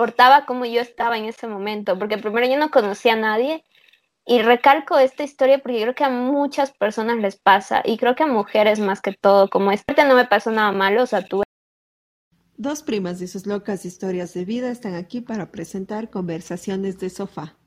importaba 0.00 0.46
cómo 0.46 0.64
yo 0.64 0.80
estaba 0.80 1.18
en 1.18 1.26
ese 1.26 1.46
momento, 1.46 1.98
porque 1.98 2.16
primero 2.16 2.46
yo 2.46 2.56
no 2.56 2.70
conocía 2.70 3.12
a 3.12 3.16
nadie 3.16 3.66
y 4.24 4.40
recalco 4.40 4.98
esta 4.98 5.24
historia 5.24 5.58
porque 5.58 5.82
creo 5.82 5.94
que 5.94 6.04
a 6.04 6.08
muchas 6.08 6.72
personas 6.72 7.18
les 7.18 7.36
pasa 7.36 7.82
y 7.84 7.98
creo 7.98 8.14
que 8.14 8.22
a 8.22 8.26
mujeres 8.26 8.80
más 8.80 9.02
que 9.02 9.12
todo, 9.12 9.50
como 9.50 9.72
esta 9.72 10.06
no 10.06 10.14
me 10.14 10.24
pasó 10.24 10.50
nada 10.52 10.72
malo, 10.72 11.02
o 11.02 11.06
sea, 11.06 11.22
tuve 11.22 11.44
Dos 12.56 12.82
primas 12.82 13.20
de 13.20 13.28
sus 13.28 13.46
locas 13.46 13.84
historias 13.84 14.32
de 14.32 14.46
vida 14.46 14.70
están 14.70 14.94
aquí 14.94 15.20
para 15.20 15.50
presentar 15.50 16.08
conversaciones 16.08 16.98
de 16.98 17.10
sofá. 17.10 17.58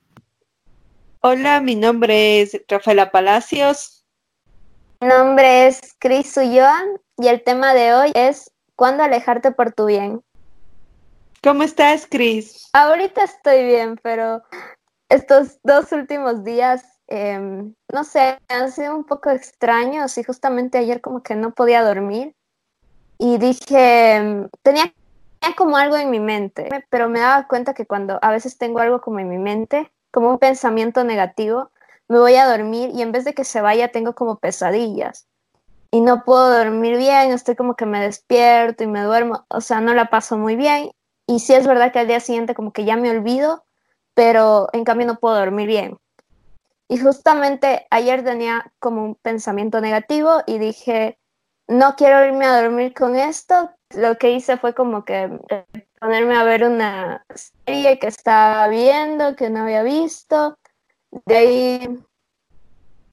Hola, 1.20 1.62
mi 1.62 1.76
nombre 1.76 2.42
es 2.42 2.60
Rafaela 2.68 3.12
Palacios. 3.12 4.08
Mi 5.02 5.08
nombre 5.08 5.68
es 5.68 5.96
Cris 6.00 6.36
Ulloa 6.38 6.84
y 7.16 7.28
el 7.28 7.44
tema 7.44 7.76
de 7.76 7.94
hoy 7.94 8.12
es 8.16 8.50
¿Cuándo 8.76 9.04
alejarte 9.04 9.52
por 9.52 9.72
tu 9.72 9.86
bien? 9.86 10.24
¿Cómo 11.44 11.64
estás, 11.64 12.08
Cris? 12.10 12.70
Ahorita 12.72 13.22
estoy 13.26 13.66
bien, 13.66 14.00
pero 14.02 14.44
estos 15.10 15.60
dos 15.64 15.92
últimos 15.92 16.46
días, 16.46 16.86
em, 17.08 17.76
no 17.92 18.06
sé, 18.06 18.40
han 18.48 18.72
sido 18.72 18.96
un 18.96 19.04
poco 19.04 19.30
extraños 19.30 20.18
y 20.18 20.24
justamente 20.24 20.78
ayer 20.78 21.02
como 21.02 21.22
que 21.22 21.36
no 21.36 21.52
podía 21.52 21.84
dormir 21.84 22.34
y 23.18 23.40
dije, 23.40 24.48
tenía, 24.62 24.94
como 25.58 25.76
algo 25.76 25.98
en 25.98 26.12
mi 26.12 26.22
mente, 26.22 26.70
pero 26.90 27.10
me 27.10 27.20
daba 27.20 27.46
cuenta 27.50 27.74
que 27.74 27.86
cuando 27.86 28.20
a 28.22 28.32
veces 28.32 28.58
tengo 28.58 28.80
algo 28.80 29.02
como 29.02 29.20
en 29.20 29.28
mi 29.28 29.38
mente, 29.38 29.92
como 30.12 30.30
un 30.30 30.40
pensamiento 30.40 31.04
negativo, 31.04 31.72
me 32.08 32.20
voy 32.20 32.36
a 32.36 32.48
dormir 32.48 32.92
y 32.94 33.02
en 33.02 33.12
vez 33.12 33.26
de 33.26 33.34
que 33.34 33.44
se 33.44 33.60
vaya 33.60 33.92
tengo 33.92 34.16
como 34.16 34.38
pesadillas 34.38 35.28
y 35.92 36.00
no 36.00 36.24
puedo 36.24 36.58
dormir 36.58 36.96
bien, 36.96 37.32
estoy 37.32 37.58
como 37.58 37.76
que 37.76 37.86
me 37.86 38.00
despierto 38.00 38.86
y 38.86 38.88
me 38.88 39.02
duermo, 39.02 39.46
o 39.50 39.60
sea, 39.60 39.82
no 39.82 39.94
la 39.94 40.10
paso 40.10 40.38
muy 40.38 40.56
bien 40.56 40.90
y 41.28 41.40
sí 41.40 41.54
es 41.54 41.66
verdad 41.68 41.92
que 41.92 42.00
al 42.00 42.08
día 42.08 42.20
siguiente 42.20 42.56
como 42.56 42.74
que 42.74 42.86
ya 42.86 42.96
me 42.96 43.10
olvido, 43.10 43.66
pero 44.14 44.70
en 44.74 44.84
cambio 44.84 45.08
no 45.08 45.20
puedo 45.20 45.36
dormir 45.36 45.68
bien. 45.68 46.00
Y 46.88 46.98
justamente 46.98 47.88
ayer 47.90 48.24
tenía 48.24 48.72
como 48.80 49.04
un 49.04 49.16
pensamiento 49.16 49.82
negativo 49.82 50.42
y 50.46 50.60
dije, 50.60 51.18
no 51.68 51.96
quiero 51.96 52.26
irme 52.26 52.46
a 52.46 52.62
dormir 52.62 52.94
con 52.94 53.16
esto. 53.16 53.72
Lo 53.96 54.18
que 54.18 54.32
hice 54.32 54.58
fue 54.58 54.74
como 54.74 55.06
que 55.06 55.40
ponerme 56.00 56.36
a 56.36 56.44
ver 56.44 56.66
una 56.66 57.26
serie 57.34 58.00
que 58.00 58.08
estaba 58.08 58.68
viendo, 58.68 59.36
que 59.36 59.50
no 59.50 59.64
había 59.64 59.84
visto. 59.84 60.58
De 61.26 61.38
ahí 61.38 62.04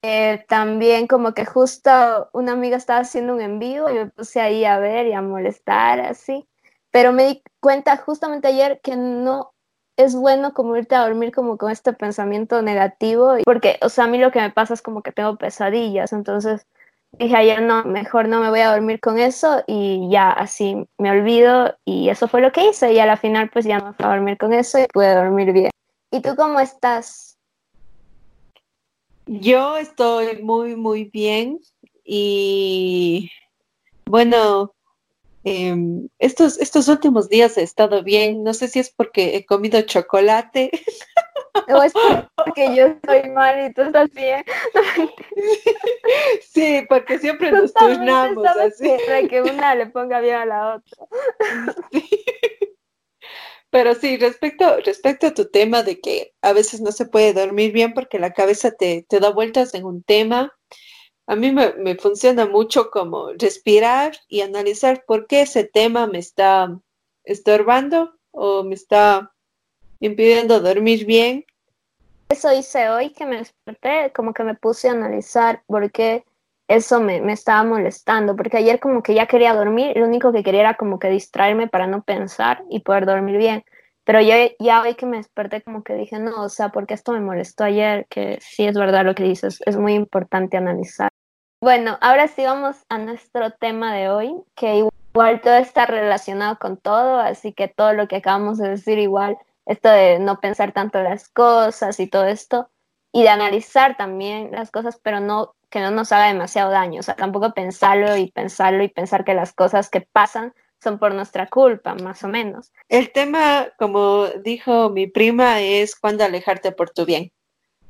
eh, 0.02 0.44
también 0.48 1.06
como 1.06 1.32
que 1.32 1.44
justo 1.44 2.28
una 2.32 2.52
amiga 2.52 2.76
estaba 2.76 3.00
haciendo 3.00 3.34
un 3.34 3.40
envío 3.40 3.88
y 3.88 3.94
me 3.94 4.06
puse 4.06 4.40
ahí 4.40 4.64
a 4.64 4.78
ver 4.78 5.06
y 5.06 5.12
a 5.12 5.22
molestar 5.22 6.00
así. 6.00 6.49
Pero 6.90 7.12
me 7.12 7.26
di 7.26 7.42
cuenta 7.60 7.96
justamente 7.96 8.48
ayer 8.48 8.80
que 8.82 8.96
no 8.96 9.52
es 9.96 10.14
bueno 10.14 10.54
como 10.54 10.76
irte 10.76 10.94
a 10.94 11.02
dormir 11.02 11.32
como 11.32 11.58
con 11.58 11.70
este 11.70 11.92
pensamiento 11.92 12.62
negativo, 12.62 13.36
porque, 13.44 13.78
o 13.82 13.88
sea, 13.88 14.04
a 14.04 14.06
mí 14.06 14.18
lo 14.18 14.30
que 14.30 14.40
me 14.40 14.50
pasa 14.50 14.74
es 14.74 14.82
como 14.82 15.02
que 15.02 15.12
tengo 15.12 15.36
pesadillas, 15.36 16.12
entonces 16.12 16.66
dije 17.12 17.36
ayer 17.36 17.60
no, 17.62 17.84
mejor 17.84 18.28
no 18.28 18.40
me 18.40 18.50
voy 18.50 18.60
a 18.60 18.70
dormir 18.70 19.00
con 19.00 19.18
eso 19.18 19.62
y 19.66 20.08
ya 20.10 20.30
así 20.30 20.86
me 20.96 21.10
olvido 21.10 21.76
y 21.84 22.08
eso 22.08 22.28
fue 22.28 22.40
lo 22.40 22.52
que 22.52 22.68
hice 22.68 22.92
y 22.92 22.98
a 22.98 23.06
la 23.06 23.16
final 23.16 23.50
pues 23.50 23.64
ya 23.64 23.80
me 23.80 23.92
fui 23.92 24.06
a 24.06 24.10
dormir 24.10 24.38
con 24.38 24.52
eso 24.52 24.78
y 24.78 24.86
pude 24.86 25.14
dormir 25.14 25.52
bien. 25.52 25.70
¿Y 26.10 26.20
tú 26.20 26.34
cómo 26.36 26.60
estás? 26.60 27.36
Yo 29.26 29.76
estoy 29.76 30.42
muy, 30.42 30.76
muy 30.76 31.04
bien 31.04 31.60
y 32.04 33.30
bueno, 34.06 34.72
em, 35.44 36.08
estos, 36.18 36.58
estos 36.58 36.88
últimos 36.88 37.28
días 37.28 37.56
he 37.56 37.62
estado 37.62 38.02
bien. 38.02 38.42
No 38.42 38.54
sé 38.54 38.68
si 38.68 38.78
es 38.78 38.90
porque 38.90 39.36
he 39.36 39.46
comido 39.46 39.80
chocolate. 39.82 40.70
O 41.68 41.82
es 41.82 41.92
porque 42.36 42.74
yo 42.74 42.86
estoy 42.86 43.28
mal 43.30 43.66
y 43.66 43.72
tú 43.74 43.82
estás 43.82 44.10
bien. 44.12 44.44
sí, 46.42 46.84
porque 46.88 47.18
siempre 47.18 47.50
nos 47.52 47.72
turnamos 47.74 48.46
así. 48.46 48.90
Para 49.06 49.26
que 49.26 49.42
una 49.42 49.74
le 49.74 49.86
ponga 49.86 50.20
bien 50.20 50.36
a 50.36 50.46
la 50.46 50.76
otra. 50.76 51.06
Pero 53.70 53.94
sí, 53.94 54.16
respecto, 54.16 54.78
respecto 54.84 55.28
a 55.28 55.34
tu 55.34 55.48
tema 55.48 55.82
de 55.84 56.00
que 56.00 56.34
a 56.42 56.52
veces 56.52 56.80
no 56.80 56.90
se 56.90 57.06
puede 57.06 57.32
dormir 57.32 57.72
bien 57.72 57.94
porque 57.94 58.18
la 58.18 58.32
cabeza 58.32 58.72
te, 58.72 59.06
te 59.08 59.20
da 59.20 59.30
vueltas 59.30 59.74
en 59.74 59.84
un 59.84 60.02
tema, 60.02 60.52
a 61.30 61.36
mí 61.36 61.52
me, 61.52 61.74
me, 61.74 61.94
funciona 61.94 62.44
mucho 62.44 62.90
como 62.90 63.28
respirar 63.38 64.14
y 64.26 64.40
analizar 64.40 65.04
por 65.06 65.28
qué 65.28 65.42
ese 65.42 65.62
tema 65.62 66.08
me 66.08 66.18
está 66.18 66.76
estorbando 67.22 68.14
o 68.32 68.64
me 68.64 68.74
está 68.74 69.30
impidiendo 70.00 70.58
dormir 70.58 71.06
bien. 71.06 71.44
Eso 72.30 72.52
hice 72.52 72.88
hoy 72.90 73.10
que 73.10 73.26
me 73.26 73.36
desperté, 73.36 74.10
como 74.12 74.34
que 74.34 74.42
me 74.42 74.56
puse 74.56 74.88
a 74.88 74.92
analizar 74.92 75.62
por 75.68 75.92
qué 75.92 76.24
eso 76.66 77.00
me, 77.00 77.20
me, 77.20 77.34
estaba 77.34 77.62
molestando, 77.62 78.34
porque 78.34 78.56
ayer 78.56 78.80
como 78.80 79.00
que 79.00 79.14
ya 79.14 79.26
quería 79.26 79.54
dormir, 79.54 79.96
lo 79.96 80.06
único 80.06 80.32
que 80.32 80.42
quería 80.42 80.62
era 80.62 80.74
como 80.74 80.98
que 80.98 81.10
distraerme 81.10 81.68
para 81.68 81.86
no 81.86 82.02
pensar 82.02 82.64
y 82.68 82.80
poder 82.80 83.06
dormir 83.06 83.36
bien. 83.36 83.64
Pero 84.02 84.20
yo 84.20 84.34
ya 84.58 84.82
hoy 84.82 84.96
que 84.96 85.06
me 85.06 85.18
desperté 85.18 85.62
como 85.62 85.84
que 85.84 85.94
dije, 85.94 86.18
no, 86.18 86.42
o 86.42 86.48
sea, 86.48 86.70
porque 86.70 86.94
esto 86.94 87.12
me 87.12 87.20
molestó 87.20 87.62
ayer, 87.62 88.06
que 88.08 88.40
sí 88.40 88.66
es 88.66 88.76
verdad 88.76 89.04
lo 89.04 89.14
que 89.14 89.22
dices, 89.22 89.62
es 89.64 89.76
muy 89.76 89.94
importante 89.94 90.56
analizar. 90.56 91.09
Bueno, 91.62 91.98
ahora 92.00 92.26
sí 92.26 92.42
vamos 92.42 92.76
a 92.88 92.96
nuestro 92.96 93.50
tema 93.50 93.94
de 93.94 94.08
hoy, 94.08 94.34
que 94.54 94.76
igual 94.76 95.42
todo 95.42 95.56
está 95.56 95.84
relacionado 95.84 96.58
con 96.58 96.78
todo, 96.78 97.18
así 97.18 97.52
que 97.52 97.68
todo 97.68 97.92
lo 97.92 98.08
que 98.08 98.16
acabamos 98.16 98.56
de 98.56 98.70
decir 98.70 98.98
igual 98.98 99.36
esto 99.66 99.90
de 99.90 100.18
no 100.20 100.40
pensar 100.40 100.72
tanto 100.72 101.02
las 101.02 101.28
cosas 101.28 102.00
y 102.00 102.06
todo 102.06 102.24
esto, 102.24 102.70
y 103.12 103.24
de 103.24 103.28
analizar 103.28 103.98
también 103.98 104.52
las 104.52 104.70
cosas, 104.70 104.98
pero 105.02 105.20
no 105.20 105.54
que 105.68 105.80
no 105.80 105.90
nos 105.90 106.12
haga 106.12 106.28
demasiado 106.28 106.70
daño, 106.70 107.00
o 107.00 107.02
sea, 107.02 107.14
tampoco 107.14 107.52
pensarlo 107.52 108.16
y 108.16 108.30
pensarlo 108.30 108.82
y 108.82 108.88
pensar 108.88 109.26
que 109.26 109.34
las 109.34 109.52
cosas 109.52 109.90
que 109.90 110.00
pasan 110.00 110.54
son 110.82 110.98
por 110.98 111.14
nuestra 111.14 111.46
culpa, 111.48 111.94
más 111.94 112.24
o 112.24 112.28
menos. 112.28 112.72
El 112.88 113.12
tema, 113.12 113.68
como 113.78 114.28
dijo 114.42 114.88
mi 114.88 115.06
prima, 115.08 115.60
es 115.60 115.94
cuando 115.94 116.24
alejarte 116.24 116.72
por 116.72 116.88
tu 116.88 117.04
bien. 117.04 117.32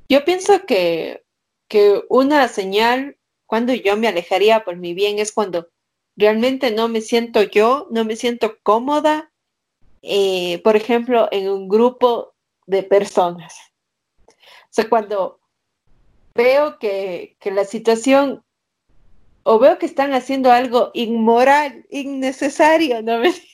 Yo 0.09 0.25
pienso 0.25 0.67
que, 0.67 1.23
que 1.69 2.03
una 2.09 2.49
señal 2.49 3.17
cuando 3.51 3.75
yo 3.75 3.97
me 3.97 4.09
alejaría 4.09 4.65
por 4.65 4.77
mi 4.77 4.95
bien 4.95 5.19
es 5.19 5.33
cuando 5.33 5.69
realmente 6.17 6.71
no 6.71 6.89
me 6.89 7.01
siento 7.01 7.43
yo, 7.43 7.89
no 7.91 8.05
me 8.05 8.17
siento 8.17 8.59
cómoda 8.63 9.31
eh, 10.03 10.61
por 10.65 10.77
ejemplo, 10.77 11.29
en 11.31 11.49
un 11.49 11.69
grupo 11.69 12.35
de 12.67 12.83
personas. 12.83 13.55
O 14.29 14.71
sea, 14.71 14.89
cuando 14.89 15.41
veo 16.35 16.79
que, 16.79 17.37
que 17.41 17.51
la 17.51 17.65
situación 17.65 18.43
o 19.43 19.59
veo 19.59 19.79
que 19.79 19.87
están 19.87 20.15
haciendo 20.15 20.53
algo 20.53 20.91
inmoral, 20.95 21.85
innecesario, 21.91 23.03
¿no? 23.03 23.21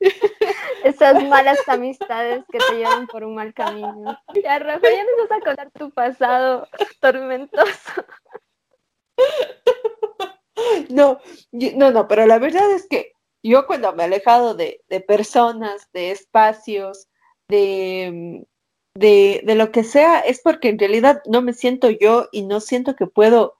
Esas 0.86 1.24
malas 1.24 1.58
amistades 1.66 2.44
que 2.50 2.58
te 2.58 2.76
llevan 2.76 3.08
por 3.08 3.24
un 3.24 3.34
mal 3.34 3.52
camino. 3.52 4.16
Ya, 4.40 4.58
Rafa, 4.60 4.88
ya 4.88 5.02
nos 5.02 5.28
vas 5.28 5.40
a 5.40 5.44
contar 5.44 5.70
tu 5.72 5.90
pasado 5.90 6.68
tormentoso. 7.00 8.04
No, 10.88 11.20
no, 11.52 11.90
no, 11.90 12.08
pero 12.08 12.24
la 12.26 12.38
verdad 12.38 12.70
es 12.70 12.86
que 12.88 13.12
yo 13.42 13.66
cuando 13.66 13.92
me 13.92 14.04
he 14.04 14.06
alejado 14.06 14.54
de, 14.54 14.80
personas, 15.06 15.90
de 15.92 16.12
espacios, 16.12 17.08
de, 17.48 18.46
de, 18.94 19.42
de, 19.44 19.54
lo 19.54 19.70
que 19.72 19.84
sea, 19.84 20.20
es 20.20 20.40
porque 20.40 20.68
en 20.68 20.78
realidad 20.78 21.20
no 21.26 21.42
me 21.42 21.52
siento 21.52 21.90
yo 21.90 22.28
y 22.32 22.42
no 22.42 22.60
siento 22.60 22.96
que 22.96 23.06
puedo, 23.06 23.58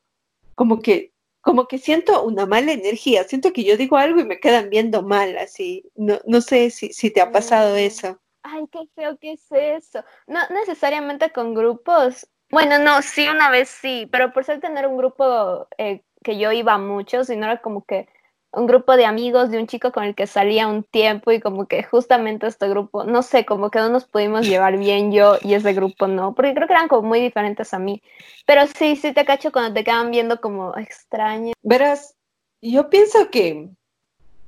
como 0.54 0.80
que, 0.80 1.12
como 1.46 1.68
que 1.68 1.78
siento 1.78 2.24
una 2.24 2.44
mala 2.44 2.72
energía, 2.72 3.22
siento 3.22 3.52
que 3.52 3.62
yo 3.62 3.76
digo 3.76 3.96
algo 3.96 4.18
y 4.18 4.24
me 4.24 4.40
quedan 4.40 4.68
viendo 4.68 5.04
mal, 5.04 5.38
así, 5.38 5.84
no, 5.94 6.18
no 6.26 6.40
sé 6.40 6.70
si, 6.70 6.92
si 6.92 7.12
te 7.12 7.20
ha 7.20 7.30
pasado 7.30 7.76
mm. 7.76 7.78
eso. 7.78 8.20
Ay, 8.42 8.64
qué 8.72 8.80
feo 8.96 9.16
que 9.16 9.34
es 9.34 9.46
eso. 9.52 10.04
No 10.26 10.40
necesariamente 10.50 11.30
con 11.30 11.54
grupos. 11.54 12.28
Bueno, 12.50 12.80
no, 12.80 13.00
sí, 13.00 13.28
una 13.28 13.48
vez 13.48 13.68
sí, 13.68 14.08
pero 14.10 14.32
por 14.32 14.42
ser 14.42 14.58
tener 14.58 14.88
un 14.88 14.96
grupo 14.96 15.68
eh, 15.78 16.02
que 16.24 16.36
yo 16.36 16.50
iba 16.50 16.78
mucho, 16.78 17.22
sino 17.22 17.44
era 17.46 17.62
como 17.62 17.84
que 17.84 18.08
un 18.56 18.66
grupo 18.66 18.96
de 18.96 19.04
amigos 19.04 19.50
de 19.50 19.58
un 19.58 19.66
chico 19.66 19.92
con 19.92 20.04
el 20.04 20.14
que 20.14 20.26
salía 20.26 20.66
un 20.66 20.82
tiempo 20.82 21.30
y 21.30 21.40
como 21.40 21.66
que 21.66 21.82
justamente 21.82 22.46
este 22.46 22.68
grupo, 22.68 23.04
no 23.04 23.22
sé, 23.22 23.44
como 23.44 23.70
que 23.70 23.78
no 23.78 23.90
nos 23.90 24.06
pudimos 24.06 24.46
llevar 24.48 24.78
bien 24.78 25.12
yo 25.12 25.36
y 25.42 25.54
ese 25.54 25.74
grupo 25.74 26.06
no, 26.06 26.34
porque 26.34 26.54
creo 26.54 26.66
que 26.66 26.72
eran 26.72 26.88
como 26.88 27.06
muy 27.06 27.20
diferentes 27.20 27.74
a 27.74 27.78
mí. 27.78 28.02
Pero 28.46 28.66
sí, 28.66 28.96
sí 28.96 29.12
te 29.12 29.26
cacho 29.26 29.52
cuando 29.52 29.74
te 29.74 29.84
quedan 29.84 30.10
viendo 30.10 30.40
como 30.40 30.74
extraño. 30.76 31.52
Verás, 31.62 32.16
yo 32.62 32.88
pienso 32.88 33.30
que, 33.30 33.68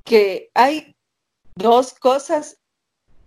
que 0.04 0.50
hay 0.54 0.96
dos 1.54 1.92
cosas. 1.94 2.58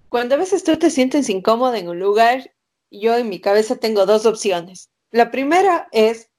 Cuando 0.10 0.36
a 0.36 0.40
veces 0.40 0.64
tú 0.64 0.78
te 0.78 0.90
sientes 0.90 1.30
incómoda 1.30 1.78
en 1.78 1.90
un 1.90 2.00
lugar, 2.00 2.52
yo 2.90 3.16
en 3.16 3.30
mi 3.30 3.40
cabeza 3.40 3.76
tengo 3.76 4.06
dos 4.08 4.26
opciones. 4.26 4.90
La 5.12 5.30
primera 5.30 5.88
es 5.92 6.30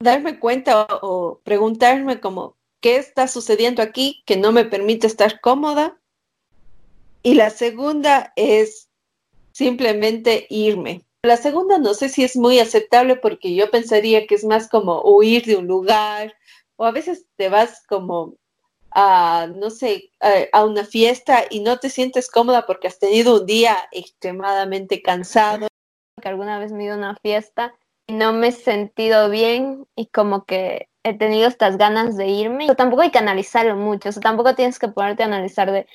darme 0.00 0.40
cuenta 0.40 0.86
o 1.00 1.40
preguntarme 1.44 2.20
como, 2.20 2.56
¿qué 2.82 2.96
está 2.96 3.28
sucediendo 3.28 3.80
aquí 3.80 4.22
que 4.26 4.36
no 4.36 4.52
me 4.52 4.66
permite 4.66 5.06
estar 5.06 5.40
cómoda? 5.40 5.98
Y 7.22 7.34
la 7.34 7.48
segunda 7.48 8.32
es 8.36 8.90
simplemente 9.52 10.46
irme. 10.50 11.06
La 11.22 11.36
segunda 11.36 11.78
no 11.78 11.94
sé 11.94 12.08
si 12.08 12.24
es 12.24 12.36
muy 12.36 12.58
aceptable 12.58 13.16
porque 13.16 13.54
yo 13.54 13.70
pensaría 13.70 14.26
que 14.26 14.34
es 14.34 14.44
más 14.44 14.68
como 14.68 15.00
huir 15.02 15.44
de 15.46 15.56
un 15.56 15.68
lugar 15.68 16.34
o 16.76 16.84
a 16.84 16.90
veces 16.90 17.26
te 17.36 17.48
vas 17.48 17.86
como 17.86 18.34
a, 18.90 19.46
no 19.54 19.70
sé, 19.70 20.10
a, 20.52 20.64
una 20.64 20.84
fiesta 20.84 21.44
y 21.48 21.60
no 21.60 21.78
te 21.78 21.88
sientes 21.88 22.28
cómoda 22.28 22.66
porque 22.66 22.88
has 22.88 22.98
tenido 22.98 23.40
un 23.40 23.46
día 23.46 23.76
extremadamente 23.92 25.00
cansado. 25.00 25.68
Que 26.20 26.28
alguna 26.28 26.58
vez 26.58 26.72
me 26.72 26.90
a 26.90 26.96
una 26.96 27.16
fiesta 27.22 27.72
no 28.12 28.32
me 28.32 28.48
he 28.48 28.52
sentido 28.52 29.28
bien 29.30 29.86
y 29.96 30.06
como 30.06 30.44
que 30.44 30.88
he 31.02 31.14
tenido 31.14 31.48
estas 31.48 31.78
ganas 31.78 32.16
de 32.16 32.28
irme. 32.28 32.66
Pero 32.66 32.76
tampoco 32.76 33.02
hay 33.02 33.10
que 33.10 33.18
analizarlo 33.18 33.76
mucho, 33.76 34.10
tampoco 34.20 34.54
tienes 34.54 34.78
que 34.78 34.88
ponerte 34.88 35.22
a 35.22 35.26
analizar 35.26 35.70
de 35.70 35.86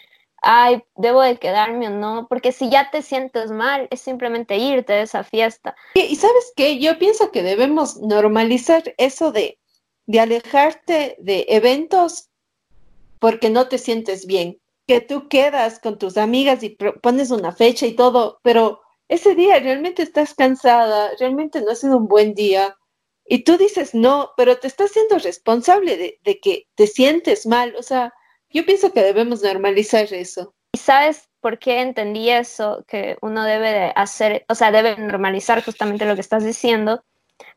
ay, 0.42 0.84
debo 0.96 1.22
de 1.22 1.38
quedarme 1.38 1.88
o 1.88 1.92
no, 1.92 2.28
porque 2.30 2.52
si 2.52 2.70
ya 2.70 2.92
te 2.92 3.02
sientes 3.02 3.52
mal, 3.52 3.88
es 3.92 4.02
simplemente 4.02 4.58
irte 4.58 4.94
de 4.94 5.02
esa 5.02 5.24
fiesta. 5.24 5.76
Y, 5.94 6.16
sabes 6.16 6.54
qué, 6.56 6.80
yo 6.80 6.98
pienso 7.00 7.32
que 7.32 7.44
debemos 7.44 7.98
normalizar 7.98 8.94
eso 8.98 9.32
de, 9.32 9.60
de 10.06 10.20
alejarte 10.20 11.16
de 11.20 11.46
eventos 11.50 12.30
porque 13.20 13.50
no 13.50 13.68
te 13.68 13.78
sientes 13.78 14.28
bien, 14.28 14.60
que 14.86 15.02
tú 15.02 15.28
quedas 15.28 15.80
con 15.80 15.98
tus 15.98 16.18
amigas 16.18 16.62
y 16.64 16.70
pones 17.02 17.32
una 17.32 17.52
fecha 17.52 17.86
y 17.88 17.94
todo, 17.94 18.40
pero 18.44 18.82
ese 19.10 19.36
día 19.36 19.60
realmente 19.60 20.04
estás 20.04 20.34
cansada, 20.34 21.12
realmente 21.20 21.62
no 21.62 21.72
ha 21.72 21.76
sido 21.76 21.98
un 21.98 22.08
buen 22.08 22.34
día. 22.34 22.78
Y 23.26 23.44
tú 23.44 23.58
dices 23.58 23.94
no, 23.94 24.32
pero 24.38 24.58
te 24.58 24.68
estás 24.68 24.92
siendo 24.92 25.18
responsable 25.20 26.20
de, 26.24 26.40
que 26.40 26.68
te 26.76 26.88
sientes 26.88 27.46
mal. 27.46 27.76
O 27.78 27.84
sea, 27.84 28.14
yo 28.50 28.66
pienso 28.66 28.94
que 28.94 29.04
debemos 29.04 29.42
normalizar 29.42 30.12
eso. 30.14 30.54
¿Y 30.74 30.78
sabes 30.78 31.30
por 31.42 31.60
qué 31.60 31.82
entendí 31.82 32.30
eso? 32.30 32.84
Que 32.88 33.18
uno 33.22 33.44
debe 33.44 33.72
de 33.72 33.94
hacer, 33.96 34.46
o 34.50 34.56
sea, 34.56 34.72
debe 34.72 34.96
normalizar 34.98 35.64
justamente 35.64 36.06
lo 36.06 36.16
que 36.16 36.22
estás 36.22 36.46
diciendo. 36.46 37.04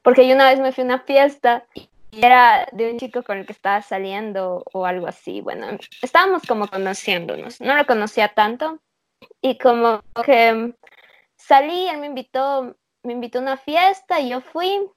Porque 0.03 0.27
yo 0.27 0.35
una 0.35 0.51
vez 0.51 0.61
me 0.61 0.73
fui 0.73 0.83
a 0.83 0.87
una 0.87 1.01
fiesta 1.01 1.67
y 1.75 1.89
era 2.25 2.69
de 2.73 2.91
un 2.91 2.99
chico 2.99 3.23
con 3.23 3.39
el 3.39 3.47
que 3.47 3.53
estaba 3.53 3.81
saliendo 3.83 4.65
o 4.73 4.87
algo 4.87 5.07
así. 5.07 5.41
Bueno, 5.41 5.67
estábamos 6.03 6.43
como 6.47 6.67
conociéndonos. 6.69 7.61
No 7.61 7.77
lo 7.77 7.87
conocía 7.87 8.29
tanto. 8.29 8.81
Y 9.41 9.59
como 9.59 10.03
que 10.25 10.75
salí, 11.41 11.89
él 11.89 11.99
me 11.99 12.07
invitó, 12.07 12.77
me 13.03 13.13
invitó 13.13 13.39
a 13.39 13.43
una 13.43 13.57
fiesta 13.57 14.21
y 14.21 14.31
yo 14.31 14.41
fui 14.41 14.89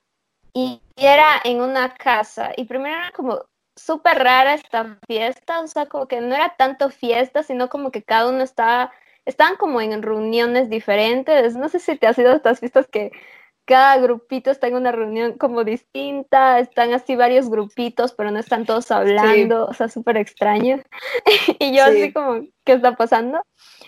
y 0.54 0.82
era 0.96 1.42
en 1.44 1.62
una 1.62 1.96
casa. 1.96 2.52
Y 2.56 2.66
primero 2.66 2.96
era 2.96 3.12
como 3.12 3.46
súper 3.76 4.20
rara 4.20 4.54
esta 4.54 5.00
fiesta, 5.08 5.62
o 5.62 5.68
sea, 5.68 5.88
como 5.88 6.08
que 6.08 6.22
no 6.22 6.36
era 6.36 6.56
tanto 6.56 6.90
fiesta, 6.90 7.44
sino 7.44 7.70
como 7.70 7.92
que 7.92 8.04
cada 8.04 8.30
uno 8.30 8.44
estaba, 8.44 8.92
estaban 9.26 9.56
como 9.56 9.82
en 9.82 10.02
reuniones 10.04 10.70
diferentes. 10.70 11.56
No 11.56 11.70
sé 11.70 11.80
si 11.80 11.98
te 11.98 12.08
has 12.08 12.18
ido 12.18 12.32
a 12.32 12.36
estas 12.36 12.60
fiestas 12.60 12.88
que 12.88 13.12
cada 13.66 13.98
grupito 13.98 14.52
está 14.52 14.68
en 14.68 14.76
una 14.76 14.92
reunión 14.92 15.38
como 15.38 15.64
distinta, 15.64 16.60
están 16.60 16.94
así 16.94 17.16
varios 17.16 17.50
grupitos, 17.50 18.14
pero 18.14 18.32
no 18.32 18.40
están 18.40 18.66
todos 18.66 18.92
hablando, 18.92 19.66
o 19.66 19.74
sea, 19.74 19.88
súper 19.88 20.18
extraño. 20.18 20.82
y 21.60 21.76
yo 21.76 21.86
así 21.86 22.12
como, 22.12 22.42
¿qué 22.66 22.74
está 22.74 22.96
pasando? 22.96 23.42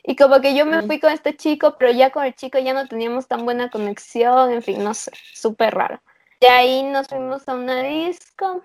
Y 0.04 0.16
como 0.16 0.40
que 0.40 0.56
yo 0.56 0.66
me 0.66 0.82
fui 0.84 1.00
con 1.00 1.12
este 1.12 1.36
chico, 1.36 1.76
pero 1.78 1.92
ya 1.92 2.12
con 2.12 2.24
el 2.26 2.36
chico 2.36 2.58
ya 2.60 2.74
no 2.74 2.88
teníamos 2.88 3.28
tan 3.28 3.44
buena 3.44 3.70
conexión, 3.70 4.52
en 4.52 4.62
fin, 4.62 4.84
no 4.84 4.94
sé, 4.94 5.12
súper 5.34 5.74
raro. 5.74 6.02
De 6.40 6.48
ahí 6.48 6.84
nos 6.84 7.08
fuimos 7.08 7.48
a 7.48 7.56
una 7.56 7.82
disco 7.82 8.62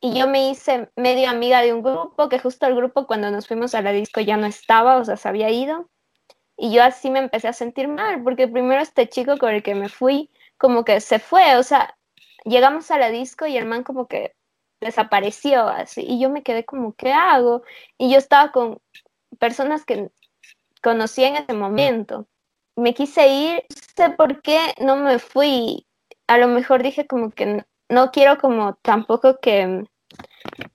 y 0.00 0.18
yo 0.18 0.28
me 0.28 0.50
hice 0.50 0.90
medio 0.96 1.30
amiga 1.30 1.62
de 1.62 1.72
un 1.72 1.82
grupo, 1.82 2.28
que 2.28 2.38
justo 2.38 2.66
el 2.66 2.74
grupo 2.74 3.06
cuando 3.06 3.30
nos 3.30 3.46
fuimos 3.46 3.74
a 3.74 3.82
la 3.82 3.92
disco 3.92 4.20
ya 4.20 4.36
no 4.36 4.46
estaba, 4.46 4.96
o 4.96 5.04
sea, 5.04 5.16
se 5.16 5.28
había 5.28 5.50
ido. 5.50 5.88
Y 6.56 6.72
yo 6.72 6.82
así 6.82 7.10
me 7.10 7.18
empecé 7.18 7.48
a 7.48 7.52
sentir 7.52 7.88
mal, 7.88 8.22
porque 8.22 8.48
primero 8.48 8.80
este 8.80 9.08
chico 9.08 9.36
con 9.38 9.54
el 9.54 9.62
que 9.62 9.74
me 9.74 9.88
fui, 9.88 10.30
como 10.58 10.84
que 10.84 11.00
se 11.00 11.18
fue, 11.18 11.56
o 11.56 11.62
sea, 11.62 11.96
llegamos 12.44 12.90
a 12.90 12.98
la 12.98 13.10
disco 13.10 13.46
y 13.46 13.56
el 13.56 13.66
man 13.66 13.84
como 13.84 14.06
que 14.06 14.34
desapareció 14.80 15.68
así, 15.68 16.02
y 16.06 16.20
yo 16.20 16.30
me 16.30 16.42
quedé 16.42 16.64
como, 16.64 16.94
¿qué 16.94 17.12
hago? 17.12 17.62
Y 17.98 18.10
yo 18.10 18.18
estaba 18.18 18.52
con 18.52 18.80
personas 19.38 19.84
que 19.84 20.10
conocí 20.82 21.24
en 21.24 21.36
ese 21.36 21.52
momento. 21.52 22.26
Me 22.76 22.94
quise 22.94 23.28
ir, 23.28 23.64
no 23.68 24.04
sé 24.04 24.10
por 24.10 24.42
qué 24.42 24.74
no 24.80 24.96
me 24.96 25.18
fui. 25.18 25.86
A 26.26 26.38
lo 26.38 26.48
mejor 26.48 26.82
dije 26.82 27.06
como 27.06 27.30
que 27.30 27.64
no 27.88 28.10
quiero 28.10 28.38
como 28.38 28.74
tampoco 28.76 29.38
que, 29.40 29.84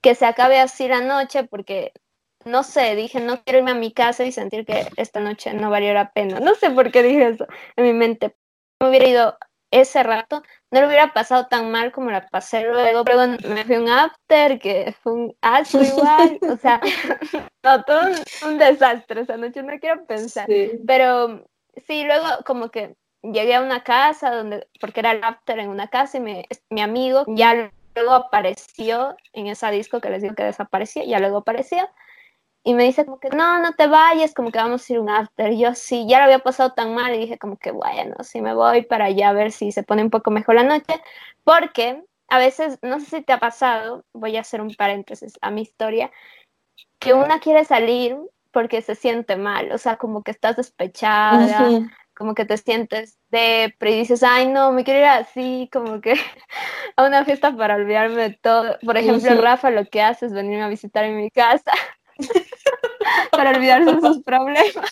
que 0.02 0.16
se 0.16 0.26
acabe 0.26 0.60
así 0.60 0.88
la 0.88 1.02
noche 1.02 1.44
porque 1.44 1.94
no 2.46 2.64
sé, 2.64 2.96
dije, 2.96 3.20
no 3.20 3.44
quiero 3.44 3.60
irme 3.60 3.72
a 3.72 3.76
mi 3.76 3.92
casa 3.92 4.24
y 4.24 4.32
sentir 4.32 4.66
que 4.66 4.88
esta 4.98 5.20
noche 5.20 5.54
no 5.54 5.70
valió 5.70 5.94
la 5.94 6.12
pena. 6.12 6.40
No 6.40 6.56
sé 6.56 6.70
por 6.72 6.92
qué 6.92 7.04
dije 7.04 7.30
eso 7.30 7.48
en 7.76 7.86
mi 7.86 7.94
mente. 7.94 8.36
Me 8.80 8.90
hubiera 8.90 9.08
ido 9.08 9.38
ese 9.72 10.04
rato, 10.04 10.44
no 10.70 10.82
lo 10.82 10.88
hubiera 10.88 11.14
pasado 11.14 11.48
tan 11.48 11.72
mal 11.72 11.92
como 11.92 12.12
la 12.12 12.28
pasé 12.28 12.64
luego. 12.64 13.04
Luego 13.04 13.38
me 13.48 13.64
fui 13.64 13.78
un 13.78 13.90
after, 13.90 14.60
que 14.60 14.94
fue 15.02 15.14
un 15.14 15.38
asco 15.42 15.82
igual. 15.82 16.40
o 16.42 16.58
sea, 16.58 16.82
no, 17.64 17.84
todo 17.84 18.02
un, 18.46 18.58
desastre 18.58 19.22
esa 19.22 19.38
noche, 19.38 19.64
no 19.64 19.80
quiero 19.80 20.06
pensar. 20.06 20.48
Pero 20.86 21.46
sí, 21.88 22.04
luego 22.04 22.26
como 22.46 22.70
que 22.70 22.96
llegué 23.24 23.56
a 23.56 23.62
una 23.62 23.84
casa 23.84 24.32
donde, 24.32 24.68
porque 24.80 25.00
era 25.00 25.12
el 25.12 25.24
after 25.24 25.60
en 25.60 25.70
una 25.70 25.88
casa 25.88 26.18
y 26.18 26.46
mi 26.70 26.82
amigo 26.82 27.24
ya 27.28 27.72
luego 27.96 28.14
apareció 28.14 29.16
en 29.34 29.48
esa 29.48 29.72
disco 29.72 30.02
que 30.02 30.10
les 30.10 30.22
digo 30.22 30.36
que 30.36 30.44
desapareció, 30.44 31.04
ya 31.04 31.20
luego 31.20 31.38
apareció. 31.38 31.90
Y 32.64 32.76
me 32.76 32.84
dice 32.84 33.06
como 33.06 33.20
que 33.20 33.30
no, 33.30 33.60
no 33.60 33.74
te 33.74 33.88
vayas, 33.88 34.34
como 34.34 34.52
que 34.52 34.60
vamos 34.60 34.88
a 34.88 34.94
ir 34.94 35.00
un 35.00 35.10
after. 35.10 35.52
Yo 35.54 35.74
sí, 35.74 36.06
ya 36.08 36.20
lo 36.20 36.26
había 36.26 36.40
pasado 36.40 36.74
tan 36.74 36.94
mal 36.94 37.14
y 37.16 37.20
dije 37.20 37.40
como 37.40 37.58
que 37.58 37.72
bueno, 37.72 38.16
sí 38.22 38.42
me 38.42 38.54
voy 38.54 38.84
para 38.84 39.06
allá 39.06 39.30
a 39.30 39.34
ver 39.34 39.52
si 39.52 39.72
se 39.72 39.84
pone 39.84 40.04
un 40.04 40.12
poco 40.12 40.30
mejor 40.30 40.56
la 40.56 40.64
noche. 40.64 41.02
Porque 41.44 42.04
a 42.28 42.38
veces, 42.38 42.78
no 42.82 43.00
sé 43.00 43.06
si 43.18 43.22
te 43.24 43.34
ha 43.34 43.40
pasado, 43.40 44.06
voy 44.14 44.38
a 44.38 44.42
hacer 44.42 44.62
un 44.62 44.74
paréntesis 44.76 45.34
a 45.42 45.50
mi 45.50 45.64
historia, 45.64 46.12
que 47.00 47.14
una 47.14 47.40
quiere 47.40 47.66
salir 47.66 48.18
porque 48.52 48.82
se 48.82 48.96
siente 48.96 49.36
mal, 49.38 49.72
o 49.72 49.78
sea, 49.78 49.98
como 49.98 50.24
que 50.24 50.32
estás 50.32 50.56
despechada, 50.56 51.90
como 52.14 52.36
que 52.36 52.46
te 52.46 52.58
sientes 52.58 53.18
de, 53.30 53.76
y 53.82 53.86
dices, 53.86 54.24
ay, 54.24 54.48
no, 54.48 54.72
me 54.72 54.84
quiero 54.84 55.00
ir 55.00 55.08
así, 55.08 55.70
como 55.74 56.00
que 56.00 56.14
a 56.96 57.06
una 57.06 57.26
fiesta 57.26 57.56
para 57.56 57.76
olvidarme 57.76 58.30
de 58.30 58.40
todo. 58.42 58.78
Por 58.86 58.98
ejemplo, 58.98 59.42
Rafa 59.42 59.72
lo 59.72 59.86
que 59.86 60.02
hace 60.02 60.28
es 60.28 60.34
venirme 60.34 60.64
a 60.64 60.70
visitar 60.70 61.04
en 61.04 61.18
mi 61.18 61.32
casa 61.32 61.72
para 63.32 63.52
olvidarse 63.52 63.94
de 63.94 64.02
sus 64.02 64.24
problemas. 64.24 64.86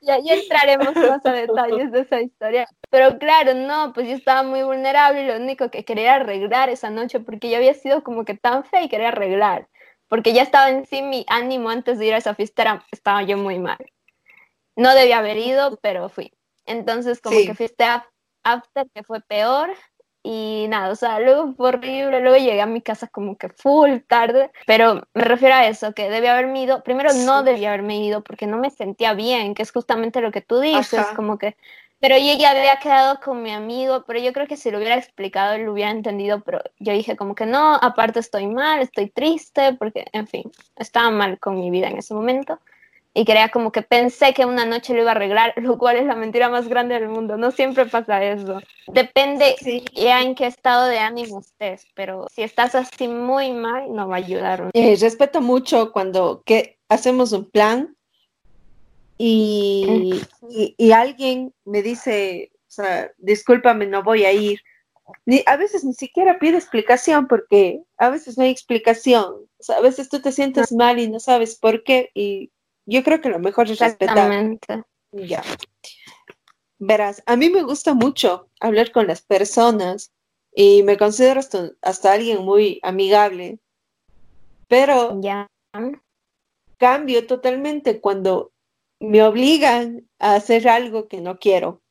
ya, 0.00 0.18
ya 0.18 0.34
entraremos 0.34 0.96
más 0.96 1.24
a 1.26 1.32
detalles 1.32 1.92
de 1.92 2.00
esa 2.00 2.20
historia. 2.20 2.68
Pero 2.90 3.18
claro, 3.18 3.54
no, 3.54 3.92
pues 3.92 4.08
yo 4.08 4.14
estaba 4.14 4.42
muy 4.42 4.62
vulnerable 4.62 5.22
y 5.22 5.26
lo 5.26 5.36
único 5.36 5.70
que 5.70 5.84
quería 5.84 6.14
arreglar 6.14 6.68
esa 6.70 6.90
noche 6.90 7.20
porque 7.20 7.50
yo 7.50 7.56
había 7.56 7.74
sido 7.74 8.02
como 8.02 8.24
que 8.24 8.34
tan 8.34 8.64
fea 8.64 8.82
y 8.82 8.88
quería 8.88 9.08
arreglar. 9.08 9.68
Porque 10.08 10.32
ya 10.32 10.42
estaba 10.42 10.70
en 10.70 10.86
sí 10.86 11.02
mi 11.02 11.24
ánimo 11.28 11.68
antes 11.68 11.98
de 11.98 12.06
ir 12.06 12.14
a 12.14 12.18
esa 12.18 12.34
fiesta, 12.34 12.84
estaba 12.92 13.22
yo 13.22 13.36
muy 13.36 13.58
mal. 13.58 13.78
No 14.76 14.94
debía 14.94 15.18
haber 15.18 15.38
ido, 15.38 15.78
pero 15.82 16.08
fui. 16.08 16.32
Entonces, 16.64 17.20
como 17.20 17.36
que 17.36 17.54
fuiste 17.54 17.84
after, 18.44 18.86
que 18.94 19.02
fue 19.02 19.20
peor. 19.20 19.70
Y 20.28 20.66
nada, 20.68 20.90
o 20.90 20.96
sea, 20.96 21.20
luego 21.20 21.54
fue 21.54 21.68
horrible. 21.68 22.20
Luego 22.20 22.36
llegué 22.36 22.60
a 22.60 22.66
mi 22.66 22.82
casa 22.82 23.06
como 23.06 23.36
que 23.38 23.48
full 23.48 23.98
tarde. 24.08 24.50
Pero 24.66 25.06
me 25.14 25.22
refiero 25.22 25.54
a 25.54 25.68
eso, 25.68 25.92
que 25.92 26.10
debía 26.10 26.32
haberme 26.32 26.64
ido. 26.64 26.82
Primero, 26.82 27.12
no 27.12 27.44
debía 27.44 27.68
haberme 27.68 28.04
ido 28.04 28.24
porque 28.24 28.48
no 28.48 28.58
me 28.58 28.70
sentía 28.70 29.14
bien, 29.14 29.54
que 29.54 29.62
es 29.62 29.70
justamente 29.70 30.20
lo 30.20 30.32
que 30.32 30.40
tú 30.40 30.58
dices, 30.58 31.06
como 31.14 31.38
que. 31.38 31.56
Pero 32.00 32.18
yo 32.18 32.36
ya 32.36 32.50
había 32.50 32.76
quedado 32.80 33.20
con 33.20 33.40
mi 33.40 33.52
amigo, 33.52 34.02
pero 34.04 34.18
yo 34.18 34.32
creo 34.32 34.48
que 34.48 34.56
si 34.56 34.72
lo 34.72 34.78
hubiera 34.78 34.96
explicado, 34.96 35.54
él 35.54 35.62
lo 35.62 35.72
hubiera 35.72 35.92
entendido, 35.92 36.40
pero 36.40 36.60
yo 36.80 36.92
dije 36.92 37.16
como 37.16 37.36
que 37.36 37.46
no, 37.46 37.76
aparte 37.76 38.18
estoy 38.18 38.48
mal, 38.48 38.80
estoy 38.80 39.08
triste, 39.08 39.74
porque, 39.74 40.06
en 40.12 40.26
fin, 40.26 40.50
estaba 40.74 41.10
mal 41.10 41.38
con 41.38 41.54
mi 41.54 41.70
vida 41.70 41.86
en 41.86 41.98
ese 41.98 42.14
momento 42.14 42.58
y 43.16 43.24
creía 43.24 43.48
como 43.48 43.72
que 43.72 43.80
pensé 43.80 44.34
que 44.34 44.44
una 44.44 44.66
noche 44.66 44.92
lo 44.92 45.00
iba 45.00 45.12
a 45.12 45.14
arreglar, 45.14 45.54
lo 45.62 45.78
cual 45.78 45.96
es 45.96 46.04
la 46.04 46.14
mentira 46.14 46.50
más 46.50 46.68
grande 46.68 46.96
del 46.96 47.08
mundo. 47.08 47.38
No 47.38 47.50
siempre 47.50 47.86
pasa 47.86 48.22
eso. 48.22 48.60
Depende 48.88 49.56
ya 49.94 50.20
en 50.20 50.34
qué 50.34 50.46
estado 50.46 50.86
de 50.86 50.98
ánimo 50.98 51.40
estés, 51.40 51.86
pero 51.94 52.26
si 52.30 52.42
estás 52.42 52.74
así 52.74 53.08
muy 53.08 53.52
mal, 53.52 53.94
no 53.94 54.06
va 54.06 54.16
a 54.16 54.18
ayudar. 54.18 54.70
Eh, 54.74 54.96
respeto 55.00 55.40
mucho 55.40 55.92
cuando 55.92 56.42
que 56.44 56.78
hacemos 56.90 57.32
un 57.32 57.50
plan 57.50 57.96
y, 59.16 60.20
y, 60.76 60.92
alguien 60.92 61.54
me 61.64 61.80
dice, 61.80 62.50
o 62.68 62.70
sea, 62.70 63.10
discúlpame, 63.16 63.86
no 63.86 64.02
voy 64.02 64.26
a 64.26 64.32
ir. 64.32 64.60
Ni, 65.24 65.42
a 65.46 65.56
veces 65.56 65.84
ni 65.84 65.94
siquiera 65.94 66.38
pide 66.38 66.58
explicación 66.58 67.28
porque 67.28 67.80
a 67.96 68.10
veces 68.10 68.36
no 68.36 68.44
hay 68.44 68.50
explicación. 68.50 69.24
O 69.58 69.62
sea, 69.62 69.78
a 69.78 69.80
veces 69.80 70.10
tú 70.10 70.20
te 70.20 70.32
sientes 70.32 70.70
mal 70.70 70.98
y 70.98 71.08
no 71.08 71.18
sabes 71.18 71.56
por 71.56 71.82
qué 71.82 72.10
y 72.12 72.50
yo 72.86 73.02
creo 73.02 73.20
que 73.20 73.28
lo 73.28 73.38
mejor 73.38 73.70
es 73.70 73.78
respetar. 73.78 74.58
Ya. 75.12 75.42
Verás, 76.78 77.22
a 77.26 77.36
mí 77.36 77.50
me 77.50 77.62
gusta 77.62 77.94
mucho 77.94 78.48
hablar 78.60 78.92
con 78.92 79.06
las 79.06 79.22
personas 79.22 80.12
y 80.54 80.82
me 80.82 80.96
considero 80.96 81.40
hasta, 81.82 82.12
alguien 82.12 82.44
muy 82.44 82.80
amigable, 82.82 83.58
pero 84.68 85.20
ya. 85.20 85.46
cambio 86.78 87.26
totalmente 87.26 88.00
cuando 88.00 88.52
me 89.00 89.22
obligan 89.22 90.08
a 90.18 90.36
hacer 90.36 90.68
algo 90.68 91.08
que 91.08 91.20
no 91.20 91.38
quiero. 91.38 91.82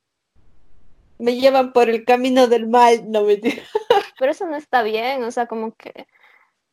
Me 1.18 1.36
llevan 1.36 1.72
por 1.72 1.88
el 1.88 2.04
camino 2.04 2.46
del 2.46 2.68
mal, 2.68 3.10
no 3.10 3.22
me 3.22 3.36
Pero 4.18 4.32
eso 4.32 4.46
no 4.46 4.56
está 4.56 4.82
bien, 4.82 5.22
o 5.24 5.30
sea, 5.30 5.46
como 5.46 5.74
que 5.74 6.06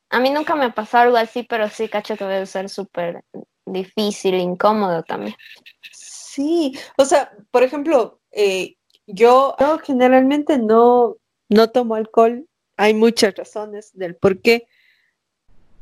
a 0.10 0.20
mí 0.20 0.30
nunca 0.30 0.56
me 0.56 0.66
ha 0.66 0.70
pasado 0.72 1.06
algo 1.06 1.18
así, 1.18 1.44
pero 1.44 1.70
sí 1.70 1.90
cacho 1.90 2.16
que 2.16 2.26
debe 2.26 2.46
ser 2.46 2.70
súper 2.70 3.24
difícil, 3.66 4.36
incómodo 4.36 5.04
también. 5.04 5.36
Sí, 5.92 6.78
o 6.98 7.06
sea, 7.06 7.32
por 7.52 7.64
ejemplo, 7.64 8.20
eh, 8.32 8.76
yo, 9.06 9.56
generalmente 9.84 10.58
no, 10.58 11.18
no 11.50 11.70
tomo 11.70 11.96
alcohol. 11.96 12.48
Hay 12.78 12.94
muchas 12.94 13.36
razones 13.36 13.92
del 13.94 14.16
por 14.16 14.42
qué. 14.42 14.66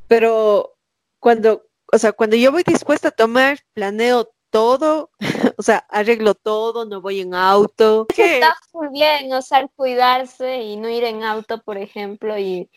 Pero 0.08 0.76
cuando, 1.20 1.68
o 1.92 1.98
sea, 1.98 2.12
cuando 2.12 2.36
yo 2.36 2.52
voy 2.52 2.64
dispuesta 2.64 3.10
a 3.10 3.12
tomar, 3.12 3.60
planeo 3.74 4.30
todo, 4.50 5.12
o 5.58 5.64
sea, 5.64 5.86
arreglo 5.90 6.36
todo, 6.36 6.86
no 6.86 7.02
voy 7.02 7.22
en 7.22 7.34
auto. 7.34 8.08
Está 8.10 8.56
muy 8.74 8.90
bien, 8.90 9.32
o 9.34 9.42
sea, 9.42 9.68
cuidarse 9.76 10.62
y 10.64 10.76
no 10.76 10.90
ir 10.90 11.06
en 11.06 11.24
auto, 11.24 11.62
por 11.62 11.78
ejemplo, 11.78 12.38
y, 12.38 12.70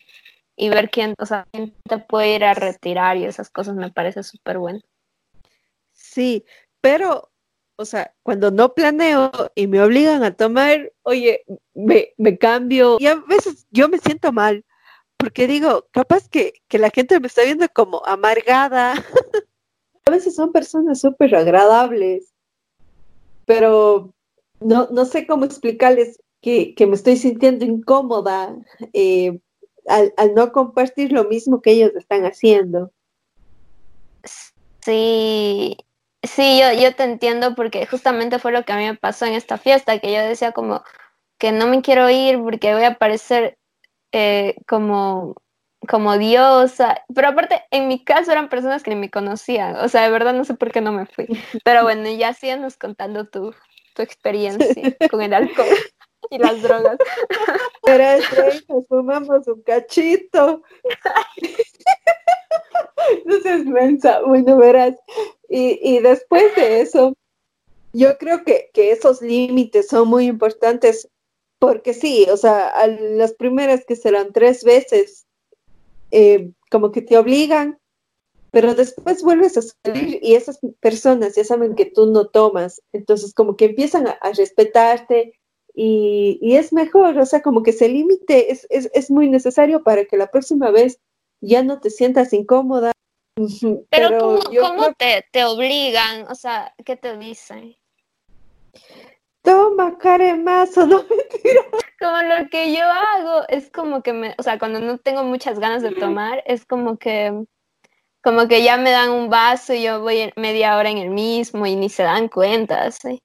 y 0.56 0.68
ver 0.68 0.90
quién, 0.90 1.14
o 1.18 1.26
sea, 1.26 1.46
quién 1.50 1.74
te 1.88 1.98
puede 1.98 2.36
ir 2.36 2.44
a 2.44 2.54
retirar 2.54 3.16
y 3.16 3.24
esas 3.24 3.50
cosas 3.50 3.74
me 3.74 3.90
parece 3.90 4.22
súper 4.22 4.58
bueno. 4.58 4.80
Sí, 6.14 6.44
pero 6.80 7.32
o 7.76 7.84
sea, 7.84 8.14
cuando 8.22 8.52
no 8.52 8.72
planeo 8.72 9.32
y 9.56 9.66
me 9.66 9.82
obligan 9.82 10.22
a 10.22 10.36
tomar, 10.36 10.92
oye, 11.02 11.42
me, 11.74 12.14
me 12.18 12.38
cambio 12.38 12.98
y 13.00 13.06
a 13.08 13.16
veces 13.16 13.66
yo 13.72 13.88
me 13.88 13.98
siento 13.98 14.30
mal 14.32 14.64
porque 15.16 15.48
digo, 15.48 15.88
capaz 15.90 16.28
que, 16.28 16.52
que 16.68 16.78
la 16.78 16.90
gente 16.90 17.18
me 17.18 17.26
está 17.26 17.42
viendo 17.42 17.66
como 17.74 18.00
amargada. 18.06 18.94
a 20.06 20.10
veces 20.10 20.36
son 20.36 20.52
personas 20.52 21.00
súper 21.00 21.34
agradables, 21.34 22.32
pero 23.44 24.14
no, 24.60 24.86
no 24.92 25.04
sé 25.04 25.26
cómo 25.26 25.44
explicarles 25.44 26.22
que, 26.40 26.76
que 26.76 26.86
me 26.86 26.94
estoy 26.94 27.16
sintiendo 27.16 27.64
incómoda 27.64 28.54
eh, 28.92 29.40
al, 29.88 30.14
al 30.16 30.34
no 30.34 30.52
compartir 30.52 31.10
lo 31.10 31.24
mismo 31.24 31.60
que 31.60 31.72
ellos 31.72 31.92
están 31.96 32.24
haciendo. 32.24 32.92
Sí, 34.84 35.76
Sí, 36.24 36.60
yo, 36.60 36.72
yo 36.80 36.94
te 36.94 37.04
entiendo 37.04 37.54
porque 37.54 37.86
justamente 37.86 38.38
fue 38.38 38.52
lo 38.52 38.64
que 38.64 38.72
a 38.72 38.76
mí 38.76 38.84
me 38.84 38.96
pasó 38.96 39.26
en 39.26 39.34
esta 39.34 39.58
fiesta, 39.58 39.98
que 39.98 40.12
yo 40.12 40.20
decía 40.22 40.52
como 40.52 40.82
que 41.38 41.52
no 41.52 41.66
me 41.66 41.82
quiero 41.82 42.08
ir 42.10 42.40
porque 42.42 42.74
voy 42.74 42.84
a 42.84 42.94
parecer 42.96 43.58
eh, 44.12 44.56
como, 44.68 45.34
como 45.88 46.16
diosa, 46.18 47.02
pero 47.14 47.28
aparte 47.28 47.62
en 47.70 47.88
mi 47.88 48.04
caso 48.04 48.32
eran 48.32 48.48
personas 48.48 48.82
que 48.82 48.90
ni 48.90 48.96
me 48.96 49.10
conocían, 49.10 49.76
o 49.76 49.88
sea, 49.88 50.02
de 50.02 50.10
verdad 50.10 50.34
no 50.34 50.44
sé 50.44 50.54
por 50.54 50.72
qué 50.72 50.80
no 50.80 50.92
me 50.92 51.06
fui, 51.06 51.26
pero 51.64 51.82
bueno, 51.82 52.08
ya 52.10 52.32
síganos 52.34 52.76
contando 52.76 53.26
tu, 53.26 53.54
tu 53.94 54.02
experiencia 54.02 54.58
con 55.10 55.22
el 55.22 55.34
alcohol 55.34 55.66
y 56.30 56.38
las 56.38 56.62
drogas. 56.62 56.98
Pero 57.84 58.04
nos 58.68 58.86
fumamos 58.88 59.46
un 59.46 59.62
cachito. 59.62 60.62
No 63.26 63.38
seas 63.40 63.64
mensa, 63.64 64.20
bueno, 64.22 64.56
verás. 64.56 64.94
Y, 65.56 66.00
después 66.00 66.52
de 66.56 66.80
eso, 66.80 67.14
yo 67.92 68.18
creo 68.18 68.42
que, 68.42 68.70
que 68.74 68.90
esos 68.90 69.22
límites 69.22 69.86
son 69.86 70.08
muy 70.08 70.26
importantes 70.26 71.08
porque 71.60 71.94
sí, 71.94 72.26
o 72.28 72.36
sea, 72.36 72.66
a 72.70 72.88
las 72.88 73.34
primeras 73.34 73.84
que 73.84 73.94
serán 73.94 74.32
tres 74.32 74.64
veces, 74.64 75.26
eh, 76.10 76.50
como 76.72 76.90
que 76.90 77.02
te 77.02 77.16
obligan, 77.16 77.78
pero 78.50 78.74
después 78.74 79.22
vuelves 79.22 79.56
a 79.56 79.62
salir 79.62 80.18
y 80.22 80.34
esas 80.34 80.58
personas 80.80 81.36
ya 81.36 81.44
saben 81.44 81.76
que 81.76 81.86
tú 81.86 82.06
no 82.06 82.26
tomas, 82.26 82.82
entonces 82.92 83.32
como 83.32 83.56
que 83.56 83.66
empiezan 83.66 84.08
a, 84.08 84.18
respetarte 84.36 85.38
y, 85.72 86.40
y, 86.42 86.56
es 86.56 86.72
mejor, 86.72 87.16
o 87.16 87.26
sea, 87.26 87.42
como 87.42 87.62
que 87.62 87.70
ese 87.70 87.88
límite 87.88 88.50
es, 88.50 88.66
es, 88.70 88.90
es 88.92 89.08
muy 89.08 89.28
necesario 89.28 89.84
para 89.84 90.04
que 90.04 90.16
la 90.16 90.32
próxima 90.32 90.72
vez 90.72 90.98
ya 91.40 91.62
no 91.62 91.78
te 91.80 91.90
sientas 91.90 92.32
incómoda. 92.32 92.90
Pero, 93.90 94.18
¿cómo, 94.18 94.40
¿cómo 94.60 94.92
te, 94.92 95.26
te, 95.32 95.44
obligan? 95.44 96.26
O 96.30 96.34
sea, 96.34 96.72
¿qué 96.84 96.96
te 96.96 97.16
dicen? 97.16 97.76
Toma, 99.42 99.98
caremazo, 99.98 100.86
no 100.86 100.98
mentira. 100.98 101.62
Como 101.98 102.22
lo 102.22 102.48
que 102.48 102.72
yo 102.74 102.84
hago 102.84 103.42
es 103.48 103.70
como 103.70 104.02
que 104.02 104.12
me, 104.12 104.34
o 104.38 104.42
sea, 104.42 104.58
cuando 104.58 104.80
no 104.80 104.98
tengo 104.98 105.24
muchas 105.24 105.58
ganas 105.58 105.82
de 105.82 105.92
tomar, 105.92 106.42
es 106.46 106.64
como 106.64 106.96
que 106.96 107.44
como 108.22 108.48
que 108.48 108.62
ya 108.62 108.78
me 108.78 108.90
dan 108.90 109.10
un 109.10 109.28
vaso 109.28 109.74
y 109.74 109.82
yo 109.82 110.00
voy 110.00 110.32
media 110.36 110.78
hora 110.78 110.88
en 110.88 110.96
el 110.96 111.10
mismo 111.10 111.66
y 111.66 111.76
ni 111.76 111.90
se 111.90 112.04
dan 112.04 112.28
cuenta, 112.28 112.90
¿sí? 112.90 113.22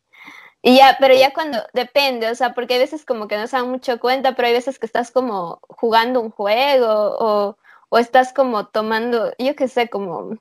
Y 0.61 0.75
ya, 0.77 0.97
pero 0.99 1.13
ya 1.15 1.33
cuando, 1.33 1.59
depende, 1.73 2.29
o 2.29 2.35
sea, 2.35 2.53
porque 2.53 2.73
hay 2.73 2.81
veces 2.81 3.05
como 3.05 3.29
que 3.29 3.37
no 3.37 3.47
se 3.47 3.55
dan 3.55 3.69
mucho 3.69 3.97
cuenta, 3.99 4.35
pero 4.35 4.49
hay 4.49 4.53
veces 4.53 4.77
que 4.77 4.85
estás 4.85 5.09
como 5.11 5.61
jugando 5.69 6.19
un 6.19 6.31
juego 6.31 6.87
o, 7.17 7.57
o 7.89 7.97
estás 7.97 8.33
como 8.33 8.67
tomando, 8.67 9.33
yo 9.37 9.55
qué 9.55 9.67
sé, 9.67 9.89
como, 9.89 10.37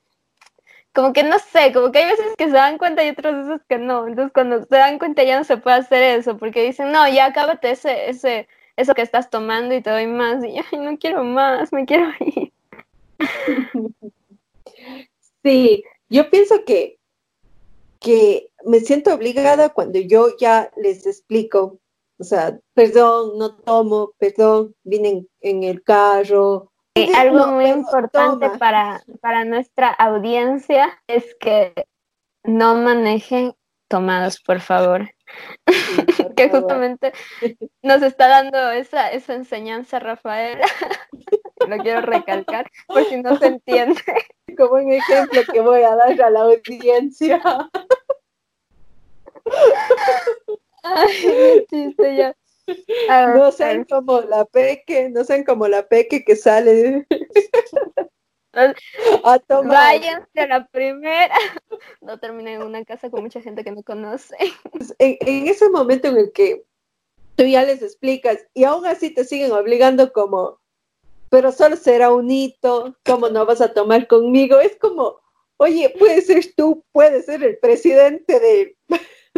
como 0.95 1.13
que 1.13 1.23
no 1.23 1.39
sé, 1.39 1.73
como 1.73 1.93
que 1.93 1.99
hay 2.01 2.11
veces 2.11 2.35
que 2.37 2.47
se 2.47 2.53
dan 2.53 2.79
cuenta 2.79 3.05
y 3.05 3.11
otras 3.11 3.47
veces 3.47 3.63
que 3.69 3.79
no. 3.79 4.07
Entonces 4.07 4.33
cuando 4.33 4.65
se 4.65 4.77
dan 4.77 4.99
cuenta 4.99 5.25
ya 5.25 5.39
no 5.39 5.45
se 5.45 5.57
puede 5.57 5.77
hacer 5.77 6.03
eso, 6.19 6.39
porque 6.39 6.65
dicen, 6.65 6.93
no, 6.93 7.09
ya 7.09 7.33
cábate 7.33 7.71
ese, 7.71 8.11
ese, 8.11 8.49
eso 8.77 8.95
que 8.95 9.03
estás 9.03 9.31
tomando 9.31 9.75
y 9.75 9.83
te 9.83 9.91
doy 9.91 10.07
más. 10.07 10.45
Y 10.45 10.59
ay, 10.59 10.79
no 10.79 10.99
quiero 10.99 11.25
más, 11.25 11.73
me 11.73 11.87
quiero 11.87 12.11
ir. 12.21 12.53
Sí, 15.43 15.85
yo 16.09 16.31
pienso 16.31 16.65
que, 16.65 16.99
que 18.01 18.51
me 18.65 18.81
siento 18.81 19.15
obligada 19.15 19.71
cuando 19.71 19.99
yo 19.99 20.37
ya 20.39 20.71
les 20.77 21.07
explico, 21.07 21.79
o 22.19 22.25
sea, 22.25 22.59
perdón, 22.75 23.39
no 23.39 23.55
tomo, 23.55 24.13
perdón, 24.19 24.75
vine 24.83 25.27
en 25.41 25.63
el 25.63 25.83
carro, 25.83 26.68
algo 27.15 27.47
muy 27.49 27.67
importante 27.67 28.51
para, 28.59 29.03
para 29.21 29.45
nuestra 29.45 29.89
audiencia 29.89 31.01
es 31.07 31.35
que 31.41 31.73
no 32.45 32.75
manejen 32.75 33.55
tomados, 33.89 34.41
por 34.41 34.61
favor. 34.61 35.11
que 36.37 36.49
justamente 36.49 37.13
nos 37.83 38.03
está 38.03 38.29
dando 38.29 38.71
esa, 38.71 39.11
esa 39.11 39.35
enseñanza, 39.35 39.99
Rafael. 39.99 40.61
Lo 41.69 41.77
quiero 41.79 42.01
recalcar 42.03 42.71
por 42.87 43.05
si 43.05 43.21
no 43.21 43.37
se 43.37 43.47
entiende. 43.47 44.01
Como 44.57 44.75
un 44.75 44.93
ejemplo 44.93 45.43
que 45.53 45.61
voy 45.61 45.83
a 45.83 45.97
dar 45.97 46.21
a 46.21 46.31
la 46.31 46.43
audiencia. 46.43 47.43
Ay, 50.83 51.67
chiste 51.69 52.17
ya. 52.17 52.35
No 53.09 53.53
sean 53.53 53.85
como 53.85 54.21
la 54.21 54.45
peque, 54.45 55.09
no 55.11 55.25
sean 55.25 55.45
como 55.45 55.69
la 55.69 55.87
peque 55.87 56.25
que 56.25 56.37
sale 56.37 57.07
a 59.25 59.39
tomar. 59.41 60.01
Váyanse 60.01 60.41
a 60.41 60.47
la 60.47 60.67
primera. 60.67 61.35
No 62.01 62.19
terminen 62.19 62.61
en 62.61 62.67
una 62.67 62.85
casa 62.85 63.11
con 63.11 63.23
mucha 63.23 63.41
gente 63.41 63.63
que 63.63 63.71
no 63.71 63.83
conoce. 63.83 64.35
En, 64.99 65.47
ese 65.47 65.69
momento 65.69 66.09
en 66.09 66.17
el 66.17 66.33
que 66.33 66.65
tú 67.37 67.45
ya 67.45 67.63
les 67.65 67.83
explicas 67.83 68.45
y 68.55 68.65
aún 68.65 68.87
así 68.87 69.11
te 69.11 69.25
siguen 69.25 69.53
obligando 69.53 70.13
como, 70.13 70.59
pero 71.29 71.53
solo 71.53 71.77
será 71.77 72.13
un 72.13 72.31
hito, 72.31 72.97
¿cómo 73.05 73.29
no 73.29 73.47
vas 73.47 73.61
a 73.61 73.73
tomar 73.75 74.09
conmigo? 74.09 74.59
Es 74.59 74.77
como, 74.77 75.21
oye, 75.59 75.95
puedes 75.99 76.27
ser 76.27 76.45
tú, 76.57 76.85
puedes 76.91 77.27
ser 77.27 77.45
el 77.45 77.59
presidente 77.59 78.41
de 78.41 78.77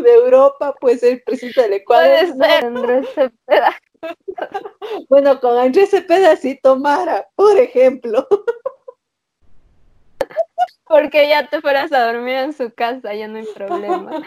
de 0.01 0.15
Europa, 0.15 0.75
puede 0.81 0.99
ser 0.99 1.13
el 1.13 1.23
presidente 1.23 1.63
del 1.63 1.73
Ecuador. 1.75 2.35
Puede 2.37 2.51
ser 2.51 2.65
Andrés 2.65 3.09
Cepeda. 3.15 3.77
bueno, 5.09 5.41
con 5.41 5.57
Andrés 5.59 5.91
Cepeda 5.91 6.37
sí 6.37 6.59
tomara, 6.63 7.29
por 7.35 7.59
ejemplo. 7.59 8.27
Porque 10.85 11.29
ya 11.29 11.49
te 11.49 11.61
fueras 11.61 11.93
a 11.93 12.13
dormir 12.13 12.35
en 12.35 12.53
su 12.53 12.73
casa, 12.73 13.15
ya 13.15 13.29
no 13.29 13.39
hay 13.39 13.47
problema. 13.55 14.23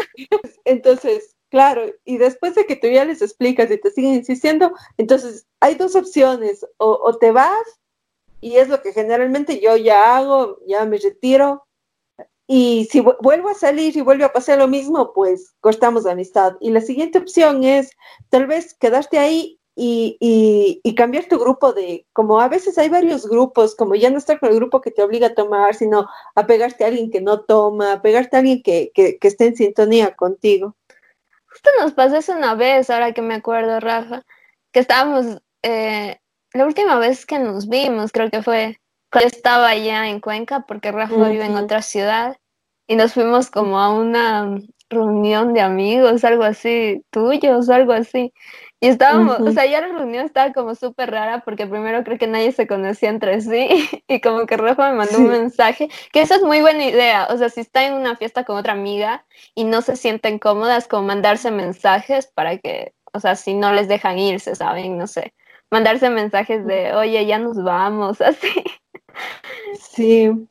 Entonces, 0.64 1.36
claro, 1.50 1.82
y 2.04 2.16
después 2.16 2.54
de 2.54 2.64
que 2.64 2.76
tú 2.76 2.86
ya 2.88 3.04
les 3.04 3.20
explicas 3.20 3.70
y 3.70 3.78
te 3.78 3.90
siguen 3.90 4.14
insistiendo, 4.14 4.72
entonces 4.96 5.46
hay 5.60 5.74
dos 5.74 5.94
opciones, 5.96 6.66
o, 6.78 6.98
o 7.02 7.18
te 7.18 7.32
vas, 7.32 7.80
y 8.40 8.56
es 8.56 8.68
lo 8.68 8.80
que 8.80 8.94
generalmente 8.94 9.60
yo 9.60 9.76
ya 9.76 10.16
hago, 10.16 10.58
ya 10.66 10.86
me 10.86 10.96
retiro, 10.96 11.66
y 12.52 12.88
si 12.90 12.98
vuelvo 12.98 13.48
a 13.48 13.54
salir 13.54 13.96
y 13.96 14.00
vuelve 14.00 14.24
a 14.24 14.32
pasar 14.32 14.58
lo 14.58 14.66
mismo, 14.66 15.12
pues 15.12 15.54
cortamos 15.60 16.02
la 16.02 16.12
amistad. 16.12 16.56
Y 16.58 16.70
la 16.70 16.80
siguiente 16.80 17.18
opción 17.18 17.62
es 17.62 17.92
tal 18.28 18.48
vez 18.48 18.74
quedarte 18.74 19.20
ahí 19.20 19.60
y, 19.76 20.18
y, 20.82 20.94
cambiar 20.96 21.26
tu 21.26 21.38
grupo 21.38 21.72
de, 21.72 22.08
como 22.12 22.40
a 22.40 22.48
veces 22.48 22.76
hay 22.76 22.88
varios 22.88 23.28
grupos, 23.28 23.76
como 23.76 23.94
ya 23.94 24.10
no 24.10 24.18
estar 24.18 24.40
con 24.40 24.48
el 24.48 24.56
grupo 24.56 24.80
que 24.80 24.90
te 24.90 25.00
obliga 25.00 25.28
a 25.28 25.34
tomar, 25.34 25.76
sino 25.76 26.08
a 26.34 26.46
pegarte 26.48 26.82
a 26.82 26.88
alguien 26.88 27.12
que 27.12 27.20
no 27.20 27.42
toma, 27.42 27.92
a 27.92 28.02
pegarte 28.02 28.34
a 28.34 28.40
alguien 28.40 28.64
que, 28.64 28.90
que, 28.96 29.16
que 29.18 29.28
esté 29.28 29.46
en 29.46 29.54
sintonía 29.54 30.16
contigo. 30.16 30.74
Justo 31.46 31.70
nos 31.80 31.92
pasó 31.92 32.16
eso 32.16 32.32
una 32.32 32.56
vez, 32.56 32.90
ahora 32.90 33.12
que 33.12 33.22
me 33.22 33.34
acuerdo, 33.34 33.78
Rafa, 33.78 34.24
que 34.72 34.80
estábamos, 34.80 35.40
eh, 35.62 36.18
la 36.52 36.66
última 36.66 36.98
vez 36.98 37.26
que 37.26 37.38
nos 37.38 37.68
vimos, 37.68 38.10
creo 38.10 38.28
que 38.28 38.42
fue 38.42 38.80
cuando 39.10 39.28
estaba 39.28 39.68
allá 39.68 40.08
en 40.08 40.18
Cuenca, 40.18 40.64
porque 40.66 40.90
Rafa 40.92 41.28
vive 41.28 41.44
en 41.44 41.56
otra 41.56 41.82
ciudad, 41.82 42.39
y 42.90 42.96
nos 42.96 43.14
fuimos 43.14 43.52
como 43.52 43.78
a 43.78 43.88
una 43.88 44.58
reunión 44.88 45.54
de 45.54 45.60
amigos, 45.60 46.24
algo 46.24 46.42
así, 46.42 47.04
tuyos, 47.10 47.68
algo 47.70 47.92
así. 47.92 48.32
Y 48.80 48.88
estábamos, 48.88 49.38
o 49.38 49.52
sea, 49.52 49.64
ya 49.64 49.80
la 49.80 49.96
reunión 49.96 50.26
estaba 50.26 50.52
como 50.52 50.74
súper 50.74 51.12
rara 51.12 51.42
porque 51.44 51.68
primero 51.68 52.02
creo 52.02 52.18
que 52.18 52.26
nadie 52.26 52.50
se 52.50 52.66
conocía 52.66 53.10
entre 53.10 53.40
sí 53.42 53.68
y 54.08 54.20
como 54.20 54.44
que 54.44 54.56
Rafa 54.56 54.90
me 54.90 54.96
mandó 54.96 55.18
un 55.18 55.28
mensaje, 55.28 55.88
que 56.10 56.20
esa 56.20 56.34
es 56.34 56.42
muy 56.42 56.62
buena 56.62 56.84
idea, 56.84 57.28
o 57.30 57.36
sea, 57.38 57.48
si 57.48 57.60
está 57.60 57.86
en 57.86 57.94
una 57.94 58.16
fiesta 58.16 58.42
con 58.42 58.56
otra 58.56 58.72
amiga 58.72 59.24
y 59.54 59.62
no 59.62 59.82
se 59.82 59.94
sienten 59.94 60.40
cómodas, 60.40 60.88
como 60.88 61.06
mandarse 61.06 61.52
mensajes 61.52 62.26
para 62.26 62.58
que, 62.58 62.92
o 63.12 63.20
sea, 63.20 63.36
si 63.36 63.54
no 63.54 63.72
les 63.72 63.86
dejan 63.86 64.18
irse, 64.18 64.56
¿saben? 64.56 64.98
No 64.98 65.06
sé, 65.06 65.32
mandarse 65.70 66.10
mensajes 66.10 66.66
de, 66.66 66.92
oye, 66.92 67.24
ya 67.24 67.38
nos 67.38 67.62
vamos, 67.62 68.20
así. 68.20 68.64
Sí. 69.78 70.48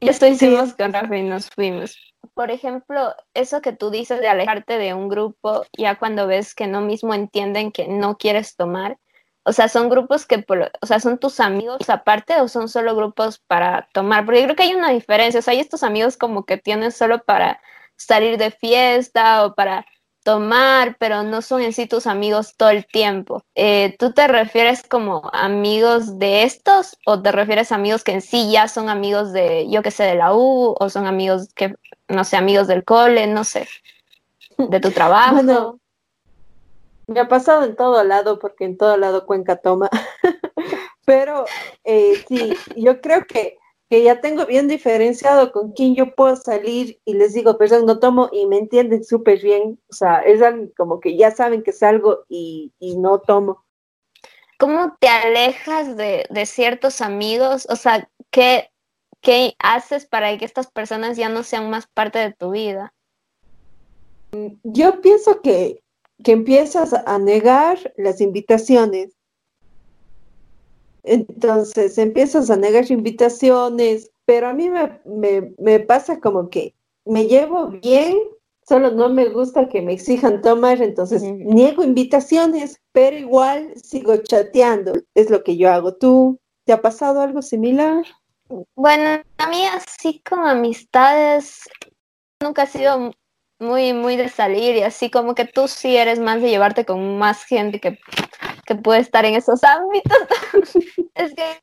Esto 0.00 0.26
hicimos 0.26 0.74
con 0.74 0.92
Rafa 0.92 1.16
y 1.16 1.22
nos 1.22 1.50
fuimos. 1.50 1.96
Por 2.34 2.50
ejemplo, 2.50 3.14
eso 3.34 3.60
que 3.60 3.72
tú 3.72 3.90
dices 3.90 4.20
de 4.20 4.28
alejarte 4.28 4.78
de 4.78 4.94
un 4.94 5.08
grupo, 5.08 5.64
ya 5.76 5.98
cuando 5.98 6.26
ves 6.26 6.54
que 6.54 6.66
no 6.66 6.80
mismo 6.80 7.14
entienden 7.14 7.72
que 7.72 7.88
no 7.88 8.16
quieres 8.16 8.56
tomar, 8.56 8.98
o 9.42 9.52
sea, 9.52 9.68
son 9.68 9.88
grupos 9.88 10.26
que, 10.26 10.44
o 10.80 10.86
sea, 10.86 11.00
son 11.00 11.18
tus 11.18 11.40
amigos 11.40 11.88
aparte 11.88 12.40
o 12.40 12.48
son 12.48 12.68
solo 12.68 12.94
grupos 12.94 13.38
para 13.46 13.88
tomar, 13.92 14.24
porque 14.24 14.44
creo 14.44 14.56
que 14.56 14.64
hay 14.64 14.74
una 14.74 14.90
diferencia, 14.90 15.40
o 15.40 15.42
sea, 15.42 15.52
hay 15.52 15.60
estos 15.60 15.82
amigos 15.82 16.16
como 16.16 16.44
que 16.44 16.58
tienes 16.58 16.94
solo 16.94 17.24
para 17.24 17.60
salir 17.96 18.38
de 18.38 18.50
fiesta 18.50 19.44
o 19.44 19.54
para 19.54 19.86
tomar, 20.30 20.96
pero 21.00 21.24
no 21.24 21.42
son 21.42 21.60
en 21.60 21.72
sí 21.72 21.88
tus 21.88 22.06
amigos 22.06 22.54
todo 22.56 22.70
el 22.70 22.86
tiempo. 22.86 23.42
Eh, 23.56 23.96
¿Tú 23.98 24.12
te 24.12 24.28
refieres 24.28 24.84
como 24.84 25.28
amigos 25.32 26.20
de 26.20 26.44
estos 26.44 26.96
o 27.04 27.20
te 27.20 27.32
refieres 27.32 27.72
a 27.72 27.74
amigos 27.74 28.04
que 28.04 28.12
en 28.12 28.20
sí 28.20 28.48
ya 28.48 28.68
son 28.68 28.88
amigos 28.88 29.32
de, 29.32 29.68
yo 29.68 29.82
que 29.82 29.90
sé, 29.90 30.04
de 30.04 30.14
la 30.14 30.32
U 30.32 30.76
o 30.78 30.88
son 30.88 31.06
amigos 31.08 31.52
que, 31.54 31.74
no 32.06 32.22
sé, 32.22 32.36
amigos 32.36 32.68
del 32.68 32.84
cole, 32.84 33.26
no 33.26 33.42
sé, 33.42 33.66
de 34.56 34.78
tu 34.78 34.92
trabajo? 34.92 35.34
Bueno, 35.34 35.80
me 37.08 37.18
ha 37.18 37.26
pasado 37.26 37.64
en 37.64 37.74
todo 37.74 38.04
lado 38.04 38.38
porque 38.38 38.64
en 38.64 38.78
todo 38.78 38.96
lado 38.96 39.26
Cuenca 39.26 39.56
toma, 39.56 39.90
pero 41.04 41.44
eh, 41.82 42.22
sí, 42.28 42.56
yo 42.76 43.00
creo 43.00 43.26
que 43.26 43.58
que 43.90 44.04
ya 44.04 44.20
tengo 44.20 44.46
bien 44.46 44.68
diferenciado 44.68 45.50
con 45.50 45.72
quién 45.72 45.96
yo 45.96 46.14
puedo 46.14 46.36
salir 46.36 47.00
y 47.04 47.14
les 47.14 47.34
digo, 47.34 47.58
perdón, 47.58 47.86
no 47.86 47.98
tomo 47.98 48.28
y 48.30 48.46
me 48.46 48.56
entienden 48.56 49.02
súper 49.02 49.42
bien. 49.42 49.80
O 49.90 49.92
sea, 49.92 50.20
es 50.20 50.40
como 50.76 51.00
que 51.00 51.16
ya 51.16 51.32
saben 51.32 51.64
que 51.64 51.72
salgo 51.72 52.24
y, 52.28 52.72
y 52.78 52.96
no 52.96 53.18
tomo. 53.18 53.64
¿Cómo 54.58 54.96
te 55.00 55.08
alejas 55.08 55.96
de, 55.96 56.24
de 56.30 56.46
ciertos 56.46 57.00
amigos? 57.00 57.66
O 57.68 57.74
sea, 57.74 58.08
¿qué, 58.30 58.70
¿qué 59.20 59.56
haces 59.58 60.06
para 60.06 60.38
que 60.38 60.44
estas 60.44 60.70
personas 60.70 61.16
ya 61.16 61.28
no 61.28 61.42
sean 61.42 61.68
más 61.68 61.88
parte 61.88 62.20
de 62.20 62.32
tu 62.32 62.52
vida? 62.52 62.94
Yo 64.62 65.00
pienso 65.00 65.40
que, 65.40 65.82
que 66.22 66.30
empiezas 66.30 66.92
a 66.94 67.18
negar 67.18 67.92
las 67.96 68.20
invitaciones 68.20 69.16
entonces 71.02 71.98
empiezas 71.98 72.50
a 72.50 72.56
negar 72.56 72.90
invitaciones, 72.90 74.10
pero 74.24 74.48
a 74.48 74.54
mí 74.54 74.70
me, 74.70 75.80
pasa 75.80 76.20
como 76.20 76.50
que 76.50 76.74
me 77.04 77.26
llevo 77.26 77.68
bien, 77.68 78.18
solo 78.66 78.90
no 78.90 79.08
me 79.08 79.28
gusta 79.28 79.68
que 79.68 79.82
me 79.82 79.92
exijan 79.92 80.40
tomar, 80.42 80.80
entonces 80.82 81.22
niego 81.22 81.82
invitaciones, 81.82 82.80
pero 82.92 83.16
igual 83.16 83.72
sigo 83.76 84.16
chateando. 84.18 84.92
Es 85.14 85.30
lo 85.30 85.42
que 85.42 85.56
yo 85.56 85.70
hago. 85.70 85.94
¿Tú 85.94 86.38
te 86.64 86.72
ha 86.72 86.80
pasado 86.80 87.20
algo 87.20 87.42
similar? 87.42 88.04
Bueno, 88.74 89.22
a 89.38 89.48
mí 89.48 89.64
así 89.66 90.22
como 90.28 90.46
amistades 90.46 91.68
nunca 92.40 92.62
ha 92.62 92.66
sido 92.66 93.12
muy, 93.60 93.92
muy 93.92 94.16
de 94.16 94.28
salir 94.28 94.76
y 94.76 94.82
así 94.82 95.10
como 95.10 95.34
que 95.34 95.44
tú 95.44 95.68
sí 95.68 95.96
eres 95.96 96.18
más 96.18 96.40
de 96.40 96.48
llevarte 96.48 96.84
con 96.84 97.18
más 97.18 97.44
gente 97.44 97.78
que, 97.78 97.98
que 98.66 98.74
puede 98.74 99.00
estar 99.00 99.24
en 99.24 99.34
esos 99.34 99.62
ámbitos. 99.64 100.18
es 101.14 101.34
que 101.34 101.60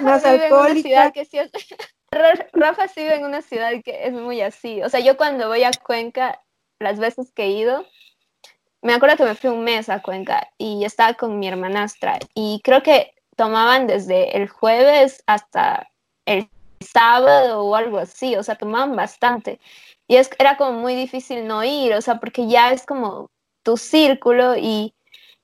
Rafa 0.00 0.32
vive 0.32 0.46
en 0.46 0.52
una 0.52 0.74
ciudad 0.74 1.12
que 1.12 1.24
sí 1.24 1.38
es... 1.38 1.50
Rafa 2.52 2.88
sí 2.88 3.02
vive 3.02 3.16
en 3.16 3.24
una 3.24 3.42
ciudad 3.42 3.72
que 3.84 4.06
es 4.06 4.12
muy 4.12 4.40
así. 4.40 4.82
O 4.82 4.88
sea, 4.88 5.00
yo 5.00 5.16
cuando 5.16 5.48
voy 5.48 5.64
a 5.64 5.70
Cuenca, 5.72 6.40
las 6.78 6.98
veces 6.98 7.32
que 7.32 7.44
he 7.44 7.50
ido, 7.50 7.84
me 8.82 8.94
acuerdo 8.94 9.16
que 9.16 9.24
me 9.24 9.34
fui 9.34 9.50
un 9.50 9.64
mes 9.64 9.88
a 9.88 10.02
Cuenca 10.02 10.48
y 10.58 10.84
estaba 10.84 11.14
con 11.14 11.38
mi 11.38 11.48
hermanastra 11.48 12.18
y 12.34 12.60
creo 12.62 12.82
que 12.82 13.14
tomaban 13.36 13.86
desde 13.86 14.36
el 14.36 14.48
jueves 14.48 15.22
hasta 15.26 15.90
el 16.26 16.48
sábado 16.80 17.64
o 17.64 17.74
algo 17.74 17.98
así, 17.98 18.36
o 18.36 18.42
sea, 18.42 18.56
tomaban 18.56 18.94
bastante. 18.94 19.58
Y 20.06 20.16
es, 20.16 20.30
era 20.38 20.56
como 20.56 20.78
muy 20.78 20.94
difícil 20.94 21.46
no 21.46 21.64
ir, 21.64 21.94
o 21.94 22.02
sea, 22.02 22.20
porque 22.20 22.46
ya 22.46 22.72
es 22.72 22.84
como 22.84 23.30
tu 23.62 23.76
círculo 23.76 24.56
y, 24.56 24.94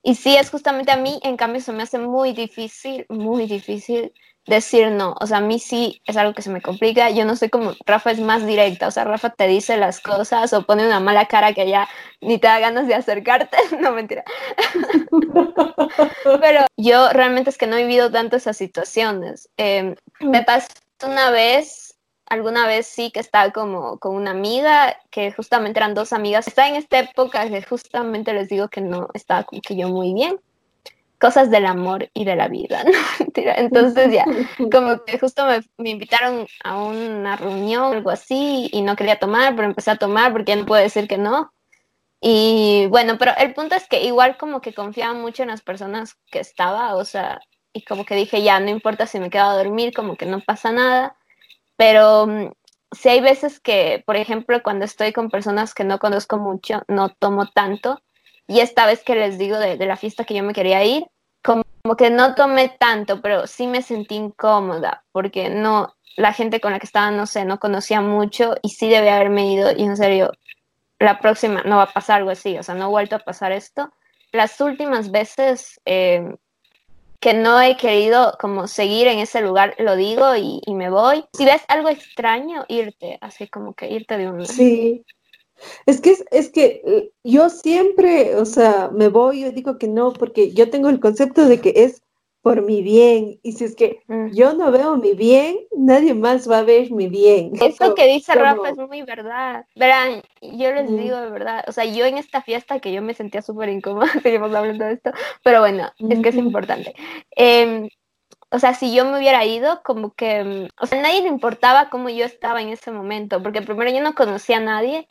y 0.03 0.15
sí, 0.15 0.35
es 0.35 0.49
justamente 0.49 0.91
a 0.91 0.97
mí, 0.97 1.19
en 1.23 1.37
cambio, 1.37 1.61
se 1.61 1.71
me 1.71 1.83
hace 1.83 1.99
muy 1.99 2.33
difícil, 2.33 3.05
muy 3.09 3.45
difícil 3.45 4.13
decir 4.47 4.91
no. 4.91 5.15
O 5.19 5.27
sea, 5.27 5.37
a 5.37 5.41
mí 5.41 5.59
sí 5.59 6.01
es 6.05 6.17
algo 6.17 6.33
que 6.33 6.41
se 6.41 6.49
me 6.49 6.61
complica. 6.61 7.09
Yo 7.11 7.25
no 7.25 7.35
sé 7.35 7.49
cómo 7.49 7.73
Rafa 7.85 8.11
es 8.11 8.19
más 8.19 8.45
directa. 8.45 8.87
O 8.87 8.91
sea, 8.91 9.03
Rafa 9.03 9.29
te 9.31 9.47
dice 9.47 9.77
las 9.77 9.99
cosas 9.99 10.53
o 10.53 10.65
pone 10.65 10.85
una 10.85 10.99
mala 10.99 11.27
cara 11.27 11.53
que 11.53 11.69
ya 11.69 11.87
ni 12.21 12.39
te 12.39 12.47
da 12.47 12.59
ganas 12.59 12.87
de 12.87 12.95
acercarte. 12.95 13.57
no, 13.79 13.91
mentira. 13.91 14.23
Pero 16.41 16.65
yo 16.77 17.09
realmente 17.09 17.49
es 17.49 17.57
que 17.57 17.67
no 17.67 17.77
he 17.77 17.83
vivido 17.85 18.11
tanto 18.11 18.37
esas 18.37 18.57
situaciones. 18.57 19.49
Em, 19.57 19.95
me 20.19 20.43
pasó 20.43 20.67
una 21.05 21.29
vez 21.31 21.90
alguna 22.31 22.65
vez 22.65 22.87
sí 22.87 23.11
que 23.11 23.19
estaba 23.19 23.51
como 23.51 23.99
con 23.99 24.15
una 24.15 24.31
amiga, 24.31 24.97
que 25.09 25.33
justamente 25.33 25.79
eran 25.79 25.93
dos 25.93 26.13
amigas. 26.13 26.47
Está 26.47 26.69
en 26.69 26.75
esta 26.75 26.99
época 26.99 27.49
que 27.49 27.61
justamente 27.61 28.33
les 28.33 28.47
digo 28.47 28.69
que 28.69 28.79
no 28.79 29.09
estaba 29.13 29.43
como 29.43 29.61
que 29.61 29.75
yo 29.75 29.89
muy 29.89 30.13
bien. 30.13 30.39
Cosas 31.19 31.51
del 31.51 31.65
amor 31.65 32.09
y 32.13 32.23
de 32.23 32.37
la 32.37 32.47
vida, 32.47 32.83
¿no? 32.85 32.91
Entonces 33.35 34.13
ya, 34.13 34.23
como 34.71 35.03
que 35.03 35.19
justo 35.19 35.45
me, 35.45 35.59
me, 35.77 35.89
invitaron 35.89 36.47
a 36.63 36.81
una 36.81 37.35
reunión, 37.35 37.95
algo 37.95 38.09
así, 38.09 38.69
y 38.71 38.81
no 38.81 38.95
quería 38.95 39.19
tomar, 39.19 39.53
pero 39.53 39.67
empecé 39.67 39.91
a 39.91 39.97
tomar 39.97 40.31
porque 40.31 40.53
ya 40.53 40.55
no 40.55 40.65
puedo 40.65 40.81
decir 40.81 41.09
que 41.09 41.17
no. 41.17 41.51
Y 42.21 42.87
bueno, 42.87 43.17
pero 43.17 43.33
el 43.37 43.53
punto 43.53 43.75
es 43.75 43.89
que 43.89 44.05
igual 44.05 44.37
como 44.37 44.61
que 44.61 44.73
confiaba 44.73 45.13
mucho 45.13 45.43
en 45.43 45.49
las 45.49 45.61
personas 45.61 46.15
que 46.31 46.39
estaba, 46.39 46.95
o 46.95 47.03
sea, 47.03 47.41
y 47.73 47.83
como 47.83 48.05
que 48.05 48.15
dije, 48.15 48.41
ya, 48.41 48.61
no 48.61 48.69
importa 48.69 49.05
si 49.05 49.19
me 49.19 49.29
quedo 49.29 49.43
a 49.43 49.57
dormir, 49.57 49.93
como 49.93 50.15
que 50.15 50.25
no 50.25 50.39
pasa 50.39 50.71
nada 50.71 51.17
pero 51.77 52.27
mm, 52.27 52.51
si 52.91 53.09
hay 53.09 53.21
veces 53.21 53.59
que, 53.59 54.03
por 54.05 54.15
ejemplo, 54.15 54.61
cuando 54.63 54.85
estoy 54.85 55.13
con 55.13 55.29
personas 55.29 55.73
que 55.73 55.83
no 55.83 55.99
conozco 55.99 56.37
mucho, 56.37 56.83
no 56.87 57.09
tomo 57.09 57.47
tanto. 57.47 58.01
Y 58.47 58.59
esta 58.59 58.85
vez 58.85 59.03
que 59.03 59.15
les 59.15 59.37
digo 59.37 59.57
de, 59.57 59.77
la 59.77 59.95
fiesta 59.95 60.25
que 60.25 60.33
yo 60.33 60.43
me 60.43 60.53
quería 60.53 60.83
ir, 60.83 61.05
como, 61.43 61.63
que 61.97 62.09
no 62.09 62.35
tomé 62.35 62.69
tanto, 62.79 63.21
pero 63.21 63.47
sí 63.47 63.67
me 63.67 63.81
sentí 63.81 64.15
incómoda, 64.15 65.05
porque 65.11 65.49
no, 65.49 65.95
la 66.17 66.33
gente 66.33 66.59
con 66.59 66.73
la 66.73 66.79
que 66.79 66.85
estaba, 66.85 67.11
no 67.11 67.25
sé, 67.25 67.45
no 67.45 67.59
conocía 67.59 68.01
mucho 68.01 68.55
y 68.61 68.69
sí 68.69 68.89
debe 68.89 69.09
haberme 69.09 69.51
ido. 69.53 69.71
Y 69.75 69.83
en 69.83 69.95
serio, 69.95 70.31
la 70.99 71.19
próxima 71.19 71.63
no 71.63 71.77
va 71.77 71.83
a 71.83 71.93
pasar 71.93 72.17
algo 72.17 72.31
así, 72.31 72.57
o 72.57 72.63
sea, 72.63 72.75
no 72.75 72.85
ha 72.85 72.89
vuelto 72.89 73.15
a 73.15 73.19
pasar 73.19 73.51
esto. 73.53 73.91
Las 74.33 74.59
últimas 74.61 75.11
veces 75.11 75.79
eh, 75.85 76.35
que 77.21 77.35
no 77.35 77.61
he 77.61 77.77
querido 77.77 78.35
como 78.39 78.67
seguir 78.67 79.07
en 79.07 79.19
ese 79.19 79.41
lugar, 79.41 79.75
lo 79.77 79.95
digo 79.95 80.35
y, 80.35 80.61
me 80.73 80.89
voy. 80.89 81.23
Si 81.33 81.45
ves 81.45 81.61
algo 81.67 81.87
extraño, 81.87 82.65
irte, 82.67 83.19
así 83.21 83.47
como 83.47 83.75
que 83.75 83.89
irte 83.89 84.17
de 84.17 84.29
un... 84.29 84.45
Sí, 84.45 85.05
es 85.85 86.01
que, 86.01 86.17
es 86.31 86.49
que 86.49 86.81
eh, 86.83 87.11
yo 87.23 87.49
siempre, 87.51 88.35
o 88.35 88.45
sea, 88.45 88.89
me 88.91 89.07
voy, 89.07 89.41
yo 89.41 89.51
digo 89.51 89.77
que 89.77 89.87
no, 89.87 90.11
porque 90.11 90.51
yo 90.51 90.71
tengo 90.71 90.89
el 90.89 90.99
concepto 90.99 91.45
de 91.45 91.61
que 91.61 91.73
es 91.75 92.01
por 92.41 92.61
mi 92.63 92.81
bien. 92.81 93.39
Y 93.43 93.53
si 93.53 93.65
es 93.65 93.75
que 93.75 94.01
mm. 94.07 94.31
yo 94.31 94.53
no 94.53 94.71
veo 94.71 94.97
mi 94.97 95.13
bien, 95.13 95.57
nadie 95.75 96.13
más 96.13 96.49
va 96.49 96.59
a 96.59 96.63
ver 96.63 96.91
mi 96.91 97.07
bien. 97.07 97.51
Eso 97.61 97.95
que 97.95 98.07
dice 98.07 98.33
Rafa 98.33 98.69
es 98.69 98.77
muy 98.77 99.03
verdad. 99.03 99.65
Verán, 99.75 100.21
yo 100.41 100.71
les 100.71 100.89
digo 100.89 101.17
de 101.17 101.29
verdad, 101.29 101.63
o 101.67 101.71
sea, 101.71 101.85
yo 101.85 102.05
en 102.05 102.17
esta 102.17 102.41
fiesta 102.41 102.79
que 102.79 102.91
yo 102.91 103.01
me 103.01 103.13
sentía 103.13 103.41
súper 103.41 103.69
incómoda, 103.69 104.11
seguimos 104.23 104.53
hablando 104.53 104.85
de 104.85 104.93
esto, 104.93 105.11
pero 105.43 105.59
bueno, 105.59 105.91
es 105.97 106.19
que 106.19 106.29
es 106.29 106.35
importante. 106.35 106.93
Em, 107.35 107.89
o 108.49 108.59
sea, 108.59 108.73
si 108.73 108.93
yo 108.93 109.05
me 109.05 109.17
hubiera 109.17 109.45
ido, 109.45 109.81
como 109.83 110.13
que, 110.13 110.67
o 110.79 110.85
sea, 110.85 110.99
a 110.99 111.01
nadie 111.01 111.21
le 111.21 111.29
importaba 111.29 111.89
cómo 111.89 112.09
yo 112.09 112.25
estaba 112.25 112.61
en 112.61 112.69
ese 112.69 112.91
momento, 112.91 113.41
porque 113.41 113.61
primero 113.61 113.91
yo 113.91 114.01
no 114.01 114.13
conocía 114.13 114.57
a 114.57 114.61
nadie 114.61 115.07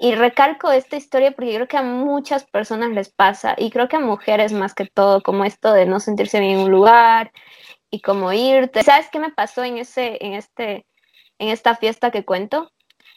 y 0.00 0.14
recalco 0.14 0.72
esta 0.72 0.96
historia 0.96 1.30
porque 1.32 1.54
creo 1.54 1.68
que 1.68 1.76
a 1.76 1.82
muchas 1.82 2.44
personas 2.44 2.90
les 2.90 3.10
pasa, 3.10 3.54
y 3.58 3.70
creo 3.70 3.86
que 3.86 3.96
a 3.96 4.00
mujeres 4.00 4.50
más 4.50 4.74
que 4.74 4.86
todo, 4.86 5.22
como 5.22 5.44
esto 5.44 5.74
de 5.74 5.84
no 5.84 6.00
sentirse 6.00 6.40
bien 6.40 6.58
en 6.58 6.64
un 6.64 6.70
lugar 6.70 7.32
y 7.90 8.00
como 8.00 8.32
irte. 8.32 8.82
¿Sabes 8.82 9.08
qué 9.12 9.18
me 9.18 9.30
pasó 9.30 9.62
en 9.62 9.76
ese, 9.76 10.16
en 10.24 10.32
este, 10.32 10.86
en 11.38 11.48
esta 11.48 11.76
fiesta 11.76 12.10
que 12.10 12.24
cuento? 12.24 12.72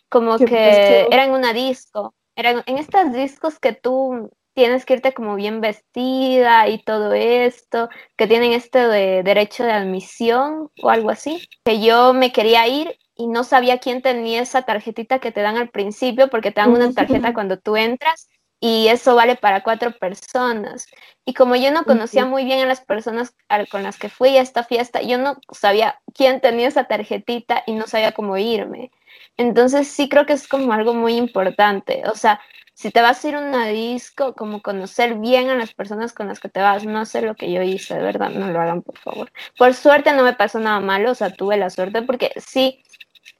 Como 0.10 0.38
que 0.38 1.08
era 1.10 1.24
en 1.24 1.32
una 1.32 1.54
disco, 1.54 2.14
eran 2.36 2.64
en 2.66 2.78
estas 2.78 3.14
discos 3.14 3.60
que 3.60 3.72
tú 3.72 4.30
tienes 4.54 4.86
que 4.86 4.96
irte 4.96 5.14
como 5.14 5.36
bien 5.36 5.62
vestida 5.62 6.68
y 6.68 6.84
todo 6.84 7.14
esto, 7.14 7.88
que 8.18 8.28
tienen 8.28 8.52
este 8.52 8.88
de 8.88 9.24
derecho 9.24 9.64
de 9.64 9.72
admisión 9.72 10.70
o 10.82 10.90
algo 10.90 11.12
así, 11.12 11.48
que 11.64 11.82
yo 11.82 12.14
me 12.14 12.34
quería 12.34 12.68
ir 12.68 13.00
y 13.16 13.28
no 13.28 13.44
sabía 13.44 13.80
quién 13.80 14.02
tenía 14.02 14.42
esa 14.42 14.64
tarjetita 14.64 15.20
que 15.20 15.32
te 15.32 15.42
dan 15.42 15.58
al 15.58 15.70
principio, 15.70 16.30
porque 16.30 16.52
te 16.52 16.62
dan 16.62 16.72
una 16.72 16.92
tarjeta 16.92 17.34
cuando 17.34 17.60
tú 17.60 17.76
entras 17.76 18.30
y 18.60 18.88
eso 18.88 19.16
vale 19.16 19.36
para 19.36 19.62
cuatro 19.62 19.92
personas. 19.92 20.88
Y 21.26 21.34
como 21.34 21.56
yo 21.56 21.72
no 21.72 21.84
conocía 21.84 22.26
muy 22.26 22.46
bien 22.46 22.62
a 22.62 22.66
las 22.66 22.82
personas 22.82 23.36
con 23.70 23.84
las 23.84 23.98
que 23.98 24.10
fui 24.10 24.38
a 24.38 24.42
esta 24.42 24.64
fiesta, 24.64 25.02
yo 25.02 25.18
no 25.18 25.38
sabía 25.52 26.00
quién 26.14 26.40
tenía 26.42 26.70
esa 26.70 26.86
tarjetita 26.86 27.64
y 27.68 27.74
no 27.74 27.88
sabía 27.88 28.14
cómo 28.14 28.38
irme. 28.38 28.92
Entonces 29.38 29.88
sí 29.90 30.08
creo 30.10 30.26
que 30.26 30.34
es 30.34 30.48
como 30.48 30.72
algo 30.74 30.94
muy 30.94 31.16
importante. 31.18 32.04
O 32.10 32.16
sea, 32.16 32.40
si 32.74 32.90
te 32.90 33.02
vas 33.02 33.24
a 33.24 33.28
ir 33.28 33.36
a 33.36 33.40
una 33.40 33.68
disco, 33.68 34.34
como 34.34 34.62
conocer 34.62 35.16
bien 35.16 35.50
a 35.50 35.56
las 35.56 35.74
personas 35.74 36.14
con 36.14 36.28
las 36.28 36.40
que 36.40 36.50
te 36.50 36.62
vas, 36.62 36.86
no 36.86 37.06
sé 37.06 37.22
lo 37.22 37.36
que 37.36 37.52
yo 37.52 37.62
hice, 37.62 37.96
de 37.96 38.02
verdad, 38.02 38.30
no 38.30 38.50
lo 38.50 38.62
hagan, 38.62 38.82
por 38.82 38.98
favor. 38.98 39.32
Por 39.58 39.74
suerte 39.74 40.14
no 40.14 40.24
me 40.24 40.34
pasó 40.34 40.60
nada 40.60 40.80
malo, 40.80 41.12
o 41.12 41.16
sea, 41.16 41.32
tuve 41.32 41.58
la 41.58 41.70
suerte 41.70 42.02
porque 42.02 42.32
sí, 42.38 42.84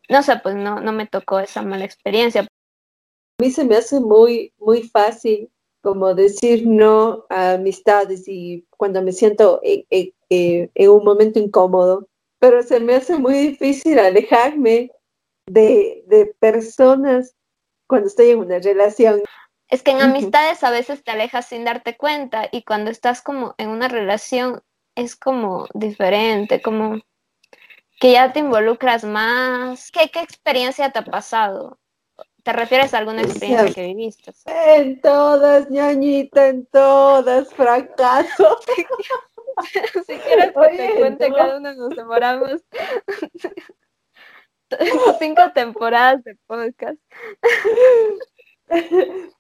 no 0.10 0.24
sé, 0.24 0.38
pues 0.42 0.56
no, 0.56 0.80
no 0.80 0.92
me 0.92 1.08
tocó 1.08 1.40
esa 1.40 1.62
mala 1.62 1.86
experiencia. 1.86 2.42
A 2.42 2.48
mí 3.42 3.52
se 3.52 3.64
me 3.64 3.76
hace 3.76 4.00
muy, 4.00 4.54
muy 4.60 4.84
fácil 4.84 5.50
como 5.82 6.14
decir 6.14 6.66
no 6.66 7.26
a 7.30 7.54
amistades 7.54 8.24
y 8.28 8.66
cuando 8.78 9.02
me 9.02 9.12
siento 9.12 9.60
en, 9.64 9.86
en 10.30 10.90
un 10.90 11.04
momento 11.04 11.40
incómodo, 11.40 12.08
pero 12.40 12.64
se 12.64 12.80
me 12.80 12.96
hace 12.96 13.18
muy 13.18 13.34
difícil 13.34 14.00
alejarme 14.00 14.92
de, 15.46 16.04
de 16.08 16.28
personas 16.40 17.36
cuando 17.88 18.08
estoy 18.08 18.30
en 18.32 18.40
una 18.40 18.60
relación. 18.60 19.22
Es 19.70 19.82
que 19.82 19.92
en 19.92 20.02
amistades 20.02 20.64
a 20.64 20.72
veces 20.72 21.04
te 21.04 21.12
alejas 21.12 21.48
sin 21.48 21.66
darte 21.66 21.98
cuenta 21.98 22.48
y 22.52 22.64
cuando 22.64 22.92
estás 22.92 23.22
como 23.22 23.56
en 23.58 23.70
una 23.70 23.88
relación 23.88 24.62
es 24.96 25.16
como 25.16 25.68
diferente, 25.74 26.62
como 26.62 27.02
que 28.04 28.12
ya 28.12 28.34
te 28.34 28.40
involucras 28.40 29.06
más. 29.06 29.90
¿Qué, 29.90 30.12
qué 30.12 30.20
experiencia 30.20 30.92
te 30.92 31.00
ha 31.00 31.06
pasado? 31.06 31.80
¿Te 32.44 32.52
refieres 32.52 32.94
a 32.94 32.98
alguna 32.98 33.22
experiencia 33.22 33.74
que 33.74 33.86
viviste? 33.86 34.34
En 34.46 35.00
todas, 35.00 35.72
ñañita, 35.72 36.50
en 36.50 36.66
todas, 36.66 37.54
fracaso. 37.54 38.58
si 40.06 40.18
quieres 40.18 40.52
que 40.52 40.78
te 40.78 41.00
cuente, 41.00 41.32
cada 41.32 41.60
uno 41.60 41.74
nos 41.76 41.96
demoramos 41.96 42.62
cinco 45.20 45.42
temporadas 45.56 46.26
de 46.26 46.36
podcast. 46.46 47.00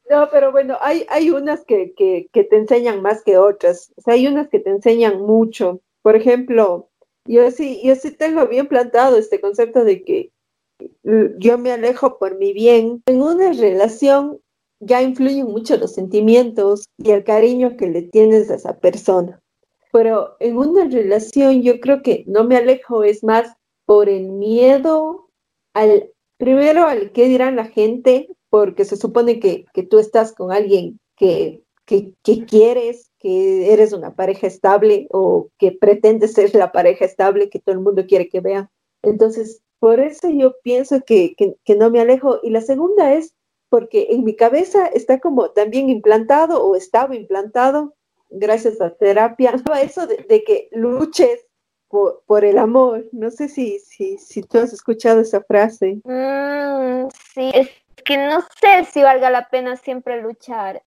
No, 0.09 0.29
pero 0.31 0.53
bueno, 0.53 0.77
hay, 0.79 1.05
hay 1.09 1.31
unas 1.31 1.65
que, 1.65 1.93
que, 1.97 2.29
que, 2.31 2.45
te 2.45 2.55
enseñan 2.55 3.01
más 3.01 3.23
que 3.23 3.37
otras. 3.37 3.91
O 3.97 4.01
sea, 4.01 4.13
hay 4.13 4.25
unas 4.25 4.47
que 4.47 4.59
te 4.59 4.69
enseñan 4.69 5.19
mucho. 5.19 5.81
Por 6.01 6.15
ejemplo, 6.15 6.92
yo 7.25 7.49
sí, 7.51 7.81
yo 7.83 7.95
sí 7.95 8.11
tengo 8.11 8.47
bien 8.47 8.67
plantado 8.67 9.17
este 9.17 9.39
concepto 9.39 9.83
de 9.83 10.03
que 10.03 10.31
yo 11.03 11.57
me 11.57 11.71
alejo 11.71 12.17
por 12.17 12.37
mi 12.37 12.53
bien. 12.53 13.01
En 13.05 13.21
una 13.21 13.53
relación 13.53 14.39
ya 14.79 15.01
influyen 15.01 15.47
mucho 15.47 15.77
los 15.77 15.93
sentimientos 15.93 16.85
y 16.97 17.11
el 17.11 17.23
cariño 17.23 17.77
que 17.77 17.87
le 17.87 18.03
tienes 18.03 18.49
a 18.49 18.55
esa 18.55 18.77
persona. 18.79 19.39
Pero 19.91 20.35
en 20.39 20.57
una 20.57 20.85
relación 20.85 21.61
yo 21.61 21.79
creo 21.79 22.01
que 22.01 22.23
no 22.27 22.43
me 22.43 22.57
alejo, 22.57 23.03
es 23.03 23.23
más 23.23 23.53
por 23.85 24.09
el 24.09 24.29
miedo 24.29 25.29
al, 25.73 26.11
primero 26.37 26.87
al 26.87 27.11
qué 27.11 27.27
dirán 27.27 27.55
la 27.55 27.65
gente, 27.65 28.27
porque 28.49 28.85
se 28.85 28.97
supone 28.97 29.39
que, 29.39 29.65
tú 29.89 29.99
estás 29.99 30.33
con 30.33 30.51
alguien 30.51 30.99
que, 31.15 31.63
que, 31.85 32.13
quieres, 32.47 33.11
que 33.23 33.71
eres 33.71 33.93
una 33.93 34.15
pareja 34.15 34.47
estable 34.47 35.07
o 35.09 35.49
que 35.57 35.71
pretendes 35.71 36.33
ser 36.33 36.53
la 36.53 36.73
pareja 36.73 37.05
estable 37.05 37.49
que 37.49 37.59
todo 37.59 37.73
el 37.73 37.81
mundo 37.81 38.05
quiere 38.05 38.27
que 38.27 38.41
vea. 38.41 38.69
Entonces, 39.01 39.63
por 39.79 40.01
eso 40.01 40.29
yo 40.29 40.55
pienso 40.61 41.01
que, 41.05 41.33
que, 41.35 41.75
no 41.75 41.89
me 41.89 42.01
alejo. 42.01 42.39
Y 42.43 42.49
la 42.49 42.59
segunda 42.59 43.13
es 43.13 43.33
porque 43.69 44.07
en 44.11 44.25
mi 44.25 44.35
cabeza 44.35 44.87
está 44.87 45.21
como 45.21 45.51
también 45.51 45.89
implantado 45.89 46.65
o 46.65 46.75
estaba 46.75 47.15
implantado, 47.15 47.95
gracias 48.29 48.81
a 48.81 48.89
terapia, 48.89 49.53
eso 49.81 50.05
de, 50.05 50.43
que 50.43 50.67
luches 50.73 51.47
por, 51.87 52.43
el 52.43 52.57
amor. 52.57 53.07
No 53.13 53.31
sé 53.31 53.47
si, 53.47 53.79
si, 53.79 54.17
si 54.17 54.43
tú 54.43 54.57
has 54.57 54.73
escuchado 54.73 55.21
esa 55.21 55.41
frase. 55.41 56.01
Mm, 56.03 57.07
sí, 57.33 57.51
es 57.53 57.69
que 58.03 58.17
no 58.17 58.41
sé 58.59 58.83
si 58.91 59.01
valga 59.01 59.29
la 59.29 59.47
pena 59.47 59.77
siempre 59.77 60.21
luchar. 60.21 60.83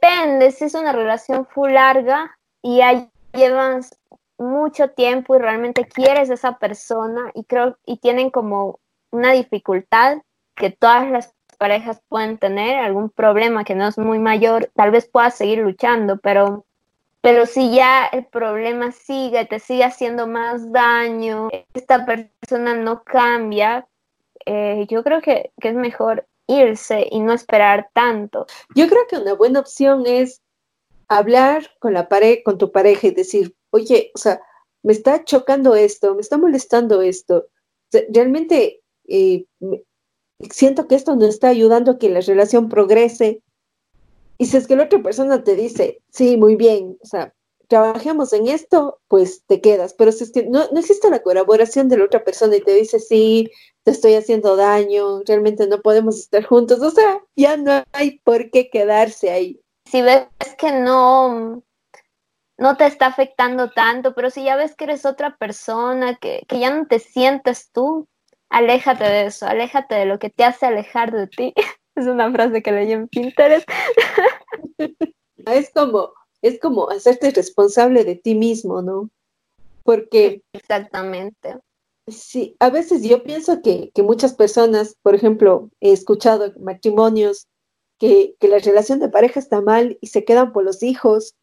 Depende, 0.00 0.50
si 0.50 0.64
es 0.64 0.74
una 0.74 0.92
relación 0.92 1.46
full 1.46 1.72
larga 1.72 2.36
y 2.62 2.78
ya 2.78 3.08
llevas 3.32 3.98
mucho 4.38 4.90
tiempo 4.90 5.34
y 5.34 5.38
realmente 5.38 5.86
quieres 5.86 6.30
a 6.30 6.34
esa 6.34 6.58
persona 6.58 7.30
y 7.34 7.44
creo 7.44 7.78
y 7.86 7.96
tienen 7.98 8.30
como 8.30 8.80
una 9.10 9.32
dificultad 9.32 10.18
que 10.54 10.70
todas 10.70 11.10
las 11.10 11.34
parejas 11.56 12.02
pueden 12.08 12.36
tener, 12.36 12.78
algún 12.78 13.08
problema 13.08 13.64
que 13.64 13.74
no 13.74 13.88
es 13.88 13.96
muy 13.96 14.18
mayor, 14.18 14.70
tal 14.74 14.90
vez 14.90 15.08
puedas 15.08 15.34
seguir 15.34 15.58
luchando, 15.60 16.18
pero 16.18 16.66
pero 17.22 17.46
si 17.46 17.74
ya 17.74 18.06
el 18.06 18.24
problema 18.26 18.92
sigue, 18.92 19.46
te 19.46 19.58
sigue 19.58 19.82
haciendo 19.82 20.28
más 20.28 20.70
daño, 20.70 21.48
esta 21.74 22.06
persona 22.06 22.74
no 22.74 23.02
cambia, 23.02 23.88
eh, 24.44 24.86
yo 24.88 25.02
creo 25.02 25.20
que, 25.20 25.50
es 25.56 25.74
mejor 25.74 26.26
irse 26.46 27.06
y 27.10 27.20
no 27.20 27.32
esperar 27.32 27.90
tanto. 27.92 28.46
Yo 28.74 28.88
creo 28.88 29.06
que 29.08 29.18
una 29.18 29.34
buena 29.34 29.60
opción 29.60 30.04
es 30.06 30.42
hablar 31.08 31.70
con 31.78 31.94
la 31.94 32.08
pareja, 32.08 32.42
con 32.44 32.58
tu 32.58 32.72
pareja 32.72 33.08
y 33.08 33.12
decir, 33.12 33.54
oye, 33.70 34.10
o 34.14 34.18
sea, 34.18 34.40
me 34.82 34.92
está 34.92 35.24
chocando 35.24 35.74
esto, 35.74 36.14
me 36.14 36.20
está 36.20 36.38
molestando 36.38 37.02
esto. 37.02 37.46
realmente 38.12 38.82
eh, 39.08 39.44
siento 40.50 40.86
que 40.86 40.94
esto 40.94 41.16
no 41.16 41.26
está 41.26 41.48
ayudando 41.48 41.92
a 41.92 41.98
que 41.98 42.10
la 42.10 42.20
relación 42.20 42.68
progrese 42.68 43.42
y 44.38 44.46
si 44.46 44.56
es 44.56 44.66
que 44.66 44.76
la 44.76 44.84
otra 44.84 45.02
persona 45.02 45.42
te 45.42 45.56
dice, 45.56 46.02
sí, 46.10 46.36
muy 46.36 46.56
bien, 46.56 46.98
o 47.00 47.06
sea, 47.06 47.32
trabajemos 47.68 48.32
en 48.32 48.48
esto, 48.48 49.00
pues 49.08 49.44
te 49.46 49.60
quedas. 49.60 49.94
Pero 49.94 50.12
si 50.12 50.24
es 50.24 50.32
que 50.32 50.44
no, 50.44 50.66
no 50.70 50.80
existe 50.80 51.10
la 51.10 51.22
colaboración 51.22 51.88
de 51.88 51.98
la 51.98 52.04
otra 52.04 52.24
persona 52.24 52.56
y 52.56 52.60
te 52.60 52.74
dice, 52.74 52.98
sí, 52.98 53.50
te 53.82 53.90
estoy 53.90 54.14
haciendo 54.14 54.56
daño, 54.56 55.22
realmente 55.26 55.66
no 55.66 55.80
podemos 55.80 56.18
estar 56.18 56.44
juntos, 56.44 56.80
o 56.82 56.90
sea, 56.90 57.20
ya 57.36 57.56
no 57.56 57.84
hay 57.92 58.18
por 58.20 58.50
qué 58.50 58.68
quedarse 58.68 59.30
ahí. 59.30 59.60
Si 59.84 60.02
ves 60.02 60.26
que 60.58 60.72
no, 60.72 61.62
no 62.58 62.76
te 62.76 62.86
está 62.86 63.06
afectando 63.06 63.70
tanto, 63.70 64.14
pero 64.14 64.30
si 64.30 64.44
ya 64.44 64.56
ves 64.56 64.74
que 64.74 64.84
eres 64.84 65.06
otra 65.06 65.36
persona, 65.36 66.16
que, 66.16 66.42
que 66.48 66.58
ya 66.58 66.74
no 66.74 66.86
te 66.86 66.98
sientes 66.98 67.70
tú, 67.70 68.08
aléjate 68.48 69.04
de 69.04 69.26
eso, 69.26 69.46
aléjate 69.46 69.94
de 69.94 70.06
lo 70.06 70.18
que 70.18 70.30
te 70.30 70.44
hace 70.44 70.66
alejar 70.66 71.12
de 71.12 71.26
ti. 71.26 71.54
Es 71.96 72.06
una 72.06 72.30
frase 72.30 72.62
que 72.62 72.72
leí 72.72 72.92
en 72.92 73.08
Pinterest. 73.08 73.66
es 75.46 75.70
como, 75.72 76.12
es 76.48 76.60
como 76.60 76.90
hacerte 76.90 77.30
responsable 77.30 78.04
de 78.04 78.16
ti 78.16 78.34
mismo, 78.34 78.82
¿no? 78.82 79.10
Porque... 79.82 80.42
Exactamente. 80.52 81.58
Sí, 82.08 82.56
a 82.60 82.70
veces 82.70 83.02
yo 83.02 83.24
pienso 83.24 83.62
que, 83.62 83.90
muchas 83.98 84.34
personas, 84.34 84.96
por 85.02 85.14
ejemplo, 85.14 85.70
he 85.80 85.92
escuchado 85.92 86.52
matrimonios 86.60 87.46
que, 87.98 88.36
la 88.40 88.58
relación 88.58 89.00
de 89.00 89.08
pareja 89.08 89.40
está 89.40 89.60
mal 89.60 89.98
y 90.00 90.08
se 90.08 90.24
quedan 90.24 90.52
por 90.52 90.64
los 90.64 90.82
hijos. 90.82 91.34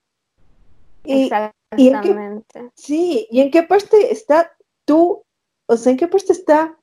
Exactamente. 1.04 2.72
sí, 2.76 3.28
¿y 3.30 3.42
en 3.42 3.52
qué 3.52 3.63
parte 3.63 4.13
está 4.13 4.56
tú? 4.86 5.24
O 5.68 5.76
sea, 5.76 5.92
¿en 5.92 5.98
qué 5.98 6.08
parte 6.08 6.32
está 6.32 6.78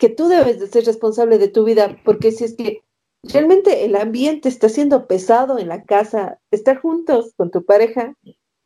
que 0.00 0.08
tú 0.08 0.28
debes 0.28 0.58
de 0.58 0.66
ser 0.66 0.86
responsable 0.86 1.38
de 1.38 1.48
tu 1.48 1.62
vida, 1.62 2.00
porque 2.04 2.32
si 2.32 2.44
es 2.44 2.56
que 2.56 2.82
realmente 3.22 3.84
el 3.84 3.96
ambiente 3.96 4.48
está 4.48 4.68
siendo 4.68 5.06
pesado 5.06 5.58
en 5.58 5.68
la 5.68 5.84
casa, 5.84 6.38
estar 6.50 6.78
juntos 6.78 7.32
con 7.36 7.50
tu 7.50 7.64
pareja 7.64 8.14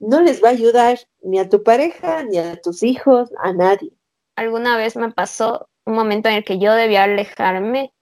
no 0.01 0.21
les 0.21 0.43
va 0.43 0.49
a 0.49 0.53
ayudar 0.53 0.99
ni 1.23 1.39
a 1.39 1.49
tu 1.49 1.63
pareja, 1.63 2.23
ni 2.25 2.39
a 2.39 2.61
tus 2.61 2.83
hijos, 2.83 3.31
a 3.39 3.53
nadie. 3.53 3.93
Alguna 4.37 4.77
vez 4.77 4.97
me 4.97 5.11
pasó 5.13 5.69
un 5.87 5.95
momento 5.95 6.29
en 6.29 6.37
el 6.37 6.45
que 6.45 6.59
yo 6.59 6.75
debía 6.75 7.05
alejarme 7.05 7.93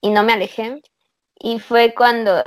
y 0.00 0.10
no 0.10 0.24
me 0.24 0.32
alejé, 0.32 0.82
y 1.38 1.60
fue 1.60 1.94
cuando 1.94 2.42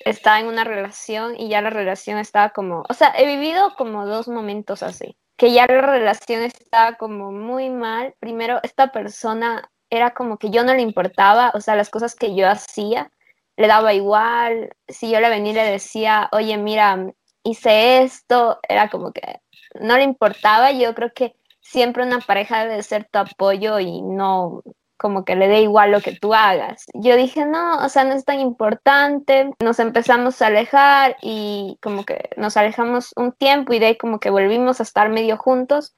estaba 0.00 0.40
en 0.40 0.46
una 0.46 0.64
relación 0.64 1.38
y 1.38 1.48
ya 1.48 1.62
la 1.62 1.70
relación 1.70 2.18
estaba 2.18 2.50
como, 2.50 2.84
o 2.88 2.94
sea, 2.94 3.12
he 3.16 3.26
vivido 3.26 3.74
como 3.76 4.06
dos 4.06 4.28
momentos 4.28 4.82
así, 4.82 5.16
que 5.36 5.52
ya 5.52 5.66
la 5.66 5.80
relación 5.80 6.42
estaba 6.42 6.96
como 6.96 7.32
muy 7.32 7.70
mal. 7.70 8.14
Primero, 8.18 8.60
esta 8.62 8.92
persona 8.92 9.70
era 9.90 10.12
como 10.12 10.38
que 10.38 10.50
yo 10.50 10.64
no 10.64 10.74
le 10.74 10.82
importaba, 10.82 11.52
o 11.54 11.60
sea, 11.60 11.76
las 11.76 11.90
cosas 11.90 12.14
que 12.14 12.34
yo 12.34 12.48
hacía, 12.48 13.10
le 13.56 13.66
daba 13.66 13.92
igual. 13.92 14.70
Si 14.88 15.10
yo 15.10 15.20
le 15.20 15.28
venía 15.28 15.52
y 15.52 15.56
le 15.56 15.64
decía, 15.64 16.28
oye, 16.32 16.56
mira, 16.56 17.12
hice 17.44 18.02
esto, 18.02 18.58
era 18.68 18.88
como 18.88 19.12
que 19.12 19.40
no 19.80 19.96
le 19.96 20.04
importaba. 20.04 20.72
Yo 20.72 20.94
creo 20.94 21.12
que 21.14 21.34
siempre 21.60 22.04
una 22.04 22.20
pareja 22.20 22.64
debe 22.64 22.82
ser 22.82 23.06
tu 23.10 23.18
apoyo 23.18 23.78
y 23.78 24.00
no, 24.02 24.62
como 24.96 25.24
que 25.24 25.36
le 25.36 25.48
dé 25.48 25.62
igual 25.62 25.92
lo 25.92 26.00
que 26.00 26.14
tú 26.14 26.34
hagas. 26.34 26.86
Yo 26.94 27.16
dije, 27.16 27.44
no, 27.46 27.78
o 27.84 27.88
sea, 27.88 28.04
no 28.04 28.14
es 28.14 28.24
tan 28.24 28.40
importante. 28.40 29.50
Nos 29.60 29.78
empezamos 29.78 30.40
a 30.40 30.46
alejar 30.46 31.16
y 31.22 31.78
como 31.82 32.04
que 32.04 32.30
nos 32.36 32.56
alejamos 32.56 33.12
un 33.16 33.32
tiempo 33.32 33.72
y 33.72 33.78
de 33.78 33.86
ahí 33.86 33.96
como 33.98 34.20
que 34.20 34.30
volvimos 34.30 34.80
a 34.80 34.84
estar 34.84 35.10
medio 35.10 35.36
juntos 35.36 35.94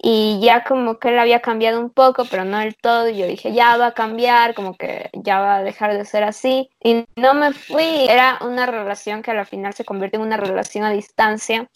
y 0.00 0.38
ya 0.40 0.62
como 0.62 0.98
que 1.00 1.08
él 1.08 1.18
había 1.18 1.40
cambiado 1.40 1.80
un 1.80 1.90
poco, 1.90 2.24
pero 2.30 2.44
no 2.44 2.58
del 2.58 2.76
todo. 2.76 3.08
Y 3.08 3.18
yo 3.18 3.26
dije, 3.26 3.52
ya 3.52 3.76
va 3.76 3.88
a 3.88 3.94
cambiar, 3.94 4.54
como 4.54 4.76
que 4.76 5.10
ya 5.12 5.40
va 5.40 5.56
a 5.56 5.62
dejar 5.62 5.96
de 5.96 6.04
ser 6.04 6.22
así. 6.22 6.70
Y 6.80 7.04
no 7.16 7.34
me 7.34 7.52
fui. 7.52 8.06
Era 8.08 8.38
una 8.42 8.66
relación 8.66 9.22
que 9.22 9.32
al 9.32 9.46
final 9.46 9.74
se 9.74 9.84
convirtió 9.84 10.20
en 10.20 10.26
una 10.26 10.36
relación 10.36 10.84
a 10.84 10.90
distancia. 10.92 11.68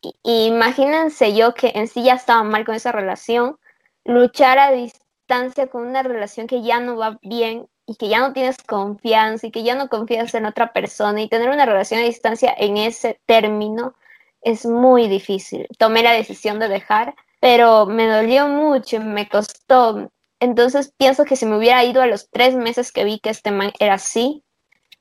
Y, 0.00 0.46
imagínense 0.46 1.34
yo 1.34 1.54
que 1.54 1.72
en 1.74 1.88
sí 1.88 2.04
ya 2.04 2.14
estaba 2.14 2.44
mal 2.44 2.64
con 2.64 2.76
esa 2.76 2.92
relación, 2.92 3.58
luchar 4.04 4.58
a 4.58 4.70
distancia 4.70 5.66
con 5.68 5.86
una 5.86 6.02
relación 6.02 6.46
que 6.46 6.62
ya 6.62 6.80
no 6.80 6.96
va 6.96 7.18
bien 7.22 7.68
y 7.86 7.96
que 7.96 8.08
ya 8.08 8.20
no 8.20 8.32
tienes 8.32 8.58
confianza 8.58 9.46
y 9.46 9.50
que 9.50 9.64
ya 9.64 9.74
no 9.74 9.88
confías 9.88 10.34
en 10.34 10.46
otra 10.46 10.72
persona 10.72 11.22
y 11.22 11.28
tener 11.28 11.50
una 11.50 11.66
relación 11.66 12.00
a 12.00 12.04
distancia 12.04 12.54
en 12.56 12.76
ese 12.76 13.20
término 13.26 13.94
es 14.42 14.66
muy 14.66 15.08
difícil. 15.08 15.66
Tomé 15.78 16.02
la 16.02 16.12
decisión 16.12 16.58
de 16.58 16.68
dejar, 16.68 17.14
pero 17.40 17.86
me 17.86 18.06
dolió 18.06 18.48
mucho, 18.48 19.00
me 19.00 19.28
costó. 19.28 20.10
Entonces 20.40 20.92
pienso 20.96 21.24
que 21.24 21.36
si 21.36 21.46
me 21.46 21.56
hubiera 21.56 21.84
ido 21.84 22.02
a 22.02 22.06
los 22.06 22.28
tres 22.30 22.54
meses 22.54 22.92
que 22.92 23.04
vi 23.04 23.18
que 23.20 23.30
este 23.30 23.50
man 23.50 23.72
era 23.80 23.94
así, 23.94 24.44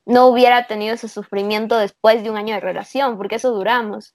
no 0.05 0.27
hubiera 0.27 0.67
tenido 0.67 0.95
ese 0.95 1.09
sufrimiento 1.09 1.77
después 1.77 2.23
de 2.23 2.29
un 2.29 2.37
año 2.37 2.55
de 2.55 2.61
relación, 2.61 3.17
porque 3.17 3.35
eso 3.35 3.51
duramos. 3.51 4.13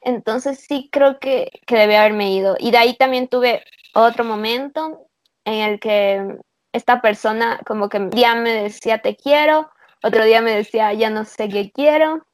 Entonces 0.00 0.64
sí 0.66 0.88
creo 0.92 1.18
que, 1.18 1.50
que 1.66 1.76
debía 1.76 2.00
haberme 2.00 2.32
ido. 2.32 2.56
Y 2.58 2.70
de 2.70 2.78
ahí 2.78 2.96
también 2.96 3.28
tuve 3.28 3.64
otro 3.94 4.24
momento 4.24 5.06
en 5.44 5.54
el 5.54 5.80
que 5.80 6.38
esta 6.72 7.00
persona 7.00 7.60
como 7.66 7.88
que 7.88 7.98
un 7.98 8.10
día 8.10 8.34
me 8.34 8.50
decía 8.50 8.98
te 8.98 9.16
quiero, 9.16 9.70
otro 10.02 10.24
día 10.24 10.40
me 10.42 10.52
decía 10.54 10.92
ya 10.92 11.10
no 11.10 11.24
sé 11.24 11.48
qué 11.48 11.70
quiero, 11.70 12.26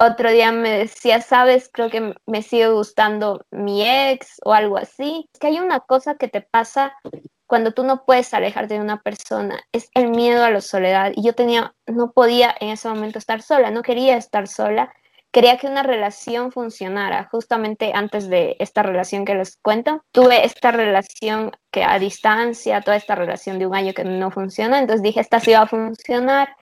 otro 0.00 0.30
día 0.30 0.50
me 0.50 0.70
decía, 0.70 1.20
sabes, 1.20 1.70
creo 1.72 1.90
que 1.90 2.14
me 2.26 2.42
sigue 2.42 2.68
gustando 2.68 3.44
mi 3.50 3.86
ex 3.86 4.40
o 4.44 4.54
algo 4.54 4.78
así. 4.78 5.28
Es 5.32 5.38
que 5.38 5.48
hay 5.48 5.60
una 5.60 5.80
cosa 5.80 6.16
que 6.16 6.28
te 6.28 6.40
pasa 6.40 6.94
cuando 7.46 7.72
tú 7.72 7.84
no 7.84 8.04
puedes 8.04 8.32
alejarte 8.32 8.74
de 8.74 8.80
una 8.80 9.02
persona, 9.02 9.60
es 9.72 9.90
el 9.94 10.08
miedo 10.08 10.44
a 10.44 10.50
la 10.50 10.60
soledad. 10.60 11.12
Y 11.14 11.24
yo 11.24 11.34
tenía, 11.34 11.74
no 11.86 12.12
podía 12.12 12.54
en 12.60 12.70
ese 12.70 12.88
momento 12.88 13.18
estar 13.18 13.42
sola, 13.42 13.70
no 13.70 13.82
quería 13.82 14.16
estar 14.16 14.48
sola 14.48 14.92
quería 15.32 15.58
que 15.58 15.66
una 15.66 15.82
relación 15.82 16.52
funcionara. 16.52 17.28
Justamente 17.30 17.92
antes 17.94 18.28
de 18.28 18.56
esta 18.58 18.82
relación 18.82 19.24
que 19.24 19.34
les 19.34 19.56
cuento, 19.56 20.04
tuve 20.12 20.44
esta 20.44 20.70
relación 20.70 21.52
que 21.70 21.84
a 21.84 21.98
distancia, 21.98 22.80
toda 22.80 22.96
esta 22.96 23.14
relación 23.14 23.58
de 23.58 23.66
un 23.66 23.74
año 23.74 23.92
que 23.94 24.04
no 24.04 24.30
funciona, 24.30 24.78
entonces 24.78 25.02
dije, 25.02 25.20
esta 25.20 25.40
sí 25.40 25.52
va 25.52 25.62
a 25.62 25.66
funcionar 25.66 26.56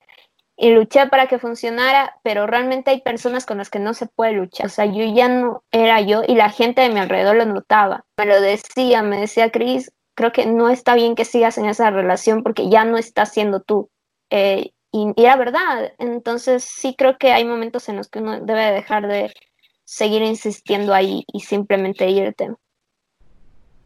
y 0.61 0.71
luché 0.71 1.07
para 1.07 1.29
que 1.29 1.39
funcionara, 1.39 2.19
pero 2.25 2.49
realmente 2.49 2.91
hay 2.91 3.01
personas 3.01 3.47
con 3.47 3.59
las 3.59 3.71
que 3.71 3.79
no 3.79 3.95
se 3.95 4.07
puede 4.07 4.33
luchar. 4.33 4.67
O 4.67 4.69
sea, 4.69 4.87
yo 4.87 5.05
ya 5.05 5.29
no 5.29 5.63
era 5.71 6.01
yo 6.01 6.23
y 6.27 6.35
la 6.35 6.51
gente 6.51 6.83
de 6.83 6.89
mi 6.89 6.99
alrededor 6.99 7.37
lo 7.37 7.47
notaba. 7.47 8.05
Me 8.19 8.27
lo 8.27 8.41
decía, 8.41 9.03
me 9.05 9.21
decía, 9.21 9.53
Cris, 9.53 9.93
creo 10.17 10.33
que 10.33 10.47
no 10.47 10.69
está 10.69 10.97
bien 10.97 11.15
que 11.15 11.25
sigas 11.25 11.59
en 11.59 11.67
esa 11.67 11.91
relación 11.91 12.43
porque 12.43 12.69
ya 12.69 12.85
no 12.85 12.99
estás 12.99 13.33
siendo 13.33 13.61
tú. 13.61 13.89
Eh, 14.31 14.73
y, 14.91 15.13
era 15.17 15.37
verdad. 15.37 15.93
Entonces 15.99 16.65
sí 16.65 16.97
creo 16.99 17.19
que 17.19 17.31
hay 17.33 17.45
momentos 17.45 17.89
en 17.89 17.97
los 17.97 18.09
que 18.09 18.19
uno 18.19 18.41
debe 18.41 18.73
dejar 18.73 19.07
de 19.07 19.33
seguir 19.85 20.23
insistiendo 20.23 20.93
ahí 20.93 21.25
y 21.33 21.41
simplemente 21.41 22.11
irte. 22.11 22.51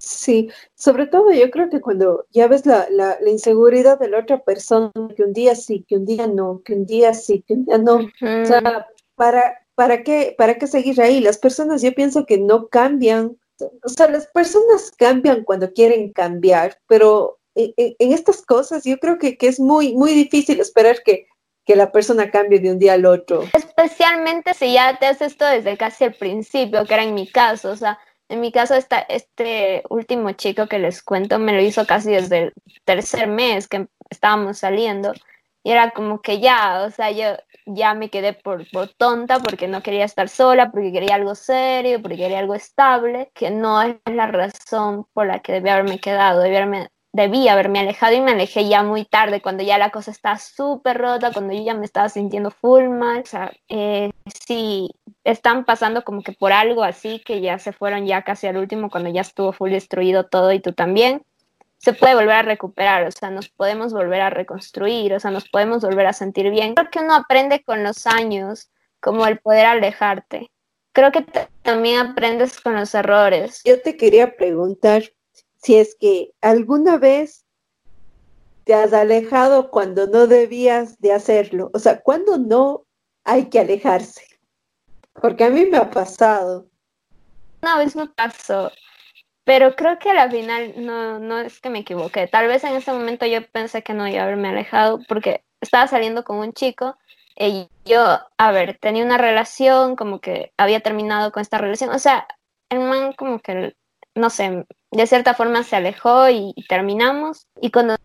Sí, 0.05 0.51
sobre 0.75 1.07
todo 1.07 1.31
yo 1.31 1.49
creo 1.53 1.71
que 1.71 1.81
cuando 1.81 2.27
ya 2.33 2.49
ves 2.49 2.67
la, 2.67 2.89
la, 2.91 3.17
inseguridad 3.25 4.01
de 4.01 4.09
la 4.09 4.19
otra 4.19 4.43
persona, 4.43 4.91
que 5.17 5.23
un 5.23 5.33
día 5.33 5.55
sí, 5.55 5.85
que 5.87 5.97
un 5.97 6.05
día 6.05 6.27
no, 6.27 6.61
que 6.65 6.75
un 6.75 6.87
día 6.87 7.15
sí, 7.15 7.45
que 7.47 7.55
un 7.55 7.67
día 7.67 7.79
no, 7.79 7.99
o 7.99 8.45
sea, 8.45 8.89
¿para, 9.15 9.65
para, 9.77 10.03
qué, 10.03 10.35
¿para 10.37 10.59
qué 10.59 10.67
seguir 10.67 11.01
ahí? 11.01 11.21
Las 11.21 11.39
personas 11.39 11.83
yo 11.83 11.93
pienso 11.95 12.27
que 12.27 12.37
no 12.37 12.67
cambian, 12.67 13.39
o 13.61 13.89
sea, 13.89 14.09
las 14.09 14.27
personas 14.27 14.91
cambian 14.91 15.45
cuando 15.45 15.73
quieren 15.73 16.13
cambiar, 16.13 16.77
pero 16.89 17.39
en, 17.55 17.95
estas 18.13 18.43
cosas 18.43 18.83
yo 18.83 18.99
creo 18.99 19.21
que, 19.21 19.37
que, 19.37 19.47
es 19.47 19.61
muy, 19.61 19.95
muy 19.95 20.15
difícil 20.15 20.59
esperar 20.59 21.05
que, 21.05 21.29
que 21.65 21.77
la 21.77 21.93
persona 21.93 22.29
cambie 22.29 22.59
de 22.59 22.73
un 22.73 22.81
día 22.81 22.95
al 22.95 23.07
otro. 23.07 23.45
Especialmente 23.55 24.53
si 24.55 24.73
ya 24.73 24.99
te 24.99 25.07
haces 25.07 25.33
esto 25.33 25.47
desde 25.47 25.77
casi 25.77 26.03
el 26.03 26.15
principio, 26.15 26.85
que 26.87 26.95
era 26.95 27.05
en 27.05 27.15
mi 27.15 27.29
caso, 27.29 27.71
o 27.71 27.77
sea, 27.77 28.01
en 28.33 28.41
mi 28.41 28.51
caso 28.51 28.75
esta, 28.75 29.01
este 29.01 29.83
último 29.91 30.33
chico 30.33 30.67
que 30.67 30.79
les 30.79 31.03
cuento 31.03 31.39
me 31.39 31.53
lo 31.53 31.61
hizo 31.61 31.87
casi 31.87 32.13
desde 32.13 32.39
el 32.39 32.53
tercer 32.85 33.29
mes 33.29 33.69
que 33.69 33.89
estábamos 34.09 34.59
saliendo. 34.59 35.13
Y 35.63 35.71
era 35.71 35.91
como 35.91 36.23
que 36.23 36.41
ya, 36.41 36.83
o 36.83 36.91
sea, 36.91 37.11
yo 37.11 37.37
ya 37.67 37.93
me 37.95 38.09
quedé 38.09 38.33
por, 38.33 38.69
por 38.71 38.89
tonta 38.95 39.39
porque 39.39 39.69
no 39.69 39.83
quería 39.83 40.07
estar 40.07 40.31
sola, 40.31 40.71
porque 40.73 40.93
quería 40.93 41.17
algo 41.17 41.35
serio, 41.35 42.01
porque 42.01 42.17
quería 42.17 42.39
algo 42.39 42.55
estable, 42.55 43.31
que 43.35 43.51
no 43.51 43.83
es 43.83 43.97
la 44.07 44.27
razón 44.27 45.07
por 45.13 45.27
la 45.27 45.41
que 45.41 45.53
debía 45.53 45.75
haberme 45.75 46.01
quedado, 46.01 46.41
debía 46.41 46.59
haberme 46.63 46.89
debí 47.13 47.47
haberme 47.49 47.81
alejado 47.81 48.15
y 48.15 48.21
me 48.21 48.33
alejé 48.33 48.69
ya 48.69 48.83
muy 48.83 49.05
tarde, 49.05 49.43
cuando 49.43 49.63
ya 49.63 49.79
la 49.79 49.91
cosa 49.91 50.11
está 50.11 50.39
súper 50.39 50.99
rota, 50.99 51.31
cuando 51.33 51.53
yo 51.53 51.63
ya 51.63 51.75
me 51.75 51.85
estaba 51.85 52.09
sintiendo 52.09 52.51
full 52.51 52.89
mal. 52.89 53.21
O 53.21 53.27
sea, 53.27 53.53
eh, 53.69 54.11
sí, 54.47 54.91
están 55.25 55.65
pasando 55.65 56.03
como 56.05 56.23
que 56.23 56.33
por 56.33 56.53
algo 56.53 56.83
así, 56.83 57.21
que 57.21 57.41
ya 57.41 57.59
se 57.59 57.73
fueron 57.73 58.07
ya 58.07 58.23
casi 58.23 58.47
al 58.47 58.57
último, 58.57 58.91
cuando 58.91 59.11
ya 59.11 59.21
estuvo 59.21 59.53
full 59.53 59.71
destruido 59.71 60.25
todo 60.25 60.53
y 60.53 60.61
tú 60.61 60.73
también. 60.73 61.23
Se 61.79 61.93
puede 61.93 62.15
volver 62.15 62.37
a 62.37 62.43
recuperar, 62.43 63.05
o 63.07 63.11
sea, 63.11 63.31
nos 63.31 63.49
podemos 63.49 63.93
volver 63.93 64.21
a 64.21 64.31
reconstruir, 64.31 65.15
o 65.15 65.21
sea, 65.21 65.33
nos 65.33 65.49
podemos 65.49 65.83
volver 65.83 66.07
a 66.07 66.13
sentir 66.13 66.49
bien. 66.49 66.75
Creo 66.75 66.91
que 66.91 67.01
uno 67.01 67.15
aprende 67.15 67.63
con 67.65 67.83
los 67.83 68.07
años, 68.07 68.71
como 69.01 69.27
el 69.27 69.39
poder 69.41 69.67
alejarte. 69.67 70.53
Creo 70.93 71.11
que 71.11 71.27
también 71.63 71.99
aprendes 71.99 72.61
con 72.61 72.77
los 72.77 72.95
errores. 72.95 73.63
Yo 73.65 73.83
te 73.83 73.97
quería 73.97 74.37
preguntar, 74.37 75.03
si 75.63 75.77
es 75.77 75.97
que 75.99 76.33
alguna 76.41 76.99
vez 76.99 77.45
te 78.65 78.75
has 78.75 78.93
alejado 78.93 79.71
cuando 79.71 80.07
no 80.07 80.27
debías 80.27 80.99
de 81.01 81.13
hacerlo. 81.13 81.71
O 81.75 81.79
sea, 81.79 82.01
cuando 82.01 82.39
no 82.39 82.85
hay 83.25 83.47
que 83.47 83.61
alejarse. 83.61 84.27
Porque 85.21 85.45
a 85.45 85.51
mí 85.51 85.67
me 85.67 85.77
ha 85.77 85.91
pasado. 85.91 86.67
Una 87.63 87.79
vez 87.79 87.95
me 87.95 88.09
pasó, 88.09 88.73
pero 89.45 89.77
creo 89.77 89.99
que 89.99 90.11
al 90.11 90.31
final 90.31 90.75
no, 90.85 91.19
no 91.19 91.39
es 91.39 91.61
que 91.61 91.71
me 91.71 91.81
equivoqué. 91.81 92.27
Tal 92.27 92.49
vez 92.49 92.65
en 92.65 92.75
ese 92.75 92.93
momento 92.93 93.27
yo 93.27 93.47
pensé 93.49 93.83
que 93.83 93.95
no 93.95 94.09
iba 94.09 94.21
a 94.21 94.25
haberme 94.25 94.49
alejado 94.49 95.01
porque 95.07 95.45
estaba 95.61 95.87
saliendo 95.87 96.25
con 96.25 96.39
un 96.39 96.53
chico 96.53 96.97
y 97.37 97.69
yo, 97.85 98.19
a 98.37 98.53
ver, 98.53 98.79
tenía 98.79 99.05
una 99.05 99.19
relación, 99.19 99.97
como 99.97 100.21
que 100.21 100.53
había 100.57 100.81
terminado 100.81 101.31
con 101.31 101.41
esta 101.41 101.59
relación. 101.59 101.91
O 101.91 101.99
sea, 101.99 102.27
el 102.69 102.81
man 102.81 103.13
como 103.13 103.39
que 103.39 103.75
no 104.15 104.31
sé, 104.31 104.67
de 104.91 105.07
cierta 105.07 105.35
forma 105.35 105.63
se 105.65 105.77
alejó 105.77 106.29
y, 106.29 106.55
terminamos. 106.69 107.47
Y 107.61 107.71
conocí 107.71 107.99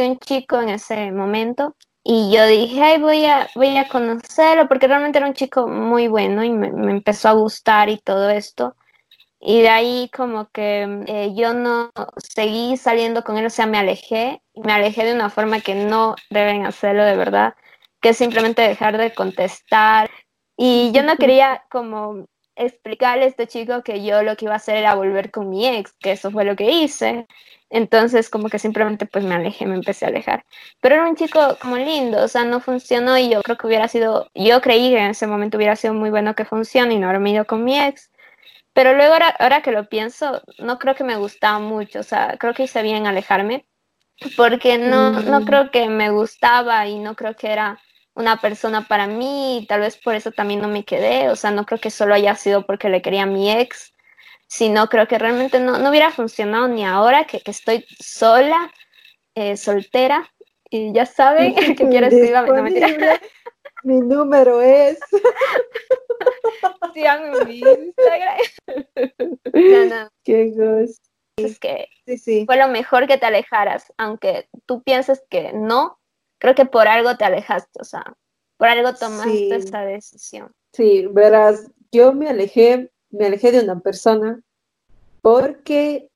a 0.00 0.06
un 0.06 0.18
chico 0.18 0.60
en 0.60 0.70
ese 0.70 1.12
momento 1.12 1.76
y 2.04 2.32
yo 2.32 2.46
dije, 2.46 2.82
ay, 2.82 3.00
voy 3.00 3.24
a, 3.26 3.48
voy 3.54 3.76
a 3.76 3.88
conocerlo 3.88 4.68
porque 4.68 4.88
realmente 4.88 5.18
era 5.18 5.28
un 5.28 5.34
chico 5.34 5.68
muy 5.68 6.08
bueno 6.08 6.42
y 6.44 6.50
me, 6.50 6.68
empezó 6.90 7.28
a 7.28 7.32
gustar 7.32 7.88
y 7.88 7.98
todo 7.98 8.30
esto. 8.30 8.76
Y 9.40 9.62
de 9.62 9.68
ahí 9.70 10.10
como 10.14 10.48
que 10.50 11.04
eh, 11.06 11.32
yo 11.34 11.52
no 11.54 11.90
seguí 12.18 12.76
saliendo 12.76 13.24
con 13.24 13.38
él, 13.38 13.46
o 13.46 13.50
sea, 13.50 13.66
me 13.66 13.78
alejé, 13.78 14.40
me 14.54 14.72
alejé 14.72 15.04
de 15.04 15.14
una 15.14 15.30
forma 15.30 15.60
que 15.60 15.74
no 15.74 16.14
deben 16.30 16.64
hacerlo 16.66 17.04
de 17.04 17.16
verdad, 17.16 17.54
que 18.00 18.10
es 18.10 18.18
simplemente 18.18 18.62
dejar 18.62 18.98
de 18.98 19.14
contestar. 19.14 20.10
Y 20.56 20.92
yo 20.92 21.02
no 21.02 21.16
quería 21.16 21.64
como 21.70 22.26
explicarle 22.56 23.24
a 23.24 23.28
este 23.28 23.46
chico 23.46 23.82
que 23.82 24.04
yo 24.04 24.22
lo 24.22 24.36
que 24.36 24.46
iba 24.46 24.54
a 24.54 24.58
hacer 24.58 24.76
era 24.76 24.94
volver 24.94 25.30
con 25.30 25.48
mi 25.50 25.66
ex, 25.66 25.92
que 25.94 26.12
eso 26.12 26.30
fue 26.30 26.44
lo 26.44 26.56
que 26.56 26.70
hice. 26.70 27.26
Entonces 27.70 28.28
como 28.28 28.48
que 28.48 28.58
simplemente 28.58 29.06
pues 29.06 29.24
me 29.24 29.34
alejé, 29.34 29.66
me 29.66 29.76
empecé 29.76 30.04
a 30.04 30.08
alejar. 30.08 30.44
Pero 30.80 30.96
era 30.96 31.08
un 31.08 31.16
chico 31.16 31.56
como 31.60 31.76
lindo, 31.76 32.22
o 32.22 32.28
sea, 32.28 32.44
no 32.44 32.60
funcionó 32.60 33.16
y 33.16 33.30
yo 33.30 33.42
creo 33.42 33.56
que 33.56 33.66
hubiera 33.66 33.88
sido, 33.88 34.28
yo 34.34 34.60
creí 34.60 34.90
que 34.90 34.98
en 34.98 35.10
ese 35.10 35.26
momento 35.26 35.56
hubiera 35.56 35.76
sido 35.76 35.94
muy 35.94 36.10
bueno 36.10 36.34
que 36.34 36.44
funcione 36.44 36.94
y 36.94 36.98
no 36.98 37.08
haberme 37.08 37.30
ido 37.30 37.46
con 37.46 37.64
mi 37.64 37.78
ex. 37.78 38.10
Pero 38.74 38.94
luego 38.94 39.14
ahora, 39.14 39.28
ahora 39.38 39.62
que 39.62 39.72
lo 39.72 39.88
pienso, 39.88 40.42
no 40.58 40.78
creo 40.78 40.94
que 40.94 41.04
me 41.04 41.16
gustaba 41.16 41.58
mucho, 41.58 42.00
o 42.00 42.02
sea, 42.02 42.36
creo 42.38 42.54
que 42.54 42.64
hice 42.64 42.82
bien 42.82 43.06
alejarme, 43.06 43.66
porque 44.36 44.78
no, 44.78 45.10
no 45.10 45.40
mm. 45.40 45.44
creo 45.44 45.70
que 45.70 45.88
me 45.88 46.10
gustaba 46.10 46.86
y 46.86 46.98
no 46.98 47.14
creo 47.14 47.34
que 47.36 47.52
era 47.52 47.80
una 48.14 48.40
persona 48.40 48.86
para 48.88 49.06
mí 49.06 49.58
y 49.58 49.66
tal 49.66 49.80
vez 49.80 49.96
por 49.96 50.14
eso 50.14 50.32
también 50.32 50.60
no 50.60 50.68
me 50.68 50.84
quedé, 50.84 51.28
o 51.30 51.36
sea, 51.36 51.50
no 51.50 51.64
creo 51.64 51.80
que 51.80 51.90
solo 51.90 52.14
haya 52.14 52.34
sido 52.34 52.66
porque 52.66 52.88
le 52.88 53.02
quería 53.02 53.22
a 53.22 53.26
mi 53.26 53.50
ex, 53.50 53.94
sino 54.46 54.88
creo 54.88 55.08
que 55.08 55.18
realmente 55.18 55.60
no, 55.60 55.78
no 55.78 55.90
hubiera 55.90 56.10
funcionado 56.10 56.68
ni 56.68 56.84
ahora 56.84 57.24
que, 57.24 57.42
estoy 57.44 57.86
sola, 57.98 58.70
eh, 59.34 59.56
soltera, 59.56 60.30
y 60.68 60.92
ya 60.92 61.06
saben 61.06 61.54
que 61.76 61.88
quiero 61.88 62.06
escribir, 62.06 62.32
no 62.32 62.62
mentira. 62.62 63.20
Mi 63.84 63.98
número 63.98 64.62
es. 64.62 65.00
Síganme 66.94 67.36
en 67.38 67.48
mi 67.48 67.58
Instagram. 67.58 68.38
Qué 70.24 70.54
es 71.36 71.58
que 71.58 71.88
fue 72.46 72.56
lo 72.56 72.68
mejor 72.68 73.06
que 73.06 73.18
te 73.18 73.26
alejaras, 73.26 73.92
aunque 73.96 74.48
tú 74.66 74.82
pienses 74.82 75.24
que 75.30 75.52
no, 75.52 75.98
creo 76.42 76.56
que 76.56 76.64
por 76.64 76.88
algo 76.88 77.16
te 77.16 77.24
alejaste, 77.24 77.78
o 77.80 77.84
sea, 77.84 78.16
por 78.56 78.66
algo 78.66 78.92
tomaste 78.94 79.54
esa 79.54 79.82
decisión. 79.82 80.50
Sí, 80.72 81.06
verás, 81.06 81.70
yo 81.92 82.12
me 82.12 82.28
alejé, 82.28 82.90
me 83.10 83.26
alejé 83.26 83.52
de 83.52 83.60
una 83.60 83.78
persona 83.78 84.42
porque, 85.20 86.08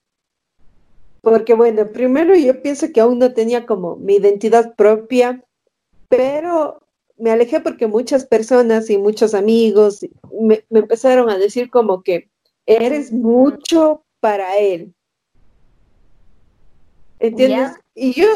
porque 1.20 1.54
bueno, 1.54 1.86
primero 1.92 2.34
yo 2.34 2.60
pienso 2.60 2.88
que 2.92 3.00
aún 3.00 3.20
no 3.20 3.34
tenía 3.34 3.66
como 3.66 3.94
mi 3.94 4.16
identidad 4.16 4.74
propia, 4.74 5.44
pero 6.08 6.82
me 7.16 7.30
alejé 7.30 7.60
porque 7.60 7.86
muchas 7.86 8.26
personas 8.26 8.90
y 8.90 8.98
muchos 8.98 9.32
amigos 9.32 10.04
me, 10.40 10.64
me 10.70 10.80
empezaron 10.80 11.30
a 11.30 11.38
decir 11.38 11.70
como 11.70 12.02
que 12.02 12.30
eres 12.66 13.12
mucho 13.12 14.04
para 14.18 14.58
él. 14.58 14.92
¿Entiendes? 17.20 17.76
Y 17.94 18.12
yo, 18.12 18.26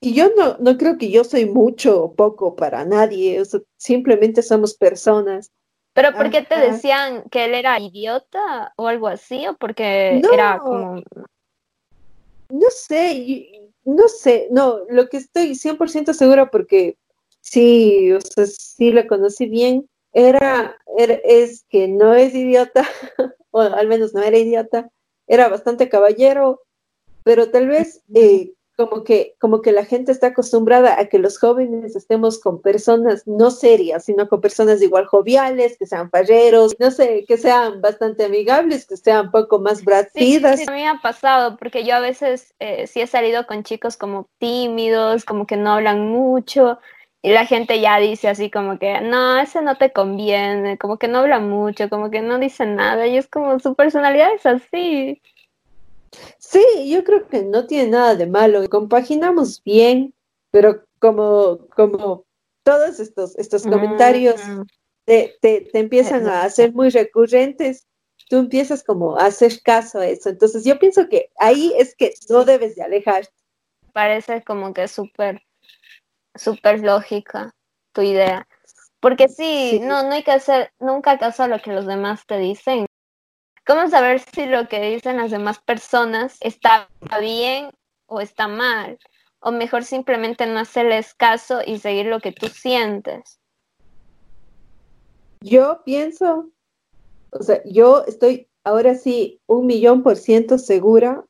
y 0.00 0.14
yo 0.14 0.30
no, 0.36 0.56
no 0.58 0.78
creo 0.78 0.96
que 0.96 1.10
yo 1.10 1.24
soy 1.24 1.46
mucho 1.46 2.04
o 2.04 2.12
poco 2.14 2.54
para 2.54 2.84
nadie, 2.84 3.42
simplemente 3.76 4.42
somos 4.42 4.74
personas. 4.74 5.50
¿Pero 5.92 6.12
por 6.12 6.30
qué 6.30 6.42
te 6.42 6.56
decían 6.56 7.24
que 7.30 7.46
él 7.46 7.54
era 7.54 7.80
idiota 7.80 8.72
o 8.76 8.86
algo 8.86 9.08
así? 9.08 9.46
¿O 9.48 9.56
porque 9.56 10.22
era 10.32 10.58
como...? 10.58 11.02
No 12.50 12.66
sé, 12.70 13.70
no 13.84 14.08
sé, 14.08 14.48
no, 14.50 14.80
lo 14.88 15.08
que 15.08 15.16
estoy 15.16 15.50
100% 15.54 16.12
segura 16.14 16.50
porque 16.50 16.96
sí, 17.40 18.12
o 18.12 18.20
sea, 18.20 18.46
sí 18.46 18.92
lo 18.92 19.06
conocí 19.06 19.46
bien, 19.46 19.88
era, 20.12 20.78
era, 20.96 21.14
es 21.24 21.64
que 21.68 21.88
no 21.88 22.14
es 22.14 22.34
idiota, 22.34 22.86
o 23.50 23.60
al 23.60 23.88
menos 23.88 24.14
no 24.14 24.22
era 24.22 24.38
idiota, 24.38 24.88
era 25.26 25.48
bastante 25.48 25.88
caballero, 25.88 26.62
pero 27.24 27.50
tal 27.50 27.68
vez 27.68 28.02
eh, 28.14 28.52
como, 28.78 29.02
que, 29.02 29.34
como 29.40 29.60
que 29.60 29.72
la 29.72 29.84
gente 29.84 30.12
está 30.12 30.28
acostumbrada 30.28 31.00
a 31.00 31.06
que 31.06 31.18
los 31.18 31.36
jóvenes 31.36 31.96
estemos 31.96 32.40
con 32.40 32.62
personas 32.62 33.26
no 33.26 33.50
serias, 33.50 34.04
sino 34.04 34.28
con 34.28 34.40
personas 34.40 34.80
igual 34.80 35.04
joviales, 35.06 35.76
que 35.76 35.84
sean 35.84 36.10
falleros, 36.10 36.76
no 36.78 36.92
sé, 36.92 37.24
que 37.26 37.36
sean 37.36 37.80
bastante 37.80 38.24
amigables, 38.26 38.86
que 38.86 38.96
sean 38.96 39.26
un 39.26 39.30
poco 39.32 39.58
más 39.58 39.84
bratidas. 39.84 40.60
Sí, 40.60 40.66
a 40.68 40.70
mí 40.70 40.82
me 40.82 40.88
ha 40.88 41.00
pasado, 41.02 41.56
porque 41.56 41.84
yo 41.84 41.96
a 41.96 42.00
veces 42.00 42.54
eh, 42.60 42.86
sí 42.86 43.00
he 43.00 43.08
salido 43.08 43.48
con 43.48 43.64
chicos 43.64 43.96
como 43.96 44.28
tímidos, 44.38 45.24
como 45.24 45.44
que 45.44 45.56
no 45.56 45.72
hablan 45.72 46.08
mucho, 46.08 46.78
y 47.20 47.32
la 47.32 47.46
gente 47.46 47.80
ya 47.80 47.98
dice 47.98 48.28
así 48.28 48.48
como 48.48 48.78
que, 48.78 49.00
no, 49.00 49.40
ese 49.40 49.60
no 49.60 49.76
te 49.76 49.92
conviene, 49.92 50.78
como 50.78 50.98
que 50.98 51.08
no 51.08 51.18
habla 51.18 51.40
mucho, 51.40 51.90
como 51.90 52.12
que 52.12 52.22
no 52.22 52.38
dice 52.38 52.64
nada, 52.64 53.08
y 53.08 53.16
es 53.16 53.26
como 53.26 53.58
su 53.58 53.74
personalidad 53.74 54.32
es 54.32 54.46
así. 54.46 55.20
Sí, 56.38 56.64
yo 56.88 57.04
creo 57.04 57.28
que 57.28 57.42
no 57.42 57.66
tiene 57.66 57.90
nada 57.90 58.14
de 58.14 58.26
malo, 58.26 58.68
compaginamos 58.68 59.62
bien, 59.62 60.14
pero 60.50 60.84
como, 60.98 61.66
como 61.74 62.24
todos 62.62 63.00
estos, 63.00 63.36
estos 63.38 63.64
comentarios 63.64 64.40
te, 65.04 65.36
te, 65.40 65.68
empiezan 65.72 66.26
a 66.26 66.42
hacer 66.42 66.72
muy 66.72 66.90
recurrentes, 66.90 67.86
tú 68.28 68.36
empiezas 68.36 68.82
como 68.84 69.18
a 69.18 69.26
hacer 69.26 69.62
caso 69.62 70.00
a 70.00 70.06
eso. 70.06 70.28
Entonces 70.28 70.64
yo 70.64 70.78
pienso 70.78 71.08
que 71.08 71.30
ahí 71.38 71.72
es 71.78 71.94
que 71.94 72.12
no 72.28 72.44
debes 72.44 72.76
de 72.76 72.82
alejarte. 72.82 73.32
Parece 73.92 74.42
como 74.42 74.72
que 74.74 74.86
súper 74.86 75.42
súper 76.38 76.80
lógica 76.80 77.54
tu 77.92 78.02
idea. 78.02 78.46
Porque 79.00 79.28
sí, 79.28 79.78
no, 79.80 80.02
no 80.02 80.12
hay 80.12 80.22
que 80.22 80.32
hacer 80.32 80.72
nunca 80.80 81.18
caso 81.18 81.44
a 81.44 81.48
lo 81.48 81.60
que 81.60 81.72
los 81.72 81.86
demás 81.86 82.26
te 82.26 82.38
dicen. 82.38 82.86
¿Cómo 83.68 83.86
saber 83.90 84.18
si 84.20 84.46
lo 84.46 84.66
que 84.66 84.80
dicen 84.80 85.18
las 85.18 85.30
demás 85.30 85.58
personas 85.58 86.38
está 86.40 86.88
bien 87.20 87.70
o 88.06 88.22
está 88.22 88.48
mal? 88.48 88.98
O 89.40 89.52
mejor 89.52 89.84
simplemente 89.84 90.46
no 90.46 90.58
hacerles 90.58 91.12
caso 91.12 91.60
y 91.66 91.78
seguir 91.78 92.06
lo 92.06 92.20
que 92.20 92.32
tú 92.32 92.46
sientes. 92.48 93.38
Yo 95.42 95.82
pienso, 95.84 96.50
o 97.30 97.42
sea, 97.42 97.60
yo 97.66 98.04
estoy 98.06 98.48
ahora 98.64 98.94
sí 98.94 99.38
un 99.46 99.66
millón 99.66 100.02
por 100.02 100.16
ciento 100.16 100.56
segura 100.56 101.26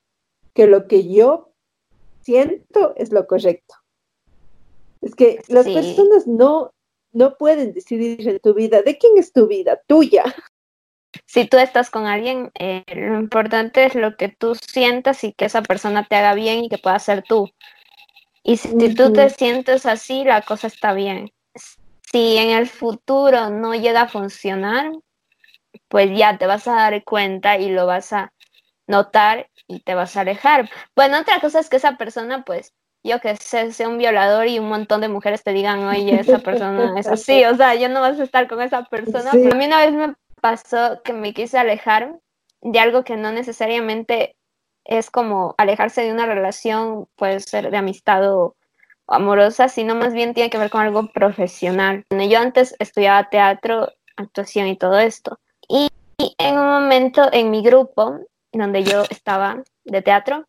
que 0.54 0.68
lo 0.68 0.86
que 0.86 1.12
yo 1.12 1.50
siento 2.20 2.94
es 2.94 3.10
lo 3.10 3.26
correcto. 3.26 3.74
Es 5.00 5.16
que 5.16 5.42
las 5.48 5.66
personas 5.66 6.28
no, 6.28 6.72
no 7.10 7.36
pueden 7.36 7.72
decidir 7.72 8.28
en 8.28 8.38
tu 8.38 8.54
vida. 8.54 8.82
¿De 8.82 8.96
quién 8.96 9.18
es 9.18 9.32
tu 9.32 9.48
vida? 9.48 9.82
Tuya. 9.88 10.22
Si 11.28 11.44
tú 11.44 11.58
estás 11.58 11.90
con 11.90 12.06
alguien, 12.06 12.50
eh, 12.58 12.84
lo 12.88 13.20
importante 13.20 13.84
es 13.84 13.94
lo 13.94 14.16
que 14.16 14.30
tú 14.30 14.54
sientas 14.54 15.22
y 15.24 15.34
que 15.34 15.44
esa 15.44 15.60
persona 15.60 16.06
te 16.08 16.16
haga 16.16 16.32
bien 16.32 16.64
y 16.64 16.68
que 16.70 16.78
pueda 16.78 16.98
ser 16.98 17.22
tú. 17.22 17.50
Y 18.42 18.56
si, 18.56 18.94
tú 18.94 19.12
te 19.12 19.28
sientes 19.28 19.84
así, 19.84 20.24
la 20.24 20.40
cosa 20.40 20.68
está 20.68 20.94
bien. 20.94 21.30
Si 22.10 22.38
en 22.38 22.48
el 22.48 22.66
futuro 22.66 23.50
no 23.50 23.74
llega 23.74 24.02
a 24.02 24.08
funcionar, 24.08 24.90
pues 25.88 26.16
ya 26.16 26.38
te 26.38 26.46
vas 26.46 26.66
a 26.66 26.72
dar 26.72 27.04
cuenta 27.04 27.58
y 27.58 27.68
lo 27.68 27.84
vas 27.84 28.14
a 28.14 28.32
notar 28.86 29.50
y 29.66 29.80
te 29.80 29.94
vas 29.94 30.16
a 30.16 30.22
alejar. 30.22 30.70
Bueno, 30.96 31.20
otra 31.20 31.40
cosa 31.40 31.60
es 31.60 31.68
que 31.68 31.76
esa 31.76 31.98
persona 31.98 32.42
pues 32.42 32.72
yo 33.04 33.20
que 33.20 33.36
sé, 33.36 33.70
sea 33.74 33.90
un 33.90 33.98
violador 33.98 34.46
y 34.46 34.58
un 34.58 34.70
montón 34.70 35.02
de 35.02 35.08
mujeres 35.08 35.44
te 35.44 35.52
digan, 35.52 35.84
oye, 35.84 36.20
esa 36.20 36.38
persona 36.38 36.98
es 36.98 37.06
así, 37.06 37.44
o 37.44 37.54
sea, 37.54 37.74
ya 37.74 37.90
no 37.90 38.00
vas 38.00 38.18
a 38.18 38.24
estar 38.24 38.48
con 38.48 38.62
esa 38.62 38.84
persona. 38.84 39.30
a 39.30 39.34
mí 39.34 39.66
una 39.66 39.84
vez 39.84 39.92
me 39.92 40.14
pasó 40.40 41.02
que 41.02 41.12
me 41.12 41.34
quise 41.34 41.58
alejar 41.58 42.18
de 42.60 42.80
algo 42.80 43.04
que 43.04 43.16
no 43.16 43.32
necesariamente 43.32 44.36
es 44.84 45.10
como 45.10 45.54
alejarse 45.58 46.02
de 46.02 46.12
una 46.12 46.26
relación, 46.26 47.06
puede 47.16 47.40
ser 47.40 47.70
de 47.70 47.76
amistad 47.76 48.34
o 48.34 48.56
amorosa, 49.06 49.68
sino 49.68 49.94
más 49.94 50.12
bien 50.12 50.34
tiene 50.34 50.50
que 50.50 50.58
ver 50.58 50.70
con 50.70 50.82
algo 50.82 51.08
profesional. 51.12 52.04
Yo 52.10 52.38
antes 52.38 52.74
estudiaba 52.78 53.28
teatro, 53.28 53.88
actuación 54.16 54.66
y 54.68 54.76
todo 54.76 54.98
esto. 54.98 55.38
Y, 55.68 55.88
en 56.38 56.58
un 56.58 56.66
momento 56.66 57.28
en 57.32 57.50
mi 57.50 57.62
grupo, 57.62 58.18
donde 58.52 58.82
yo 58.82 59.04
estaba 59.08 59.62
de 59.84 60.02
teatro, 60.02 60.46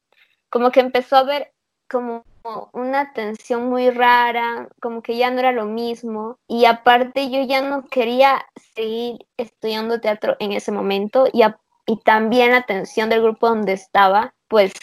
como 0.49 0.71
que 0.71 0.79
empezó 0.79 1.17
a 1.17 1.23
ver 1.23 1.53
como 1.89 2.25
una 2.73 3.13
tensión 3.13 3.69
muy 3.69 3.89
rara, 3.89 4.67
como 4.81 5.01
que 5.01 5.17
ya 5.17 5.31
no 5.31 5.39
era 5.39 5.51
lo 5.51 5.65
mismo. 5.65 6.37
Y 6.47 6.65
aparte 6.65 7.29
yo 7.29 7.41
ya 7.43 7.61
no 7.61 7.85
quería 7.87 8.45
seguir 8.75 9.25
estudiando 9.37 10.01
teatro 10.01 10.35
en 10.39 10.51
ese 10.51 10.71
momento 10.71 11.27
y, 11.31 11.43
y 11.85 11.97
también 12.01 12.51
la 12.51 12.63
tensión 12.63 13.09
del 13.09 13.21
grupo 13.21 13.49
donde 13.49 13.73
estaba, 13.73 14.33
pues 14.47 14.73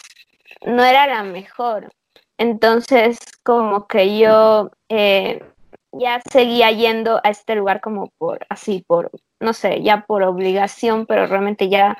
no 0.64 0.84
era 0.84 1.06
la 1.06 1.22
mejor. 1.22 1.92
Entonces 2.38 3.18
como 3.42 3.86
que 3.86 4.18
yo 4.18 4.70
eh, 4.88 5.42
ya 5.92 6.20
seguía 6.30 6.70
yendo 6.70 7.20
a 7.24 7.30
este 7.30 7.54
lugar 7.54 7.80
como 7.80 8.10
por 8.18 8.46
así, 8.48 8.84
por, 8.86 9.10
no 9.40 9.52
sé, 9.52 9.82
ya 9.82 10.04
por 10.06 10.22
obligación, 10.22 11.06
pero 11.06 11.26
realmente 11.26 11.68
ya 11.68 11.96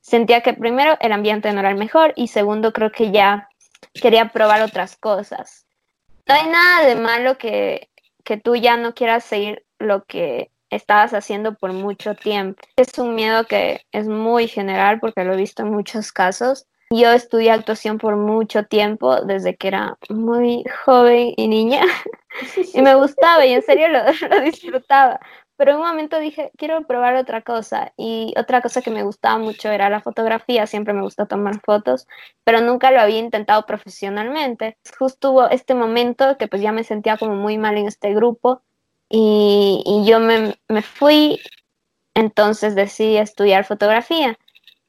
sentía 0.00 0.40
que 0.40 0.54
primero 0.54 0.96
el 1.00 1.12
ambiente 1.12 1.52
no 1.52 1.60
era 1.60 1.70
el 1.70 1.76
mejor 1.76 2.12
y 2.16 2.28
segundo 2.28 2.72
creo 2.72 2.90
que 2.90 3.10
ya 3.10 3.49
quería 3.94 4.30
probar 4.30 4.62
otras 4.62 4.96
cosas. 4.96 5.66
No 6.26 6.34
hay 6.34 6.46
nada 6.48 6.86
de 6.86 6.96
malo 6.96 7.38
que, 7.38 7.90
que 8.24 8.36
tú 8.36 8.56
ya 8.56 8.76
no 8.76 8.94
quieras 8.94 9.24
seguir 9.24 9.64
lo 9.78 10.04
que 10.04 10.50
estabas 10.70 11.12
haciendo 11.14 11.54
por 11.54 11.72
mucho 11.72 12.14
tiempo. 12.14 12.62
Es 12.76 12.96
un 12.98 13.14
miedo 13.14 13.44
que 13.44 13.84
es 13.92 14.06
muy 14.06 14.46
general 14.46 15.00
porque 15.00 15.24
lo 15.24 15.34
he 15.34 15.36
visto 15.36 15.62
en 15.62 15.70
muchos 15.70 16.12
casos. 16.12 16.66
Yo 16.92 17.12
estudié 17.12 17.52
actuación 17.52 17.98
por 17.98 18.16
mucho 18.16 18.64
tiempo, 18.64 19.20
desde 19.22 19.56
que 19.56 19.68
era 19.68 19.96
muy 20.08 20.64
joven 20.84 21.34
y 21.36 21.46
niña, 21.46 21.82
y 22.74 22.82
me 22.82 22.96
gustaba 22.96 23.46
y 23.46 23.52
en 23.52 23.62
serio 23.62 23.88
lo, 23.88 24.00
lo 24.28 24.40
disfrutaba 24.40 25.20
pero 25.60 25.72
en 25.72 25.76
un 25.76 25.86
momento 25.88 26.18
dije, 26.18 26.52
quiero 26.56 26.86
probar 26.86 27.16
otra 27.16 27.42
cosa. 27.42 27.92
Y 27.98 28.32
otra 28.38 28.62
cosa 28.62 28.80
que 28.80 28.90
me 28.90 29.02
gustaba 29.02 29.38
mucho 29.38 29.68
era 29.68 29.90
la 29.90 30.00
fotografía, 30.00 30.66
siempre 30.66 30.94
me 30.94 31.02
gustó 31.02 31.26
tomar 31.26 31.60
fotos, 31.60 32.08
pero 32.44 32.62
nunca 32.62 32.90
lo 32.90 32.98
había 32.98 33.18
intentado 33.18 33.66
profesionalmente. 33.66 34.78
Justo 34.98 35.32
hubo 35.32 35.50
este 35.50 35.74
momento 35.74 36.38
que 36.38 36.48
pues 36.48 36.62
ya 36.62 36.72
me 36.72 36.82
sentía 36.82 37.18
como 37.18 37.34
muy 37.34 37.58
mal 37.58 37.76
en 37.76 37.88
este 37.88 38.14
grupo 38.14 38.62
y, 39.10 39.82
y 39.84 40.08
yo 40.08 40.18
me, 40.18 40.56
me 40.68 40.80
fui, 40.80 41.38
entonces 42.14 42.74
decidí 42.74 43.18
estudiar 43.18 43.66
fotografía. 43.66 44.38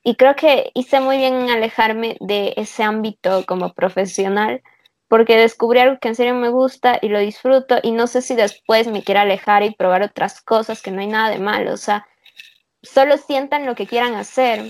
Y 0.06 0.16
creo 0.16 0.38
que 0.38 0.72
hice 0.74 1.02
muy 1.02 1.18
bien 1.18 1.34
en 1.34 1.50
alejarme 1.50 2.16
de 2.22 2.54
ese 2.56 2.84
ámbito 2.84 3.46
como 3.46 3.74
profesional 3.74 4.62
porque 5.12 5.36
descubrí 5.36 5.80
algo 5.80 6.00
que 6.00 6.08
en 6.08 6.16
serio 6.16 6.36
me 6.36 6.48
gusta 6.48 6.98
y 7.02 7.10
lo 7.10 7.20
disfruto 7.20 7.80
y 7.84 7.92
no 7.92 8.08
sé 8.08 8.22
si 8.22 8.34
después 8.34 8.88
me 8.88 9.04
quiera 9.04 9.24
alejar 9.24 9.62
y 9.62 9.76
probar 9.76 10.04
otras 10.04 10.40
cosas 10.40 10.82
que 10.82 10.90
no 10.90 11.02
hay 11.02 11.08
nada 11.08 11.30
de 11.30 11.38
malo, 11.38 11.74
o 11.74 11.78
sea, 11.78 12.08
solo 12.82 13.18
sientan 13.18 13.66
lo 13.66 13.76
que 13.76 13.88
quieran 13.88 14.16
hacer, 14.16 14.70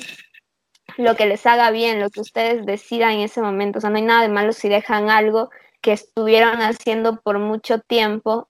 lo 0.98 1.16
que 1.16 1.28
les 1.28 1.46
haga 1.46 1.70
bien, 1.70 2.00
lo 2.00 2.10
que 2.10 2.22
ustedes 2.22 2.66
decidan 2.66 3.12
en 3.12 3.20
ese 3.20 3.40
momento, 3.40 3.78
o 3.78 3.82
sea, 3.82 3.92
no 3.92 3.98
hay 3.98 4.02
nada 4.02 4.24
de 4.24 4.30
malo 4.30 4.52
si 4.52 4.68
dejan 4.68 5.12
algo 5.12 5.52
que 5.80 5.92
estuvieron 5.92 6.60
haciendo 6.64 7.22
por 7.22 7.38
mucho 7.38 7.78
tiempo 7.78 8.50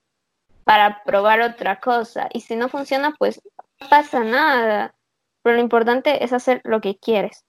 para 0.63 1.03
probar 1.03 1.41
otra 1.41 1.81
cosa 1.81 2.29
y 2.31 2.39
si 2.39 2.55
no 2.55 2.69
funciona, 2.69 3.13
pues 3.19 3.41
no 3.81 3.89
pasa 3.89 4.23
nada, 4.23 4.95
pero 5.43 5.57
lo 5.57 5.61
importante 5.61 6.23
es 6.23 6.31
hacer 6.31 6.61
lo 6.63 6.79
que 6.79 6.97
quieres. 6.97 7.43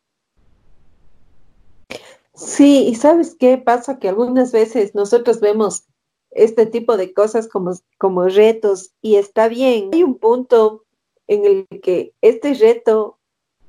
Sí, 2.35 2.87
y 2.89 2.95
sabes 2.95 3.37
qué 3.39 3.59
pasa 3.59 3.99
que 3.99 4.09
algunas 4.09 4.53
veces 4.53 4.95
nosotros 4.95 5.41
vemos 5.41 5.85
este 6.30 6.66
tipo 6.66 6.97
de 6.97 7.12
cosas 7.12 7.47
como, 7.49 7.72
como 7.99 8.24
retos 8.24 8.93
y 9.03 9.16
está 9.16 9.49
bien. 9.49 9.91
Hay 9.93 10.03
un 10.03 10.18
punto 10.18 10.85
en 11.26 11.45
el 11.45 11.66
que 11.83 12.14
este 12.22 12.55
reto, 12.55 13.18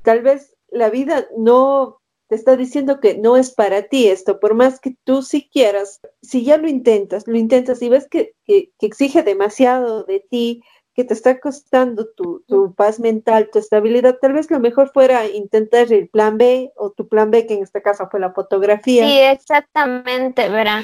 tal 0.02 0.22
vez 0.22 0.56
la 0.70 0.90
vida 0.90 1.28
no 1.38 2.00
te 2.28 2.36
está 2.36 2.56
diciendo 2.56 3.00
que 3.00 3.18
no 3.18 3.38
es 3.38 3.52
para 3.52 3.84
ti 3.84 4.08
esto, 4.08 4.40
por 4.40 4.56
más 4.56 4.80
que 4.80 4.96
tú 5.04 5.22
sí 5.22 5.50
quieras, 5.52 6.00
si 6.22 6.44
ya 6.44 6.58
lo 6.58 6.68
intentas, 6.68 7.28
lo 7.28 7.38
intentas 7.38 7.82
y 7.82 7.90
ves 7.90 8.08
que, 8.10 8.34
que, 8.46 8.72
exige 8.80 9.24
demasiado 9.24 10.04
de 10.04 10.26
ti, 10.30 10.64
que 10.94 11.04
te 11.04 11.14
está 11.14 11.40
costando 11.40 12.08
tu, 12.16 12.44
tu, 12.48 12.74
paz 12.76 13.00
mental, 13.00 13.50
tu 13.52 13.60
estabilidad, 13.60 14.18
tal 14.22 14.34
vez 14.34 14.50
lo 14.52 14.60
mejor 14.60 14.92
fuera 14.92 15.26
intentar 15.26 15.92
el 15.92 16.08
plan 16.08 16.38
B 16.38 16.72
o 16.76 16.92
tu 16.92 17.08
plan 17.08 17.32
B, 17.32 17.48
que 17.48 17.56
en 17.56 17.64
este 17.64 17.82
caso 17.82 18.08
fue 18.12 18.20
la 18.20 18.32
fotografía. 18.32 19.06
Sí, 19.06 19.20
exactamente, 19.20 20.50
verá. 20.50 20.84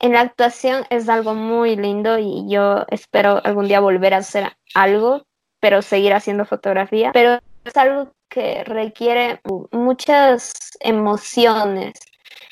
En 0.00 0.12
la 0.12 0.20
actuación 0.22 0.84
es 0.90 1.08
algo 1.08 1.34
muy 1.34 1.76
lindo 1.76 2.18
y 2.18 2.46
yo 2.48 2.84
espero 2.88 3.40
algún 3.44 3.68
día 3.68 3.78
volver 3.78 4.14
a 4.14 4.18
hacer 4.18 4.56
algo, 4.74 5.24
pero 5.60 5.82
seguir 5.82 6.12
haciendo 6.14 6.44
fotografía. 6.44 7.12
Pero 7.12 7.38
es 7.64 7.76
algo 7.76 8.12
que 8.28 8.64
requiere 8.64 9.40
muchas 9.70 10.52
emociones, 10.80 11.92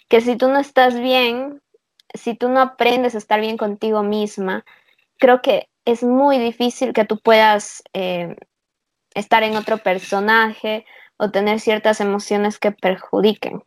que 0.08 0.20
si 0.20 0.36
tú 0.36 0.48
no 0.48 0.60
estás 0.60 1.00
bien, 1.00 1.60
si 2.14 2.34
tú 2.34 2.48
no 2.48 2.60
aprendes 2.60 3.16
a 3.16 3.18
estar 3.18 3.40
bien 3.40 3.56
contigo 3.56 4.04
misma, 4.04 4.64
creo 5.18 5.42
que 5.42 5.69
es 5.90 6.02
muy 6.02 6.38
difícil 6.38 6.92
que 6.92 7.04
tú 7.04 7.18
puedas 7.18 7.82
eh, 7.92 8.36
estar 9.14 9.42
en 9.42 9.56
otro 9.56 9.78
personaje 9.78 10.84
o 11.16 11.30
tener 11.30 11.60
ciertas 11.60 12.00
emociones 12.00 12.58
que 12.58 12.72
perjudiquen. 12.72 13.62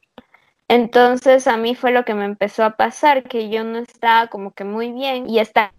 Entonces 0.68 1.48
a 1.48 1.58
mí 1.58 1.76
fue 1.76 1.92
lo 1.92 2.06
que 2.06 2.14
me 2.14 2.26
empezó 2.26 2.64
a 2.64 2.78
pasar, 2.78 3.24
que 3.24 3.50
yo 3.50 3.64
no 3.64 3.80
estaba 3.80 4.28
como 4.28 4.52
que 4.52 4.64
muy 4.64 4.92
bien 4.92 5.30
y 5.30 5.40
estar 5.40 5.72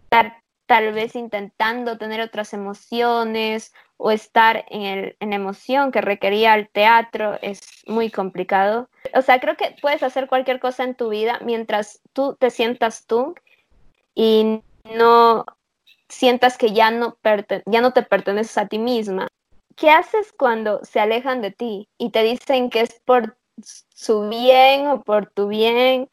tal 0.66 0.92
vez 0.92 1.14
intentando 1.14 1.98
tener 1.98 2.20
otras 2.20 2.54
emociones 2.54 3.74
o 3.96 4.10
estar 4.10 4.64
en, 4.68 4.82
el, 4.82 5.16
en 5.20 5.32
emoción 5.32 5.92
que 5.92 6.00
requería 6.00 6.54
el 6.54 6.68
teatro 6.68 7.38
es 7.42 7.60
muy 7.86 8.10
complicado. 8.10 8.88
O 9.14 9.22
sea, 9.22 9.40
creo 9.40 9.56
que 9.56 9.76
puedes 9.80 10.02
hacer 10.02 10.26
cualquier 10.26 10.60
cosa 10.60 10.84
en 10.84 10.94
tu 10.94 11.10
vida 11.10 11.38
mientras 11.44 12.00
tú 12.12 12.36
te 12.38 12.50
sientas 12.50 13.06
tú 13.06 13.34
y 14.14 14.62
no 14.84 15.44
sientas 16.14 16.56
que 16.56 16.72
ya 16.72 16.90
no, 16.90 17.18
ya 17.66 17.80
no 17.80 17.92
te 17.92 18.02
perteneces 18.02 18.56
a 18.56 18.68
ti 18.68 18.78
misma. 18.78 19.28
¿Qué 19.76 19.90
haces 19.90 20.32
cuando 20.32 20.84
se 20.84 21.00
alejan 21.00 21.42
de 21.42 21.50
ti 21.50 21.88
y 21.98 22.10
te 22.10 22.22
dicen 22.22 22.70
que 22.70 22.80
es 22.80 23.00
por 23.04 23.36
su 23.92 24.28
bien 24.28 24.86
o 24.86 25.02
por 25.02 25.30
tu 25.30 25.48
bien? 25.48 26.08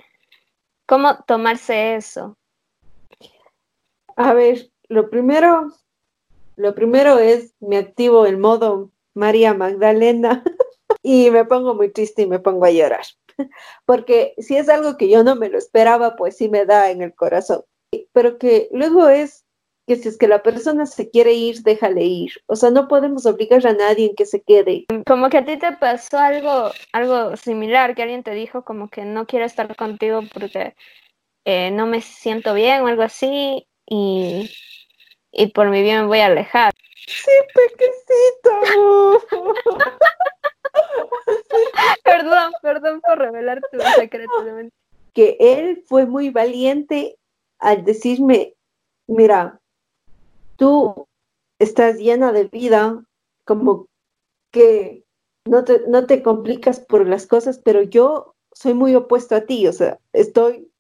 ¿Cómo 0.88 1.24
tomarse 1.26 1.95
eso? 1.95 2.38
A 4.16 4.34
ver, 4.34 4.72
lo 4.89 5.10
primero, 5.10 5.72
lo 6.56 6.74
primero 6.74 7.20
es 7.20 7.54
me 7.60 7.78
activo 7.78 8.26
el 8.26 8.38
modo 8.38 8.91
María 9.14 9.54
Magdalena 9.54 10.43
y 11.04 11.30
me 11.30 11.45
pongo 11.45 11.76
muy 11.76 11.89
triste 11.89 12.24
y 12.24 12.28
me 12.28 12.39
pongo 12.39 12.66
a 12.66 12.72
llorar. 12.72 13.06
Porque 13.86 14.34
si 14.39 14.58
es 14.58 14.68
algo 14.68 14.97
que 14.97 15.10
yo 15.10 15.24
no 15.24 15.36
me 15.36 15.49
lo 15.49 15.60
esperaba, 15.60 16.16
pues 16.16 16.38
sí 16.38 16.49
me 16.49 16.66
da 16.66 16.89
en 16.89 17.04
el 17.04 17.14
corazón. 17.14 17.64
Pero 18.14 18.39
que 18.39 18.70
luego 18.72 19.08
es 19.08 19.45
que 19.88 19.96
si 19.96 20.10
es 20.10 20.18
que 20.18 20.28
la 20.28 20.44
persona 20.44 20.86
se 20.86 21.10
quiere 21.10 21.34
ir, 21.34 21.62
déjale 21.64 22.04
ir. 22.04 22.32
O 22.46 22.56
sea, 22.56 22.70
no 22.70 22.88
podemos 22.88 23.26
obligar 23.26 23.66
a 23.66 23.74
nadie 23.74 24.08
en 24.08 24.16
que 24.16 24.26
se 24.26 24.42
quede. 24.42 24.86
Como 25.06 25.30
que 25.30 25.40
a 25.40 25.46
ti 25.46 25.58
te 25.58 25.72
pasó 25.74 26.18
algo, 26.18 26.72
algo 26.94 27.36
similar, 27.38 27.96
que 27.96 28.04
alguien 28.04 28.24
te 28.24 28.32
dijo 28.32 28.64
como 28.64 28.90
que 28.90 29.06
no 29.06 29.26
quiero 29.26 29.46
estar 29.46 29.76
contigo 29.76 30.22
porque 30.34 30.76
eh, 31.46 31.72
no 31.72 31.88
me 31.88 32.02
siento 32.02 32.54
bien 32.54 32.84
o 32.84 32.88
algo 32.88 33.04
así, 33.04 33.68
y, 33.88 34.52
y 35.32 35.48
por 35.48 35.70
mi 35.70 35.82
bien 35.82 36.02
me 36.02 36.08
voy 36.08 36.20
a 36.20 36.28
alejar. 36.28 36.74
Sí, 37.08 37.32
pequecito. 37.54 39.26
perdón, 42.04 42.52
perdón 42.62 43.02
por 43.02 43.18
revelar 43.18 43.62
tu 43.72 43.80
secreto. 44.00 44.32
Que 45.14 45.36
él 45.40 45.84
fue 45.88 46.06
muy 46.06 46.30
valiente 46.30 47.18
al 47.60 47.84
decirme, 47.84 48.54
mira, 49.08 49.60
tú 50.62 51.07
estás 51.57 51.97
llena 51.97 52.32
de 52.32 52.43
vida, 52.43 53.03
como 53.45 53.88
que 54.51 55.03
no 55.43 55.64
te, 55.64 55.88
no 55.88 56.05
te 56.05 56.22
complicas 56.22 56.80
por 56.80 57.07
las 57.07 57.26
cosas, 57.26 57.59
pero 57.66 57.82
yo 57.82 58.36
soy 58.53 58.76
muy 58.76 58.93
opuesto 58.93 59.34
a 59.34 59.41
ti, 59.41 59.66
o 59.66 59.74
sea, 59.74 59.97
estoy, 60.14 60.72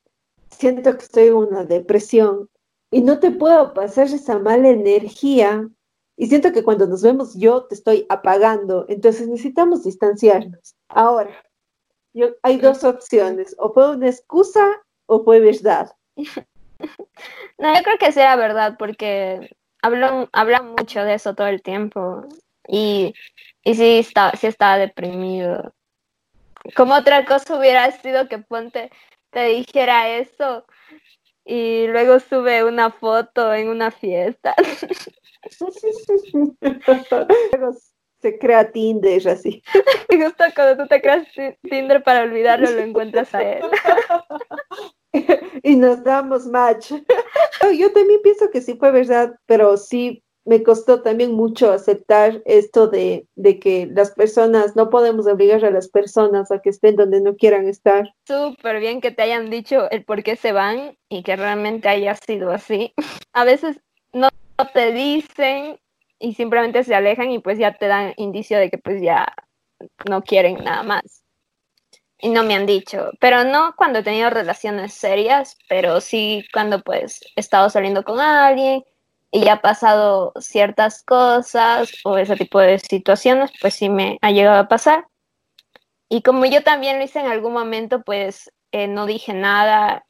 siento 0.51 0.95
que 0.95 1.03
estoy 1.03 1.27
en 1.29 1.33
una 1.33 1.65
depresión 1.65 2.47
y 2.91 3.01
no 3.01 3.19
te 3.19 3.31
puedo 3.31 3.73
pasar 3.73 4.05
esa 4.05 4.37
mala 4.37 4.69
energía. 4.69 5.67
Y 6.15 6.27
siento 6.27 6.51
que 6.51 6.63
cuando 6.63 6.85
nos 6.85 7.01
vemos 7.01 7.33
yo 7.33 7.63
te 7.63 7.73
estoy 7.73 8.05
apagando, 8.07 8.85
entonces 8.87 9.27
necesitamos 9.27 9.83
distanciarnos. 9.83 10.75
Ahora, 10.89 11.43
yo, 12.13 12.35
hay 12.43 12.57
dos 12.57 12.83
opciones, 12.83 13.55
o 13.57 13.73
fue 13.73 13.95
una 13.95 14.09
excusa 14.09 14.83
o 15.07 15.23
fue 15.23 15.39
verdad. 15.39 15.91
No, 17.59 17.75
yo 17.75 17.83
creo 17.83 17.97
que 17.99 18.11
sea 18.11 18.35
verdad, 18.35 18.75
porque 18.79 19.55
hablan, 19.81 20.29
hablan 20.33 20.71
mucho 20.71 21.03
de 21.03 21.15
eso 21.15 21.35
todo 21.35 21.47
el 21.47 21.61
tiempo. 21.61 22.25
Y, 22.67 23.13
y 23.63 23.75
sí, 23.75 23.99
está, 23.99 24.31
sí 24.31 24.47
estaba 24.47 24.77
deprimido. 24.77 25.73
Como 26.75 26.95
otra 26.95 27.25
cosa 27.25 27.57
hubiera 27.57 27.89
sido 27.91 28.27
que 28.27 28.37
Ponte 28.37 28.91
te 29.31 29.45
dijera 29.45 30.09
eso, 30.09 30.65
y 31.45 31.87
luego 31.87 32.19
sube 32.19 32.63
una 32.63 32.91
foto 32.91 33.53
en 33.53 33.69
una 33.69 33.91
fiesta. 33.91 34.55
luego 37.51 37.77
se 38.19 38.37
crea 38.37 38.71
Tinder 38.71 39.27
así. 39.27 39.63
Y 40.09 40.17
justo 40.21 40.43
cuando 40.55 40.83
tú 40.83 40.87
te 40.87 41.01
creas 41.01 41.27
Tinder 41.63 42.03
para 42.03 42.23
olvidarlo, 42.23 42.69
lo 42.69 42.79
encuentras 42.79 43.33
a 43.33 43.41
él. 43.41 43.61
y 45.63 45.75
nos 45.75 46.03
damos 46.03 46.45
match. 46.45 46.91
Yo 47.77 47.91
también 47.91 48.21
pienso 48.21 48.49
que 48.49 48.61
sí 48.61 48.75
fue 48.75 48.91
verdad, 48.91 49.35
pero 49.45 49.77
sí 49.77 50.23
me 50.45 50.63
costó 50.63 51.01
también 51.01 51.33
mucho 51.33 51.71
aceptar 51.71 52.41
esto 52.45 52.87
de, 52.87 53.27
de, 53.35 53.59
que 53.59 53.87
las 53.91 54.11
personas, 54.11 54.75
no 54.75 54.89
podemos 54.89 55.27
obligar 55.27 55.63
a 55.63 55.71
las 55.71 55.87
personas 55.87 56.51
a 56.51 56.59
que 56.59 56.71
estén 56.71 56.95
donde 56.95 57.21
no 57.21 57.35
quieran 57.35 57.67
estar. 57.67 58.11
Súper 58.27 58.79
bien 58.79 59.01
que 59.01 59.11
te 59.11 59.21
hayan 59.21 59.49
dicho 59.51 59.89
el 59.91 60.03
por 60.03 60.23
qué 60.23 60.35
se 60.35 60.51
van 60.51 60.97
y 61.09 61.23
que 61.23 61.35
realmente 61.35 61.87
haya 61.89 62.15
sido 62.15 62.51
así. 62.51 62.93
A 63.33 63.43
veces 63.43 63.79
no 64.13 64.29
te 64.73 64.91
dicen 64.91 65.79
y 66.19 66.33
simplemente 66.33 66.83
se 66.83 66.95
alejan 66.95 67.31
y 67.31 67.39
pues 67.39 67.57
ya 67.57 67.73
te 67.73 67.87
dan 67.87 68.13
indicio 68.17 68.57
de 68.57 68.69
que 68.69 68.77
pues 68.77 69.01
ya 69.01 69.33
no 70.09 70.21
quieren 70.21 70.63
nada 70.63 70.83
más. 70.83 71.20
Y 72.21 72.29
no 72.29 72.43
me 72.43 72.55
han 72.55 72.65
dicho, 72.65 73.09
pero 73.19 73.43
no 73.43 73.73
cuando 73.75 73.99
he 73.99 74.03
tenido 74.03 74.29
relaciones 74.29 74.93
serias, 74.93 75.57
pero 75.67 76.01
sí 76.01 76.45
cuando 76.53 76.81
pues 76.83 77.21
he 77.35 77.39
estado 77.39 77.69
saliendo 77.69 78.03
con 78.03 78.19
alguien 78.19 78.83
y 79.31 79.41
ya 79.41 79.53
ha 79.53 79.61
pasado 79.61 80.33
ciertas 80.39 81.03
cosas 81.03 81.91
o 82.03 82.17
ese 82.17 82.35
tipo 82.35 82.59
de 82.59 82.77
situaciones, 82.79 83.51
pues 83.59 83.73
sí 83.73 83.89
me 83.89 84.19
ha 84.21 84.31
llegado 84.31 84.59
a 84.59 84.67
pasar. 84.67 85.07
Y 86.09 86.21
como 86.21 86.45
yo 86.45 86.61
también 86.63 86.99
lo 86.99 87.05
hice 87.05 87.19
en 87.19 87.27
algún 87.27 87.53
momento, 87.53 88.03
pues 88.03 88.51
eh, 88.71 88.87
no 88.87 89.05
dije 89.05 89.33
nada 89.33 90.05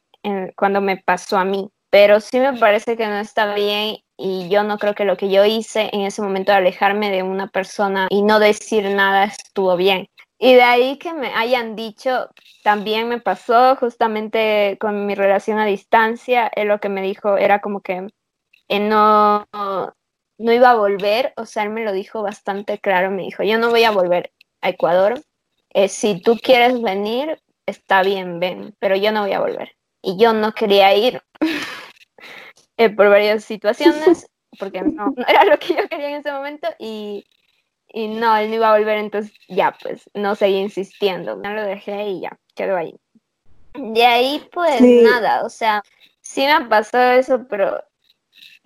cuando 0.56 0.80
me 0.80 0.96
pasó 0.98 1.38
a 1.38 1.44
mí, 1.44 1.70
pero 1.90 2.20
sí 2.20 2.38
me 2.40 2.52
parece 2.54 2.96
que 2.96 3.06
no 3.06 3.18
está 3.18 3.54
bien 3.54 3.96
y 4.16 4.48
yo 4.48 4.62
no 4.62 4.78
creo 4.78 4.94
que 4.94 5.04
lo 5.04 5.16
que 5.16 5.30
yo 5.30 5.44
hice 5.44 5.90
en 5.92 6.02
ese 6.02 6.22
momento 6.22 6.52
de 6.52 6.58
alejarme 6.58 7.10
de 7.10 7.22
una 7.22 7.48
persona 7.48 8.06
y 8.10 8.22
no 8.22 8.38
decir 8.38 8.84
nada 8.90 9.24
estuvo 9.24 9.76
bien. 9.76 10.08
Y 10.44 10.54
de 10.54 10.62
ahí 10.62 10.98
que 10.98 11.14
me 11.14 11.28
hayan 11.36 11.76
dicho, 11.76 12.28
también 12.64 13.08
me 13.08 13.20
pasó 13.20 13.76
justamente 13.76 14.76
con 14.80 15.06
mi 15.06 15.14
relación 15.14 15.60
a 15.60 15.66
distancia, 15.66 16.50
él 16.56 16.66
lo 16.66 16.80
que 16.80 16.88
me 16.88 17.00
dijo 17.00 17.36
era 17.36 17.60
como 17.60 17.80
que 17.80 18.08
no, 18.68 19.46
no 19.52 20.52
iba 20.52 20.70
a 20.72 20.74
volver, 20.74 21.32
o 21.36 21.46
sea, 21.46 21.62
él 21.62 21.70
me 21.70 21.84
lo 21.84 21.92
dijo 21.92 22.22
bastante 22.22 22.80
claro, 22.80 23.12
me 23.12 23.22
dijo, 23.22 23.44
yo 23.44 23.56
no 23.56 23.70
voy 23.70 23.84
a 23.84 23.92
volver 23.92 24.32
a 24.62 24.70
Ecuador, 24.70 25.22
eh, 25.74 25.88
si 25.88 26.20
tú 26.20 26.36
quieres 26.42 26.82
venir, 26.82 27.40
está 27.64 28.02
bien, 28.02 28.40
ven, 28.40 28.74
pero 28.80 28.96
yo 28.96 29.12
no 29.12 29.22
voy 29.22 29.34
a 29.34 29.40
volver. 29.40 29.76
Y 30.02 30.18
yo 30.18 30.32
no 30.32 30.54
quería 30.54 30.92
ir 30.96 31.22
eh, 32.78 32.90
por 32.90 33.10
varias 33.10 33.44
situaciones, 33.44 34.26
porque 34.58 34.82
no, 34.82 35.14
era 35.28 35.44
lo 35.44 35.56
que 35.60 35.76
yo 35.76 35.88
quería 35.88 36.08
en 36.08 36.16
ese 36.16 36.32
momento 36.32 36.66
y, 36.80 37.24
y 37.92 38.08
no, 38.08 38.36
él 38.36 38.50
no 38.50 38.56
iba 38.56 38.74
a 38.74 38.78
volver, 38.78 38.98
entonces 38.98 39.32
ya, 39.48 39.76
pues 39.82 40.08
no 40.14 40.34
seguí 40.34 40.56
insistiendo, 40.56 41.36
no 41.36 41.52
lo 41.52 41.62
dejé 41.62 42.08
y 42.08 42.20
ya, 42.22 42.38
quedó 42.54 42.76
ahí. 42.76 42.94
De 43.74 44.04
ahí, 44.04 44.46
pues 44.52 44.80
nada, 44.80 45.44
o 45.44 45.48
sea, 45.48 45.82
sí 46.20 46.42
me 46.42 46.52
ha 46.52 46.68
pasado 46.68 47.12
eso, 47.12 47.46
pero 47.48 47.82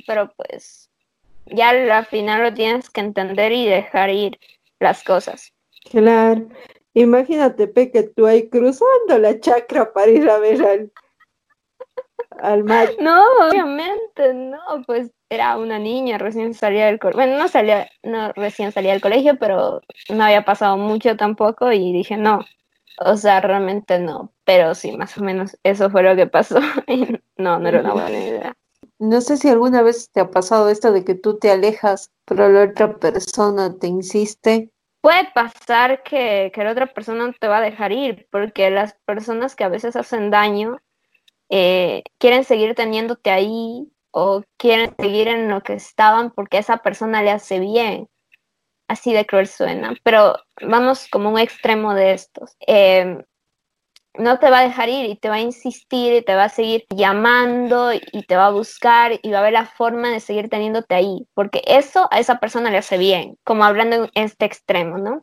pero 0.06 0.32
pues 0.36 0.90
ya 1.46 1.70
al 1.70 2.06
final 2.06 2.42
lo 2.42 2.54
tienes 2.54 2.90
que 2.90 3.00
entender 3.00 3.52
y 3.52 3.66
dejar 3.66 4.10
ir 4.10 4.38
las 4.80 5.02
cosas. 5.02 5.52
Claro. 5.90 6.48
Imagínate, 6.94 7.68
Pe, 7.68 7.90
que 7.90 8.04
tú 8.04 8.26
ahí 8.26 8.48
cruzando 8.48 9.18
la 9.18 9.38
chacra 9.38 9.92
para 9.92 10.10
ir 10.10 10.28
a 10.28 10.38
ver 10.38 10.62
al, 10.62 10.92
al 12.30 12.64
macho. 12.64 12.92
No, 13.00 13.22
obviamente, 13.48 14.34
no, 14.34 14.58
pues 14.86 15.10
era 15.28 15.56
una 15.56 15.78
niña, 15.78 16.18
recién 16.18 16.54
salía 16.54 16.86
del 16.86 16.98
colegio. 16.98 17.22
Bueno, 17.22 17.38
no 17.38 17.48
salía, 17.48 17.88
no 18.02 18.32
recién 18.32 18.72
salía 18.72 18.92
del 18.92 19.00
colegio, 19.00 19.36
pero 19.38 19.80
no 20.08 20.24
había 20.24 20.44
pasado 20.44 20.76
mucho 20.76 21.16
tampoco 21.16 21.72
y 21.72 21.92
dije, 21.92 22.16
no, 22.16 22.40
o 22.98 23.16
sea, 23.16 23.40
realmente 23.40 23.98
no. 23.98 24.32
Pero 24.44 24.74
sí, 24.74 24.96
más 24.96 25.16
o 25.18 25.22
menos 25.22 25.56
eso 25.62 25.90
fue 25.90 26.02
lo 26.02 26.16
que 26.16 26.26
pasó. 26.26 26.60
Y 26.86 27.18
no, 27.36 27.58
no 27.58 27.68
era 27.68 27.80
una 27.80 27.92
buena 27.92 28.18
idea. 28.18 28.56
No 28.98 29.20
sé 29.20 29.36
si 29.36 29.48
alguna 29.48 29.82
vez 29.82 30.10
te 30.10 30.20
ha 30.20 30.30
pasado 30.30 30.70
esto 30.70 30.92
de 30.92 31.04
que 31.04 31.14
tú 31.14 31.38
te 31.38 31.50
alejas, 31.50 32.10
pero 32.24 32.48
la 32.48 32.64
otra 32.64 32.96
persona 32.96 33.74
te 33.78 33.88
insiste. 33.88 34.70
Puede 35.02 35.28
pasar 35.34 36.02
que, 36.02 36.50
que 36.54 36.64
la 36.64 36.72
otra 36.72 36.86
persona 36.86 37.32
te 37.38 37.46
va 37.46 37.58
a 37.58 37.60
dejar 37.60 37.92
ir, 37.92 38.26
porque 38.30 38.70
las 38.70 38.94
personas 39.04 39.54
que 39.54 39.64
a 39.64 39.68
veces 39.68 39.96
hacen 39.96 40.30
daño 40.30 40.78
eh, 41.50 42.02
quieren 42.18 42.44
seguir 42.44 42.74
teniéndote 42.74 43.30
ahí 43.30 43.88
o 44.10 44.42
quieren 44.56 44.94
seguir 44.98 45.28
en 45.28 45.48
lo 45.48 45.62
que 45.62 45.74
estaban 45.74 46.30
porque 46.30 46.58
esa 46.58 46.78
persona 46.78 47.22
le 47.22 47.30
hace 47.30 47.60
bien. 47.60 48.08
Así 48.88 49.12
de 49.12 49.26
cruel 49.26 49.48
suena, 49.48 49.94
pero 50.04 50.36
vamos 50.62 51.08
como 51.10 51.30
un 51.30 51.38
extremo 51.38 51.94
de 51.94 52.12
estos. 52.12 52.56
Em, 52.60 53.22
no 54.18 54.38
te 54.38 54.50
va 54.50 54.60
a 54.60 54.62
dejar 54.62 54.88
ir 54.88 55.06
y 55.10 55.16
te 55.16 55.28
va 55.28 55.36
a 55.36 55.40
insistir 55.40 56.14
y 56.14 56.22
te 56.22 56.34
va 56.34 56.44
a 56.44 56.48
seguir 56.48 56.86
llamando 56.90 57.92
y 57.92 58.22
te 58.26 58.36
va 58.36 58.46
a 58.46 58.50
buscar 58.50 59.18
y 59.22 59.30
va 59.30 59.40
a 59.40 59.42
ver 59.42 59.52
la 59.52 59.66
forma 59.66 60.10
de 60.10 60.20
seguir 60.20 60.48
teniéndote 60.48 60.94
ahí, 60.94 61.26
porque 61.34 61.62
eso 61.66 62.08
a 62.10 62.18
esa 62.20 62.38
persona 62.38 62.70
le 62.70 62.78
hace 62.78 62.98
bien, 62.98 63.36
como 63.44 63.64
hablando 63.64 63.96
en 63.96 64.10
este 64.14 64.44
extremo, 64.46 64.98
¿no? 64.98 65.22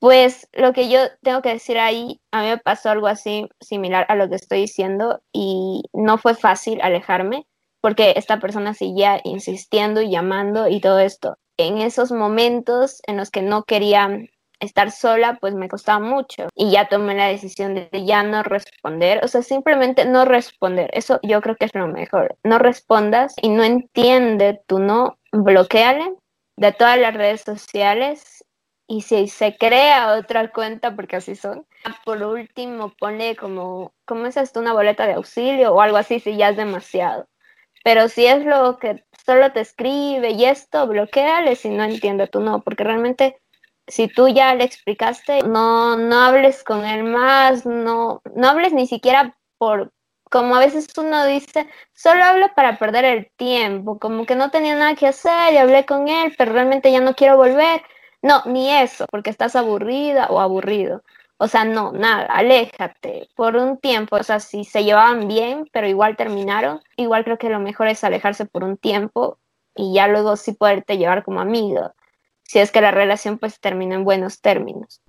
Pues 0.00 0.48
lo 0.52 0.72
que 0.72 0.88
yo 0.88 1.00
tengo 1.22 1.42
que 1.42 1.54
decir 1.54 1.78
ahí, 1.78 2.20
a 2.30 2.42
mí 2.42 2.48
me 2.48 2.58
pasó 2.58 2.90
algo 2.90 3.08
así 3.08 3.48
similar 3.60 4.06
a 4.08 4.14
lo 4.14 4.28
que 4.28 4.36
estoy 4.36 4.60
diciendo 4.60 5.20
y 5.32 5.82
no 5.92 6.18
fue 6.18 6.34
fácil 6.34 6.80
alejarme 6.82 7.46
porque 7.80 8.14
esta 8.16 8.38
persona 8.38 8.74
seguía 8.74 9.20
insistiendo 9.24 10.00
y 10.00 10.10
llamando 10.10 10.68
y 10.68 10.80
todo 10.80 10.98
esto. 11.00 11.36
En 11.56 11.78
esos 11.78 12.12
momentos 12.12 13.00
en 13.06 13.16
los 13.16 13.30
que 13.30 13.42
no 13.42 13.64
quería 13.64 14.08
estar 14.60 14.90
sola, 14.90 15.38
pues 15.40 15.54
me 15.54 15.68
costaba 15.68 16.00
mucho 16.00 16.48
y 16.54 16.70
ya 16.70 16.88
tomé 16.88 17.14
la 17.14 17.26
decisión 17.26 17.74
de 17.74 18.04
ya 18.04 18.22
no 18.22 18.42
responder, 18.42 19.24
o 19.24 19.28
sea, 19.28 19.42
simplemente 19.42 20.04
no 20.04 20.24
responder. 20.24 20.90
Eso 20.92 21.20
yo 21.22 21.40
creo 21.40 21.56
que 21.56 21.66
es 21.66 21.74
lo 21.74 21.88
mejor. 21.88 22.36
No 22.44 22.58
respondas 22.58 23.34
y 23.40 23.48
no 23.48 23.64
entiende 23.64 24.60
tu 24.66 24.78
no, 24.78 25.18
bloqueale 25.32 26.14
de 26.56 26.72
todas 26.72 26.98
las 26.98 27.14
redes 27.14 27.42
sociales 27.42 28.37
y 28.88 29.02
si 29.02 29.28
se 29.28 29.56
crea 29.56 30.14
otra 30.14 30.50
cuenta, 30.50 30.96
porque 30.96 31.16
así 31.16 31.36
son, 31.36 31.66
por 32.06 32.22
último 32.22 32.94
pone 32.98 33.36
como, 33.36 33.92
¿cómo 34.06 34.26
es 34.26 34.38
esto? 34.38 34.60
Una 34.60 34.72
boleta 34.72 35.06
de 35.06 35.12
auxilio 35.12 35.74
o 35.74 35.82
algo 35.82 35.98
así, 35.98 36.20
si 36.20 36.36
ya 36.38 36.48
es 36.48 36.56
demasiado. 36.56 37.28
Pero 37.84 38.08
si 38.08 38.26
es 38.26 38.44
lo 38.46 38.78
que 38.78 39.04
solo 39.26 39.52
te 39.52 39.60
escribe 39.60 40.30
y 40.30 40.46
esto, 40.46 40.86
bloqueale 40.86 41.54
si 41.54 41.68
no 41.68 41.84
entiende 41.84 42.28
tú 42.28 42.40
no, 42.40 42.62
porque 42.62 42.82
realmente 42.82 43.38
si 43.86 44.08
tú 44.08 44.28
ya 44.28 44.54
le 44.54 44.64
explicaste, 44.64 45.42
no, 45.42 45.96
no 45.98 46.20
hables 46.22 46.64
con 46.64 46.86
él 46.86 47.04
más, 47.04 47.66
no, 47.66 48.22
no 48.34 48.48
hables 48.48 48.72
ni 48.72 48.86
siquiera 48.86 49.36
por, 49.58 49.92
como 50.30 50.56
a 50.56 50.60
veces 50.60 50.88
uno 50.96 51.26
dice, 51.26 51.68
solo 51.92 52.24
hablo 52.24 52.48
para 52.54 52.78
perder 52.78 53.04
el 53.04 53.30
tiempo, 53.36 53.98
como 53.98 54.24
que 54.24 54.34
no 54.34 54.50
tenía 54.50 54.74
nada 54.74 54.94
que 54.94 55.08
hacer 55.08 55.52
y 55.52 55.58
hablé 55.58 55.84
con 55.84 56.08
él, 56.08 56.34
pero 56.38 56.52
realmente 56.54 56.90
ya 56.90 57.00
no 57.00 57.14
quiero 57.14 57.36
volver 57.36 57.82
no, 58.22 58.42
ni 58.46 58.70
eso, 58.70 59.06
porque 59.10 59.30
estás 59.30 59.56
aburrida 59.56 60.26
o 60.28 60.40
aburrido. 60.40 61.02
O 61.38 61.46
sea, 61.46 61.64
no, 61.64 61.92
nada, 61.92 62.26
aléjate 62.26 63.28
por 63.36 63.56
un 63.56 63.78
tiempo. 63.78 64.16
O 64.16 64.22
sea, 64.24 64.40
si 64.40 64.64
se 64.64 64.82
llevaban 64.84 65.28
bien, 65.28 65.68
pero 65.72 65.86
igual 65.86 66.16
terminaron, 66.16 66.80
igual 66.96 67.24
creo 67.24 67.38
que 67.38 67.48
lo 67.48 67.60
mejor 67.60 67.86
es 67.88 68.02
alejarse 68.02 68.44
por 68.44 68.64
un 68.64 68.76
tiempo 68.76 69.38
y 69.76 69.94
ya 69.94 70.08
luego 70.08 70.36
sí 70.36 70.52
poderte 70.52 70.98
llevar 70.98 71.24
como 71.24 71.40
amigo, 71.40 71.92
si 72.42 72.58
es 72.58 72.72
que 72.72 72.80
la 72.80 72.90
relación 72.90 73.38
pues 73.38 73.60
termina 73.60 73.94
en 73.94 74.04
buenos 74.04 74.40
términos. 74.40 75.00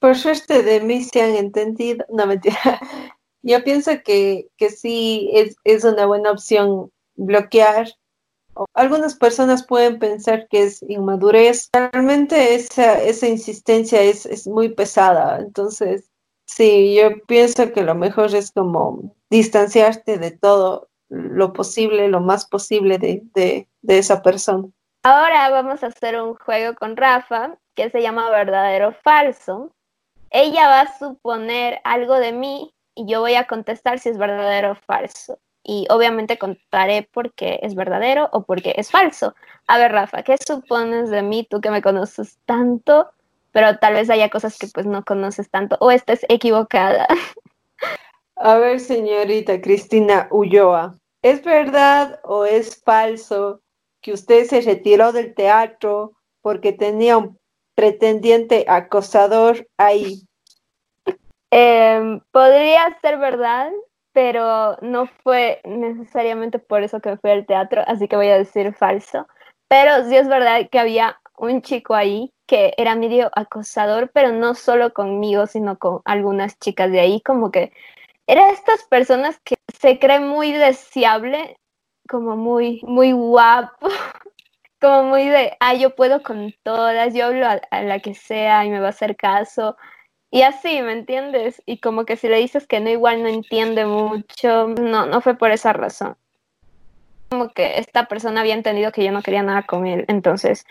Por 0.00 0.16
suerte 0.16 0.62
de 0.64 0.80
mí 0.80 1.04
se 1.04 1.22
han 1.22 1.36
entendido, 1.36 2.04
no 2.10 2.26
mentira. 2.26 2.58
Yo 3.42 3.62
pienso 3.62 3.92
que, 4.04 4.48
que 4.56 4.70
sí 4.70 5.30
es, 5.32 5.56
es 5.62 5.84
una 5.84 6.06
buena 6.06 6.32
opción 6.32 6.90
bloquear 7.14 7.88
algunas 8.74 9.14
personas 9.14 9.66
pueden 9.66 9.98
pensar 9.98 10.48
que 10.48 10.64
es 10.64 10.82
inmadurez. 10.82 11.68
Realmente 11.72 12.54
esa, 12.54 13.00
esa 13.02 13.26
insistencia 13.26 14.00
es, 14.02 14.26
es 14.26 14.46
muy 14.46 14.70
pesada. 14.70 15.38
Entonces, 15.38 16.10
sí, 16.46 16.94
yo 16.94 17.10
pienso 17.26 17.72
que 17.72 17.82
lo 17.82 17.94
mejor 17.94 18.34
es 18.34 18.50
como 18.52 19.14
distanciarte 19.30 20.18
de 20.18 20.30
todo 20.30 20.88
lo 21.08 21.52
posible, 21.52 22.08
lo 22.08 22.20
más 22.20 22.46
posible 22.46 22.98
de, 22.98 23.22
de, 23.34 23.68
de 23.82 23.98
esa 23.98 24.22
persona. 24.22 24.68
Ahora 25.02 25.48
vamos 25.50 25.82
a 25.82 25.86
hacer 25.86 26.20
un 26.20 26.34
juego 26.34 26.74
con 26.74 26.96
Rafa 26.96 27.56
que 27.74 27.90
se 27.90 28.02
llama 28.02 28.30
verdadero 28.30 28.88
o 28.88 28.92
falso. 28.92 29.72
Ella 30.30 30.68
va 30.68 30.80
a 30.82 30.98
suponer 30.98 31.80
algo 31.84 32.14
de 32.14 32.32
mí 32.32 32.74
y 32.94 33.06
yo 33.06 33.20
voy 33.20 33.34
a 33.34 33.46
contestar 33.46 34.00
si 34.00 34.10
es 34.10 34.18
verdadero 34.18 34.72
o 34.72 34.74
falso 34.74 35.38
y 35.68 35.86
obviamente 35.90 36.38
contaré 36.38 37.06
por 37.12 37.34
qué 37.34 37.60
es 37.62 37.74
verdadero 37.74 38.30
o 38.32 38.42
por 38.44 38.62
qué 38.62 38.72
es 38.78 38.90
falso. 38.90 39.34
A 39.66 39.76
ver, 39.76 39.92
Rafa, 39.92 40.22
¿qué 40.22 40.36
supones 40.38 41.10
de 41.10 41.20
mí, 41.20 41.46
tú 41.48 41.60
que 41.60 41.70
me 41.70 41.82
conoces 41.82 42.38
tanto, 42.46 43.10
pero 43.52 43.76
tal 43.76 43.92
vez 43.92 44.08
haya 44.08 44.30
cosas 44.30 44.58
que 44.58 44.66
pues 44.68 44.86
no 44.86 45.04
conoces 45.04 45.50
tanto 45.50 45.76
o 45.80 45.90
estés 45.90 46.24
equivocada? 46.30 47.06
A 48.36 48.56
ver, 48.56 48.80
señorita 48.80 49.60
Cristina 49.60 50.28
Ulloa, 50.30 50.94
¿es 51.20 51.44
verdad 51.44 52.18
o 52.24 52.46
es 52.46 52.82
falso 52.82 53.60
que 54.00 54.14
usted 54.14 54.46
se 54.46 54.62
retiró 54.62 55.12
del 55.12 55.34
teatro 55.34 56.12
porque 56.40 56.72
tenía 56.72 57.18
un 57.18 57.38
pretendiente 57.74 58.64
acosador 58.68 59.68
ahí? 59.76 60.22
Em, 61.50 62.20
podría 62.30 62.96
ser 63.02 63.18
verdad, 63.18 63.70
pero 64.12 64.76
no 64.82 65.06
fue 65.22 65.60
necesariamente 65.64 66.58
por 66.58 66.82
eso 66.82 67.00
que 67.00 67.16
fui 67.18 67.30
al 67.30 67.46
teatro, 67.46 67.82
así 67.86 68.08
que 68.08 68.16
voy 68.16 68.28
a 68.28 68.38
decir 68.38 68.74
falso. 68.74 69.26
Pero 69.68 70.04
sí 70.08 70.16
es 70.16 70.28
verdad 70.28 70.68
que 70.70 70.78
había 70.78 71.18
un 71.36 71.62
chico 71.62 71.94
ahí 71.94 72.32
que 72.46 72.72
era 72.78 72.94
medio 72.94 73.30
acosador, 73.34 74.10
pero 74.12 74.32
no 74.32 74.54
solo 74.54 74.92
conmigo, 74.94 75.46
sino 75.46 75.78
con 75.78 76.00
algunas 76.04 76.58
chicas 76.58 76.90
de 76.90 77.00
ahí, 77.00 77.20
como 77.20 77.50
que 77.50 77.72
era 78.26 78.50
estas 78.50 78.84
personas 78.84 79.38
que 79.44 79.56
se 79.78 79.98
creen 79.98 80.26
muy 80.28 80.52
deseable, 80.52 81.58
como 82.08 82.36
muy, 82.36 82.80
muy 82.84 83.12
guapo, 83.12 83.88
como 84.80 85.04
muy 85.04 85.28
de, 85.28 85.56
ah, 85.60 85.74
yo 85.74 85.94
puedo 85.94 86.22
con 86.22 86.54
todas, 86.62 87.14
yo 87.14 87.26
hablo 87.26 87.46
a 87.46 87.82
la 87.82 88.00
que 88.00 88.14
sea 88.14 88.64
y 88.64 88.70
me 88.70 88.80
va 88.80 88.86
a 88.86 88.90
hacer 88.90 89.16
caso. 89.16 89.76
Y 90.30 90.42
así, 90.42 90.82
¿me 90.82 90.92
entiendes? 90.92 91.62
Y 91.64 91.78
como 91.78 92.04
que 92.04 92.16
si 92.16 92.28
le 92.28 92.36
dices 92.36 92.66
que 92.66 92.80
no, 92.80 92.90
igual 92.90 93.22
no 93.22 93.28
entiende 93.28 93.86
mucho. 93.86 94.68
No, 94.68 95.06
no 95.06 95.20
fue 95.20 95.36
por 95.36 95.50
esa 95.50 95.72
razón. 95.72 96.16
Como 97.30 97.50
que 97.50 97.78
esta 97.78 98.06
persona 98.06 98.40
había 98.40 98.54
entendido 98.54 98.92
que 98.92 99.04
yo 99.04 99.12
no 99.12 99.22
quería 99.22 99.42
nada 99.42 99.62
con 99.62 99.86
él. 99.86 100.04
Entonces, 100.08 100.66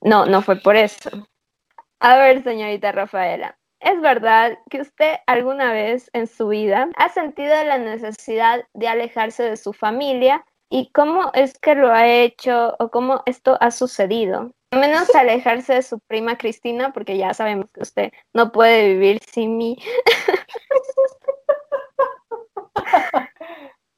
no, 0.00 0.26
no 0.26 0.42
fue 0.42 0.56
por 0.56 0.76
eso. 0.76 1.10
A 2.00 2.16
ver, 2.16 2.44
señorita 2.44 2.92
Rafaela, 2.92 3.58
¿es 3.80 4.00
verdad 4.00 4.58
que 4.70 4.80
usted 4.82 5.16
alguna 5.26 5.72
vez 5.72 6.10
en 6.12 6.26
su 6.26 6.48
vida 6.48 6.88
ha 6.96 7.08
sentido 7.08 7.62
la 7.64 7.78
necesidad 7.78 8.66
de 8.74 8.88
alejarse 8.88 9.42
de 9.42 9.56
su 9.56 9.72
familia? 9.72 10.44
¿Y 10.70 10.90
cómo 10.92 11.30
es 11.34 11.58
que 11.58 11.74
lo 11.74 11.90
ha 11.92 12.06
hecho 12.06 12.76
o 12.78 12.90
cómo 12.90 13.22
esto 13.26 13.56
ha 13.60 13.70
sucedido? 13.70 14.52
Menos 14.72 15.08
alejarse 15.14 15.74
de 15.74 15.82
su 15.82 15.98
prima 16.00 16.36
Cristina, 16.38 16.92
porque 16.92 17.16
ya 17.16 17.34
sabemos 17.34 17.66
que 17.72 17.82
usted 17.82 18.12
no 18.32 18.52
puede 18.52 18.88
vivir 18.94 19.20
sin 19.32 19.56
mí. 19.56 19.78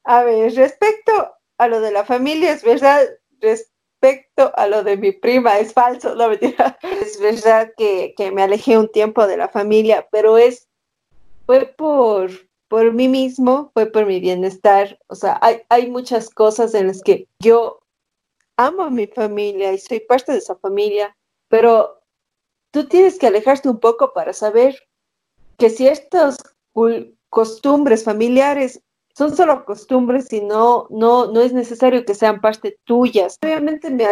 A 0.04 0.24
ver, 0.24 0.54
respecto 0.54 1.34
a 1.58 1.68
lo 1.68 1.80
de 1.80 1.92
la 1.92 2.04
familia, 2.04 2.52
es 2.52 2.64
verdad, 2.64 3.06
respecto 3.40 4.52
a 4.56 4.66
lo 4.66 4.82
de 4.82 4.96
mi 4.96 5.12
prima, 5.12 5.58
es 5.58 5.72
falso, 5.72 6.14
no 6.14 6.28
mentira. 6.28 6.78
Es 6.82 7.20
verdad 7.20 7.72
que, 7.76 8.14
que 8.16 8.30
me 8.32 8.42
alejé 8.42 8.78
un 8.78 8.90
tiempo 8.90 9.26
de 9.26 9.36
la 9.36 9.48
familia, 9.48 10.08
pero 10.10 10.38
es, 10.38 10.68
fue 11.46 11.66
por, 11.66 12.30
por 12.68 12.92
mí 12.92 13.08
mismo, 13.08 13.70
fue 13.74 13.86
por 13.86 14.06
mi 14.06 14.20
bienestar. 14.20 14.98
O 15.08 15.14
sea, 15.14 15.38
hay, 15.42 15.62
hay 15.68 15.90
muchas 15.90 16.30
cosas 16.30 16.74
en 16.74 16.88
las 16.88 17.02
que 17.02 17.28
yo 17.40 17.80
amo 18.66 18.82
a 18.82 18.90
mi 18.90 19.06
familia 19.06 19.72
y 19.72 19.78
soy 19.78 20.00
parte 20.00 20.32
de 20.32 20.38
esa 20.38 20.56
familia, 20.56 21.16
pero 21.48 22.00
tú 22.70 22.86
tienes 22.86 23.18
que 23.18 23.26
alejarte 23.26 23.68
un 23.68 23.80
poco 23.80 24.12
para 24.12 24.32
saber 24.32 24.76
que 25.58 25.70
si 25.70 25.86
estas 25.86 26.36
costumbres 27.28 28.04
familiares 28.04 28.82
son 29.14 29.36
solo 29.36 29.64
costumbres 29.64 30.32
y 30.32 30.40
no, 30.40 30.86
no, 30.90 31.30
no 31.32 31.40
es 31.40 31.52
necesario 31.52 32.04
que 32.04 32.14
sean 32.14 32.40
parte 32.40 32.78
tuyas. 32.84 33.36
Obviamente 33.42 33.90
me, 33.90 34.04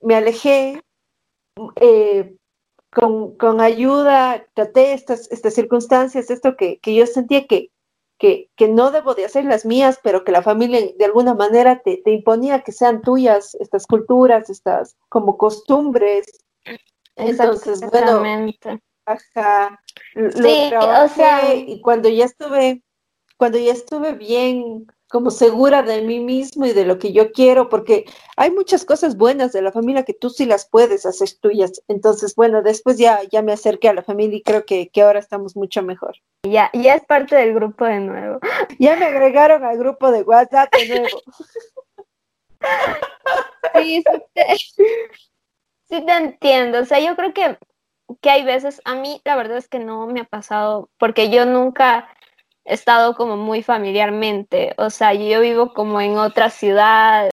me 0.00 0.14
alejé 0.16 0.82
eh, 1.76 2.36
con, 2.92 3.36
con 3.36 3.60
ayuda, 3.60 4.46
traté 4.54 4.92
estas, 4.92 5.30
estas 5.32 5.54
circunstancias, 5.54 6.30
esto 6.30 6.56
que, 6.56 6.78
que 6.78 6.94
yo 6.94 7.06
sentía 7.06 7.46
que, 7.46 7.70
que, 8.18 8.50
que, 8.56 8.68
no 8.68 8.90
debo 8.90 9.14
de 9.14 9.24
hacer 9.24 9.44
las 9.44 9.64
mías, 9.64 9.98
pero 10.02 10.24
que 10.24 10.32
la 10.32 10.42
familia 10.42 10.80
de 10.96 11.04
alguna 11.04 11.34
manera 11.34 11.80
te, 11.80 11.98
te 12.04 12.12
imponía 12.12 12.62
que 12.62 12.72
sean 12.72 13.02
tuyas, 13.02 13.54
estas 13.56 13.86
culturas, 13.86 14.50
estas 14.50 14.96
como 15.08 15.36
costumbres. 15.36 16.26
Entonces, 17.16 17.80
bueno, 17.90 18.22
ajá, 19.06 19.80
sí, 20.14 20.72
o 20.74 21.08
sea... 21.08 21.54
y 21.54 21.80
cuando 21.80 22.08
ya 22.08 22.24
estuve, 22.24 22.82
cuando 23.36 23.58
ya 23.58 23.72
estuve 23.72 24.12
bien 24.12 24.86
como 25.08 25.30
segura 25.30 25.82
de 25.82 26.02
mí 26.02 26.20
mismo 26.20 26.66
y 26.66 26.72
de 26.72 26.84
lo 26.84 26.98
que 26.98 27.12
yo 27.12 27.30
quiero, 27.32 27.68
porque 27.68 28.04
hay 28.36 28.50
muchas 28.50 28.84
cosas 28.84 29.16
buenas 29.16 29.52
de 29.52 29.62
la 29.62 29.70
familia 29.72 30.04
que 30.04 30.14
tú 30.14 30.30
sí 30.30 30.46
las 30.46 30.68
puedes 30.68 31.06
hacer 31.06 31.28
tuyas. 31.40 31.82
Entonces, 31.88 32.34
bueno, 32.34 32.62
después 32.62 32.98
ya, 32.98 33.20
ya 33.30 33.42
me 33.42 33.52
acerqué 33.52 33.88
a 33.88 33.94
la 33.94 34.02
familia 34.02 34.38
y 34.38 34.42
creo 34.42 34.64
que, 34.64 34.88
que 34.88 35.02
ahora 35.02 35.20
estamos 35.20 35.56
mucho 35.56 35.82
mejor. 35.82 36.16
Ya, 36.42 36.70
ya 36.72 36.94
es 36.94 37.04
parte 37.04 37.36
del 37.36 37.54
grupo 37.54 37.84
de 37.84 38.00
nuevo. 38.00 38.40
Ya 38.78 38.96
me 38.96 39.04
agregaron 39.06 39.64
al 39.64 39.78
grupo 39.78 40.10
de 40.10 40.22
WhatsApp 40.22 40.74
de 40.74 40.88
nuevo. 40.88 41.22
sí, 43.74 44.02
sí 44.02 44.22
te, 44.34 44.56
sí 45.88 46.06
te 46.06 46.12
entiendo. 46.12 46.80
O 46.80 46.84
sea, 46.84 46.98
yo 46.98 47.14
creo 47.14 47.32
que, 47.32 47.58
que 48.20 48.30
hay 48.30 48.44
veces, 48.44 48.80
a 48.84 48.94
mí 48.94 49.20
la 49.24 49.36
verdad 49.36 49.58
es 49.58 49.68
que 49.68 49.78
no 49.78 50.06
me 50.06 50.20
ha 50.20 50.24
pasado, 50.24 50.90
porque 50.98 51.30
yo 51.30 51.46
nunca 51.46 52.08
estado 52.64 53.14
como 53.14 53.36
muy 53.36 53.62
familiarmente, 53.62 54.74
o 54.78 54.90
sea, 54.90 55.14
yo 55.14 55.40
vivo 55.40 55.72
como 55.74 56.00
en 56.00 56.16
otra 56.18 56.50
ciudad. 56.50 57.30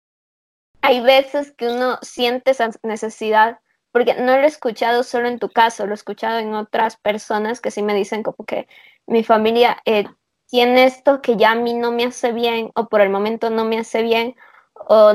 Hay 0.82 1.02
veces 1.02 1.52
que 1.52 1.68
uno 1.68 2.00
siente 2.02 2.52
esa 2.52 2.70
necesidad, 2.84 3.60
porque 3.92 4.16
no 4.16 4.38
lo 4.38 4.44
he 4.44 4.48
escuchado 4.48 5.04
solo 5.04 5.28
en 5.28 5.40
tu 5.40 5.50
caso, 5.50 5.86
lo 5.86 5.92
he 5.92 5.96
escuchado 5.96 6.40
en 6.40 6.54
otras 6.54 6.98
personas 6.98 7.62
que 7.62 7.72
sí 7.72 7.82
me 7.82 7.94
dicen 7.94 8.24
como 8.24 8.46
que 8.46 8.68
mi 9.08 9.24
familia 9.24 9.82
eh, 9.86 10.06
tiene 10.48 10.86
esto 10.86 11.22
que 11.22 11.38
ya 11.38 11.52
a 11.52 11.56
mí 11.56 11.74
no 11.74 11.92
me 11.92 12.06
hace 12.06 12.32
bien 12.32 12.72
o 12.76 12.88
por 12.88 13.02
el 13.02 13.10
momento 13.10 13.50
no 13.50 13.66
me 13.66 13.80
hace 13.80 14.02
bien 14.02 14.36
o, 14.74 15.14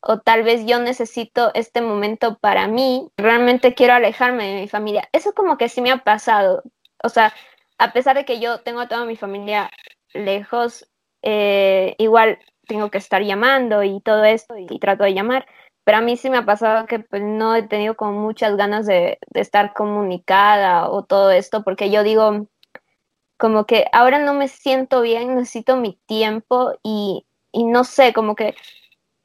o 0.00 0.18
tal 0.20 0.42
vez 0.42 0.66
yo 0.66 0.80
necesito 0.80 1.52
este 1.54 1.80
momento 1.80 2.38
para 2.38 2.66
mí, 2.68 3.10
realmente 3.16 3.74
quiero 3.74 3.94
alejarme 3.94 4.48
de 4.48 4.60
mi 4.62 4.68
familia. 4.68 5.08
Eso 5.12 5.32
como 5.34 5.56
que 5.56 5.68
sí 5.68 5.80
me 5.80 5.92
ha 5.92 5.98
pasado, 5.98 6.62
o 7.02 7.08
sea, 7.08 7.32
a 7.82 7.92
pesar 7.92 8.16
de 8.16 8.24
que 8.24 8.38
yo 8.38 8.60
tengo 8.60 8.80
a 8.80 8.88
toda 8.88 9.04
mi 9.04 9.16
familia 9.16 9.68
lejos, 10.14 10.88
eh, 11.22 11.96
igual 11.98 12.38
tengo 12.68 12.90
que 12.90 12.98
estar 12.98 13.22
llamando 13.22 13.82
y 13.82 14.00
todo 14.00 14.22
esto 14.22 14.54
y, 14.56 14.78
trato 14.78 15.02
de 15.02 15.14
llamar. 15.14 15.46
Pero 15.82 15.98
a 15.98 16.00
mí 16.00 16.16
sí 16.16 16.30
me 16.30 16.38
ha 16.38 16.44
pasado 16.44 16.86
que 16.86 17.00
pues, 17.00 17.22
no 17.22 17.56
he 17.56 17.64
tenido 17.64 17.96
como 17.96 18.12
muchas 18.20 18.56
ganas 18.56 18.86
de, 18.86 19.18
estar 19.34 19.72
comunicada 19.74 20.88
o 20.90 21.04
todo 21.04 21.32
esto, 21.32 21.64
porque 21.64 21.90
yo 21.90 22.04
digo, 22.04 22.46
como 23.36 23.66
que 23.66 23.86
ahora 23.92 24.20
no 24.20 24.32
me 24.34 24.46
siento 24.46 25.00
bien, 25.00 25.34
necesito 25.34 25.76
mi 25.76 25.98
tiempo 26.06 26.74
y, 26.84 27.26
y 27.50 27.64
no 27.64 27.82
sé, 27.82 28.12
como 28.12 28.36
que 28.36 28.54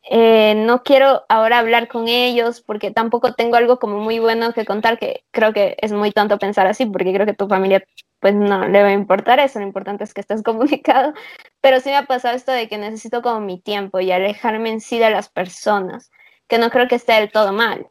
eh, 0.09 0.55
no 0.55 0.83
quiero 0.83 1.25
ahora 1.29 1.59
hablar 1.59 1.89
con 1.89 2.07
ellos 2.07 2.61
porque 2.61 2.91
tampoco 2.91 3.33
tengo 3.33 3.57
algo 3.57 3.77
como 3.77 3.99
muy 3.99 4.19
bueno 4.19 4.53
que 4.53 4.65
contar, 4.65 4.97
que 4.97 5.25
creo 5.31 5.53
que 5.53 5.77
es 5.81 5.91
muy 5.91 6.11
tonto 6.11 6.39
pensar 6.39 6.65
así, 6.65 6.85
porque 6.85 7.13
creo 7.13 7.25
que 7.25 7.33
tu 7.33 7.47
familia 7.47 7.83
pues 8.19 8.33
no 8.33 8.67
le 8.67 8.81
va 8.81 8.89
a 8.89 8.93
importar 8.93 9.39
eso, 9.39 9.59
lo 9.59 9.65
importante 9.65 10.03
es 10.03 10.13
que 10.13 10.21
estés 10.21 10.43
comunicado, 10.43 11.13
pero 11.61 11.79
sí 11.79 11.89
me 11.89 11.97
ha 11.97 12.05
pasado 12.05 12.35
esto 12.35 12.51
de 12.51 12.67
que 12.67 12.77
necesito 12.77 13.21
como 13.21 13.39
mi 13.41 13.59
tiempo 13.59 13.99
y 13.99 14.11
alejarme 14.11 14.69
en 14.69 14.81
sí 14.81 14.99
de 14.99 15.09
las 15.09 15.29
personas, 15.29 16.11
que 16.47 16.57
no 16.57 16.69
creo 16.69 16.87
que 16.87 16.95
esté 16.95 17.13
del 17.13 17.31
todo 17.31 17.53
mal. 17.53 17.87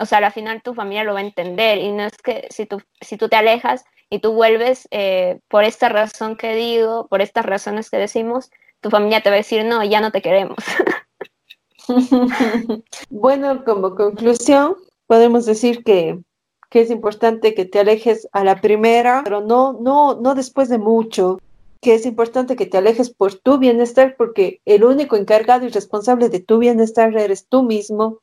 O 0.00 0.06
sea, 0.06 0.18
al 0.18 0.32
final 0.32 0.62
tu 0.62 0.74
familia 0.74 1.04
lo 1.04 1.14
va 1.14 1.20
a 1.20 1.24
entender 1.24 1.78
y 1.78 1.90
no 1.92 2.04
es 2.04 2.16
que 2.18 2.46
si 2.50 2.66
tú, 2.66 2.80
si 3.00 3.16
tú 3.16 3.28
te 3.28 3.36
alejas 3.36 3.84
y 4.10 4.20
tú 4.20 4.32
vuelves 4.32 4.86
eh, 4.90 5.40
por 5.48 5.64
esta 5.64 5.88
razón 5.88 6.36
que 6.36 6.54
digo, 6.54 7.08
por 7.08 7.20
estas 7.20 7.44
razones 7.44 7.90
que 7.90 7.96
decimos, 7.96 8.50
tu 8.80 8.90
familia 8.90 9.22
te 9.22 9.30
va 9.30 9.34
a 9.34 9.38
decir, 9.38 9.64
no, 9.64 9.82
ya 9.84 10.00
no 10.00 10.12
te 10.12 10.22
queremos. 10.22 10.58
bueno, 13.10 13.64
como 13.64 13.94
conclusión, 13.94 14.76
podemos 15.06 15.46
decir 15.46 15.82
que, 15.82 16.18
que, 16.68 16.80
es 16.80 16.90
importante 16.90 17.54
que 17.54 17.64
te 17.64 17.80
alejes 17.80 18.28
a 18.32 18.44
la 18.44 18.60
primera, 18.60 19.22
pero 19.24 19.40
no, 19.40 19.72
no, 19.74 20.14
no 20.20 20.34
después 20.34 20.68
de 20.68 20.78
mucho, 20.78 21.38
que 21.80 21.94
es 21.94 22.06
importante 22.06 22.56
que 22.56 22.66
te 22.66 22.78
alejes 22.78 23.10
por 23.10 23.34
tu 23.34 23.58
bienestar, 23.58 24.16
porque 24.16 24.60
el 24.64 24.84
único 24.84 25.16
encargado 25.16 25.66
y 25.66 25.70
responsable 25.70 26.28
de 26.28 26.40
tu 26.40 26.58
bienestar 26.58 27.16
eres 27.16 27.46
tú 27.46 27.62
mismo. 27.62 28.20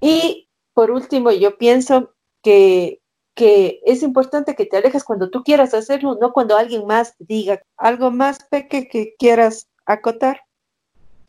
Y 0.00 0.48
por 0.74 0.90
último, 0.90 1.30
yo 1.32 1.58
pienso 1.58 2.12
que, 2.42 3.00
que 3.34 3.80
es 3.84 4.02
importante 4.02 4.54
que 4.54 4.66
te 4.66 4.76
alejes 4.76 5.04
cuando 5.04 5.30
tú 5.30 5.42
quieras 5.42 5.74
hacerlo, 5.74 6.16
no 6.20 6.32
cuando 6.32 6.56
alguien 6.56 6.86
más 6.86 7.14
diga 7.18 7.62
algo 7.76 8.10
más 8.10 8.38
peque 8.50 8.88
que 8.88 9.14
quieras 9.18 9.68
acotar. 9.86 10.42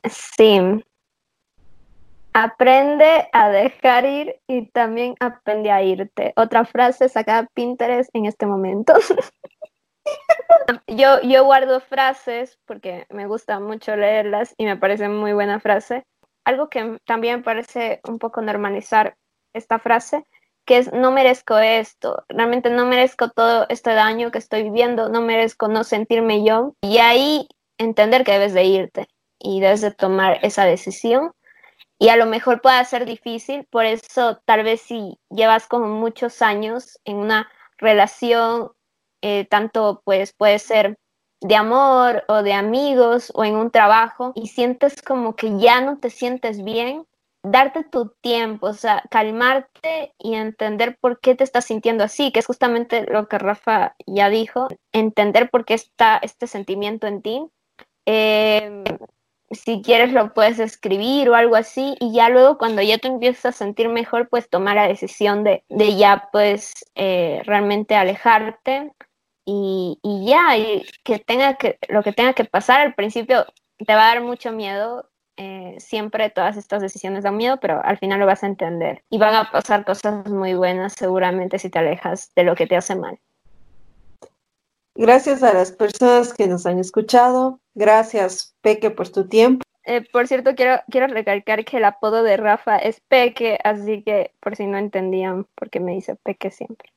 Sí, 0.09 0.59
Aprende 2.33 3.29
a 3.31 3.49
dejar 3.49 4.05
ir 4.05 4.39
y 4.47 4.65
también 4.71 5.15
aprende 5.19 5.69
a 5.69 5.83
irte. 5.83 6.33
Otra 6.35 6.65
frase 6.65 7.07
sacada 7.07 7.47
Pinterest 7.53 8.09
en 8.13 8.25
este 8.25 8.47
momento. 8.47 8.93
yo, 10.87 11.21
yo 11.21 11.43
guardo 11.45 11.79
frases 11.79 12.57
porque 12.65 13.05
me 13.09 13.27
gusta 13.27 13.59
mucho 13.59 13.95
leerlas 13.95 14.55
y 14.57 14.65
me 14.65 14.77
parece 14.77 15.09
muy 15.09 15.33
buena 15.33 15.59
frase. 15.59 16.05
Algo 16.43 16.69
que 16.69 16.97
también 17.05 17.43
parece 17.43 18.01
un 18.07 18.17
poco 18.17 18.41
normalizar 18.41 19.15
esta 19.53 19.77
frase, 19.77 20.25
que 20.65 20.77
es 20.77 20.91
no 20.91 21.11
merezco 21.11 21.59
esto, 21.59 22.23
realmente 22.29 22.71
no 22.71 22.85
merezco 22.85 23.29
todo 23.29 23.67
este 23.69 23.93
daño 23.93 24.31
que 24.31 24.39
estoy 24.39 24.63
viviendo, 24.63 25.07
no 25.09 25.21
merezco 25.21 25.67
no 25.67 25.83
sentirme 25.83 26.43
yo. 26.43 26.73
Y 26.81 26.97
ahí 26.97 27.47
entender 27.77 28.23
que 28.23 28.31
debes 28.31 28.53
de 28.53 28.63
irte 28.63 29.07
y 29.37 29.61
debes 29.61 29.81
de 29.81 29.91
tomar 29.91 30.39
esa 30.41 30.65
decisión 30.65 31.31
y 31.99 32.09
a 32.09 32.17
lo 32.17 32.25
mejor 32.25 32.61
pueda 32.61 32.83
ser 32.85 33.05
difícil, 33.05 33.65
por 33.69 33.85
eso 33.85 34.41
tal 34.45 34.63
vez 34.63 34.81
si 34.81 35.19
llevas 35.29 35.67
como 35.67 35.87
muchos 35.87 36.41
años 36.41 36.99
en 37.05 37.17
una 37.17 37.49
relación, 37.77 38.71
eh, 39.21 39.45
tanto 39.45 40.01
pues 40.05 40.33
puede 40.33 40.59
ser 40.59 40.97
de 41.41 41.55
amor 41.55 42.23
o 42.27 42.41
de 42.43 42.53
amigos 42.53 43.31
o 43.35 43.43
en 43.43 43.55
un 43.55 43.71
trabajo 43.71 44.31
y 44.35 44.47
sientes 44.47 45.01
como 45.01 45.35
que 45.35 45.57
ya 45.59 45.81
no 45.81 45.97
te 45.99 46.09
sientes 46.09 46.63
bien, 46.63 47.05
darte 47.43 47.83
tu 47.83 48.09
tiempo, 48.21 48.67
o 48.67 48.73
sea, 48.73 49.03
calmarte 49.11 50.13
y 50.17 50.35
entender 50.35 50.97
por 50.99 51.19
qué 51.19 51.35
te 51.35 51.43
estás 51.43 51.65
sintiendo 51.65 52.03
así, 52.05 52.31
que 52.31 52.39
es 52.39 52.45
justamente 52.45 53.05
lo 53.09 53.27
que 53.27 53.37
Rafa 53.37 53.95
ya 54.07 54.29
dijo, 54.29 54.67
entender 54.93 55.49
por 55.49 55.65
qué 55.65 55.73
está 55.73 56.17
este 56.21 56.47
sentimiento 56.47 57.07
en 57.07 57.21
ti. 57.21 57.45
Eh, 58.05 58.83
si 59.55 59.81
quieres 59.81 60.11
lo 60.11 60.33
puedes 60.33 60.59
escribir 60.59 61.29
o 61.29 61.35
algo 61.35 61.55
así 61.55 61.95
y 61.99 62.13
ya 62.13 62.29
luego 62.29 62.57
cuando 62.57 62.81
ya 62.81 62.97
te 62.97 63.07
empiezas 63.07 63.45
a 63.45 63.51
sentir 63.51 63.89
mejor 63.89 64.29
pues 64.29 64.49
tomar 64.49 64.75
la 64.75 64.87
decisión 64.87 65.43
de, 65.43 65.63
de 65.69 65.95
ya 65.97 66.29
pues 66.31 66.73
eh, 66.95 67.41
realmente 67.45 67.95
alejarte 67.95 68.91
y, 69.45 69.99
y, 70.01 70.25
ya 70.25 70.57
y 70.57 70.85
que 71.03 71.19
tenga 71.19 71.55
que 71.55 71.77
lo 71.89 72.03
que 72.03 72.13
tenga 72.13 72.33
que 72.33 72.45
pasar 72.45 72.81
al 72.81 72.93
principio 72.93 73.45
te 73.77 73.95
va 73.95 74.03
a 74.03 74.15
dar 74.15 74.21
mucho 74.21 74.51
miedo 74.51 75.09
eh, 75.37 75.75
siempre 75.79 76.29
todas 76.29 76.57
estas 76.57 76.81
decisiones 76.81 77.23
dan 77.23 77.37
miedo 77.37 77.57
pero 77.59 77.81
al 77.83 77.97
final 77.97 78.19
lo 78.19 78.25
vas 78.25 78.43
a 78.43 78.47
entender 78.47 79.03
y 79.09 79.17
van 79.17 79.35
a 79.35 79.51
pasar 79.51 79.83
cosas 79.85 80.27
muy 80.29 80.53
buenas 80.53 80.93
seguramente 80.93 81.59
si 81.59 81.69
te 81.69 81.79
alejas 81.79 82.31
de 82.35 82.43
lo 82.43 82.55
que 82.55 82.67
te 82.67 82.75
hace 82.75 82.95
mal 82.95 83.19
Gracias 84.95 85.41
a 85.41 85.53
las 85.53 85.71
personas 85.71 86.33
que 86.33 86.47
nos 86.47 86.67
han 86.67 86.77
escuchado. 86.77 87.59
Gracias, 87.75 88.55
Peque, 88.61 88.91
por 88.91 89.09
tu 89.09 89.27
tiempo. 89.27 89.63
Eh, 89.85 90.01
por 90.11 90.27
cierto, 90.27 90.55
quiero, 90.55 90.81
quiero 90.89 91.07
recalcar 91.07 91.65
que 91.65 91.77
el 91.77 91.85
apodo 91.85 92.23
de 92.23 92.37
Rafa 92.37 92.77
es 92.77 93.01
Peque, 93.01 93.59
así 93.63 94.01
que 94.03 94.31
por 94.39 94.55
si 94.55 94.65
no 94.65 94.77
entendían 94.77 95.45
por 95.55 95.69
qué 95.69 95.79
me 95.79 95.93
dice 95.93 96.15
Peque 96.15 96.51
siempre. 96.51 96.89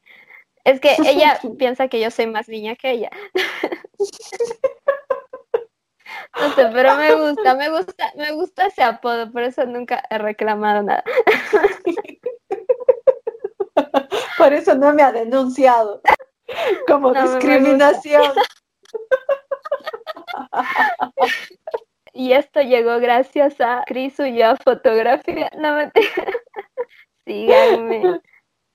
Es 0.64 0.80
que 0.80 0.96
ella 1.06 1.40
piensa 1.58 1.88
que 1.88 2.00
yo 2.00 2.10
soy 2.10 2.26
más 2.26 2.48
niña 2.48 2.76
que 2.76 2.90
ella. 2.90 3.10
No 6.38 6.54
sé, 6.54 6.66
pero 6.72 6.96
me 6.96 7.14
gusta, 7.14 7.54
me 7.54 7.70
gusta, 7.70 8.12
me 8.16 8.32
gusta 8.32 8.66
ese 8.66 8.82
apodo, 8.82 9.30
por 9.32 9.42
eso 9.42 9.64
nunca 9.66 10.02
he 10.10 10.18
reclamado 10.18 10.82
nada. 10.82 11.04
Por 14.38 14.52
eso 14.52 14.74
no 14.74 14.92
me 14.92 15.02
ha 15.02 15.12
denunciado 15.12 16.02
como 16.86 17.12
discriminación. 17.12 18.32
y 22.12 22.32
esto 22.32 22.60
llegó 22.60 22.98
gracias 22.98 23.60
a 23.60 23.84
Cris 23.86 24.16
ya 24.16 24.56
Fotografía. 24.56 25.50
No 25.58 25.74
me 25.74 25.92
Síganme. 27.26 28.20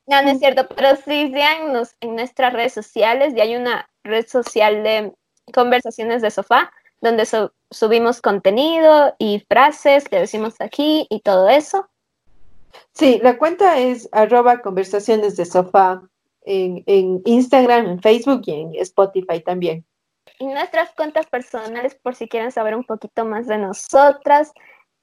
No, 0.07 0.21
no 0.21 0.29
es 0.29 0.39
cierto, 0.39 0.67
pero 0.75 0.95
sí, 0.97 1.27
síganos 1.27 1.95
en 2.01 2.15
nuestras 2.15 2.53
redes 2.53 2.73
sociales. 2.73 3.33
Y 3.35 3.41
hay 3.41 3.55
una 3.55 3.89
red 4.03 4.27
social 4.27 4.83
de 4.83 5.13
conversaciones 5.53 6.21
de 6.21 6.31
sofá 6.31 6.71
donde 7.01 7.25
subimos 7.71 8.21
contenido 8.21 9.15
y 9.17 9.39
frases 9.47 10.07
que 10.07 10.19
decimos 10.19 10.55
aquí 10.59 11.07
y 11.09 11.21
todo 11.21 11.49
eso. 11.49 11.89
Sí, 12.93 13.19
la 13.23 13.37
cuenta 13.37 13.79
es 13.79 14.07
arroba 14.11 14.61
conversaciones 14.61 15.35
de 15.35 15.45
sofá 15.45 16.03
en, 16.43 16.83
en 16.85 17.21
Instagram, 17.25 17.87
en 17.87 18.01
Facebook 18.01 18.43
y 18.45 18.51
en 18.51 18.75
Spotify 18.75 19.41
también. 19.41 19.85
Y 20.41 20.47
nuestras 20.47 20.91
cuentas 20.93 21.27
personales, 21.27 21.93
por 21.93 22.15
si 22.15 22.27
quieren 22.27 22.51
saber 22.51 22.75
un 22.75 22.83
poquito 22.83 23.25
más 23.25 23.45
de 23.45 23.59
nosotras. 23.59 24.51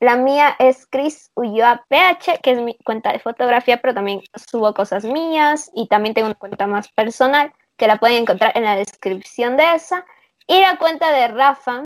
La 0.01 0.16
mía 0.16 0.57
es 0.59 0.84
Chris 0.84 1.30
Ulloa 1.36 1.84
PH, 1.89 2.41
que 2.43 2.51
es 2.51 2.61
mi 2.61 2.76
cuenta 2.78 3.12
de 3.12 3.20
fotografía, 3.20 3.80
pero 3.80 3.95
también 3.95 4.20
subo 4.34 4.74
cosas 4.74 5.05
mías 5.05 5.70
y 5.76 5.86
también 5.86 6.14
tengo 6.14 6.26
una 6.26 6.34
cuenta 6.34 6.66
más 6.66 6.89
personal 6.89 7.53
que 7.76 7.86
la 7.86 7.99
pueden 7.99 8.22
encontrar 8.22 8.51
en 8.57 8.64
la 8.64 8.74
descripción 8.74 9.57
de 9.57 9.76
esa. 9.76 10.05
Y 10.49 10.61
la 10.61 10.76
cuenta 10.76 11.12
de 11.12 11.28
Rafa. 11.28 11.84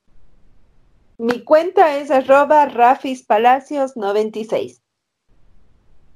Mi 1.19 1.45
cuenta 1.45 1.99
es 1.99 2.11
arroba 2.11 2.71
rafispalacios96. 2.71 4.81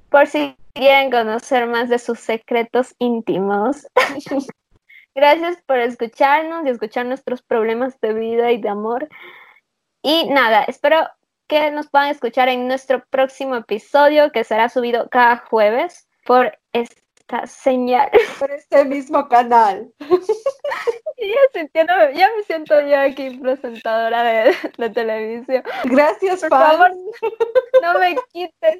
Por 0.09 0.25
si 0.25 0.55
quieren 0.73 1.11
conocer 1.11 1.67
más 1.67 1.87
de 1.87 1.99
sus 1.99 2.19
secretos 2.19 2.95
íntimos. 2.97 3.85
Gracias 5.17 5.57
por 5.65 5.79
escucharnos 5.79 6.63
y 6.63 6.69
escuchar 6.69 7.07
nuestros 7.07 7.41
problemas 7.41 7.99
de 8.01 8.13
vida 8.13 8.51
y 8.51 8.61
de 8.61 8.69
amor. 8.69 9.09
Y 10.03 10.29
nada, 10.29 10.63
espero 10.65 11.07
que 11.47 11.71
nos 11.71 11.89
puedan 11.89 12.09
escuchar 12.09 12.49
en 12.49 12.67
nuestro 12.67 13.03
próximo 13.09 13.55
episodio 13.55 14.31
que 14.31 14.43
será 14.43 14.69
subido 14.69 15.09
cada 15.09 15.37
jueves 15.37 16.07
por 16.23 16.55
esta 16.71 17.47
señal. 17.47 18.11
Por 18.37 18.51
este 18.51 18.85
mismo 18.85 19.27
canal. 19.27 19.91
ya, 21.17 22.11
ya 22.13 22.29
me 22.35 22.43
siento 22.43 22.79
yo 22.81 22.99
aquí 22.99 23.31
presentadora 23.39 24.23
de, 24.23 24.55
de 24.77 24.89
televisión. 24.91 25.63
Gracias, 25.85 26.41
por 26.41 26.49
favor. 26.51 26.91
No 27.81 27.99
me 27.99 28.15
quites 28.31 28.75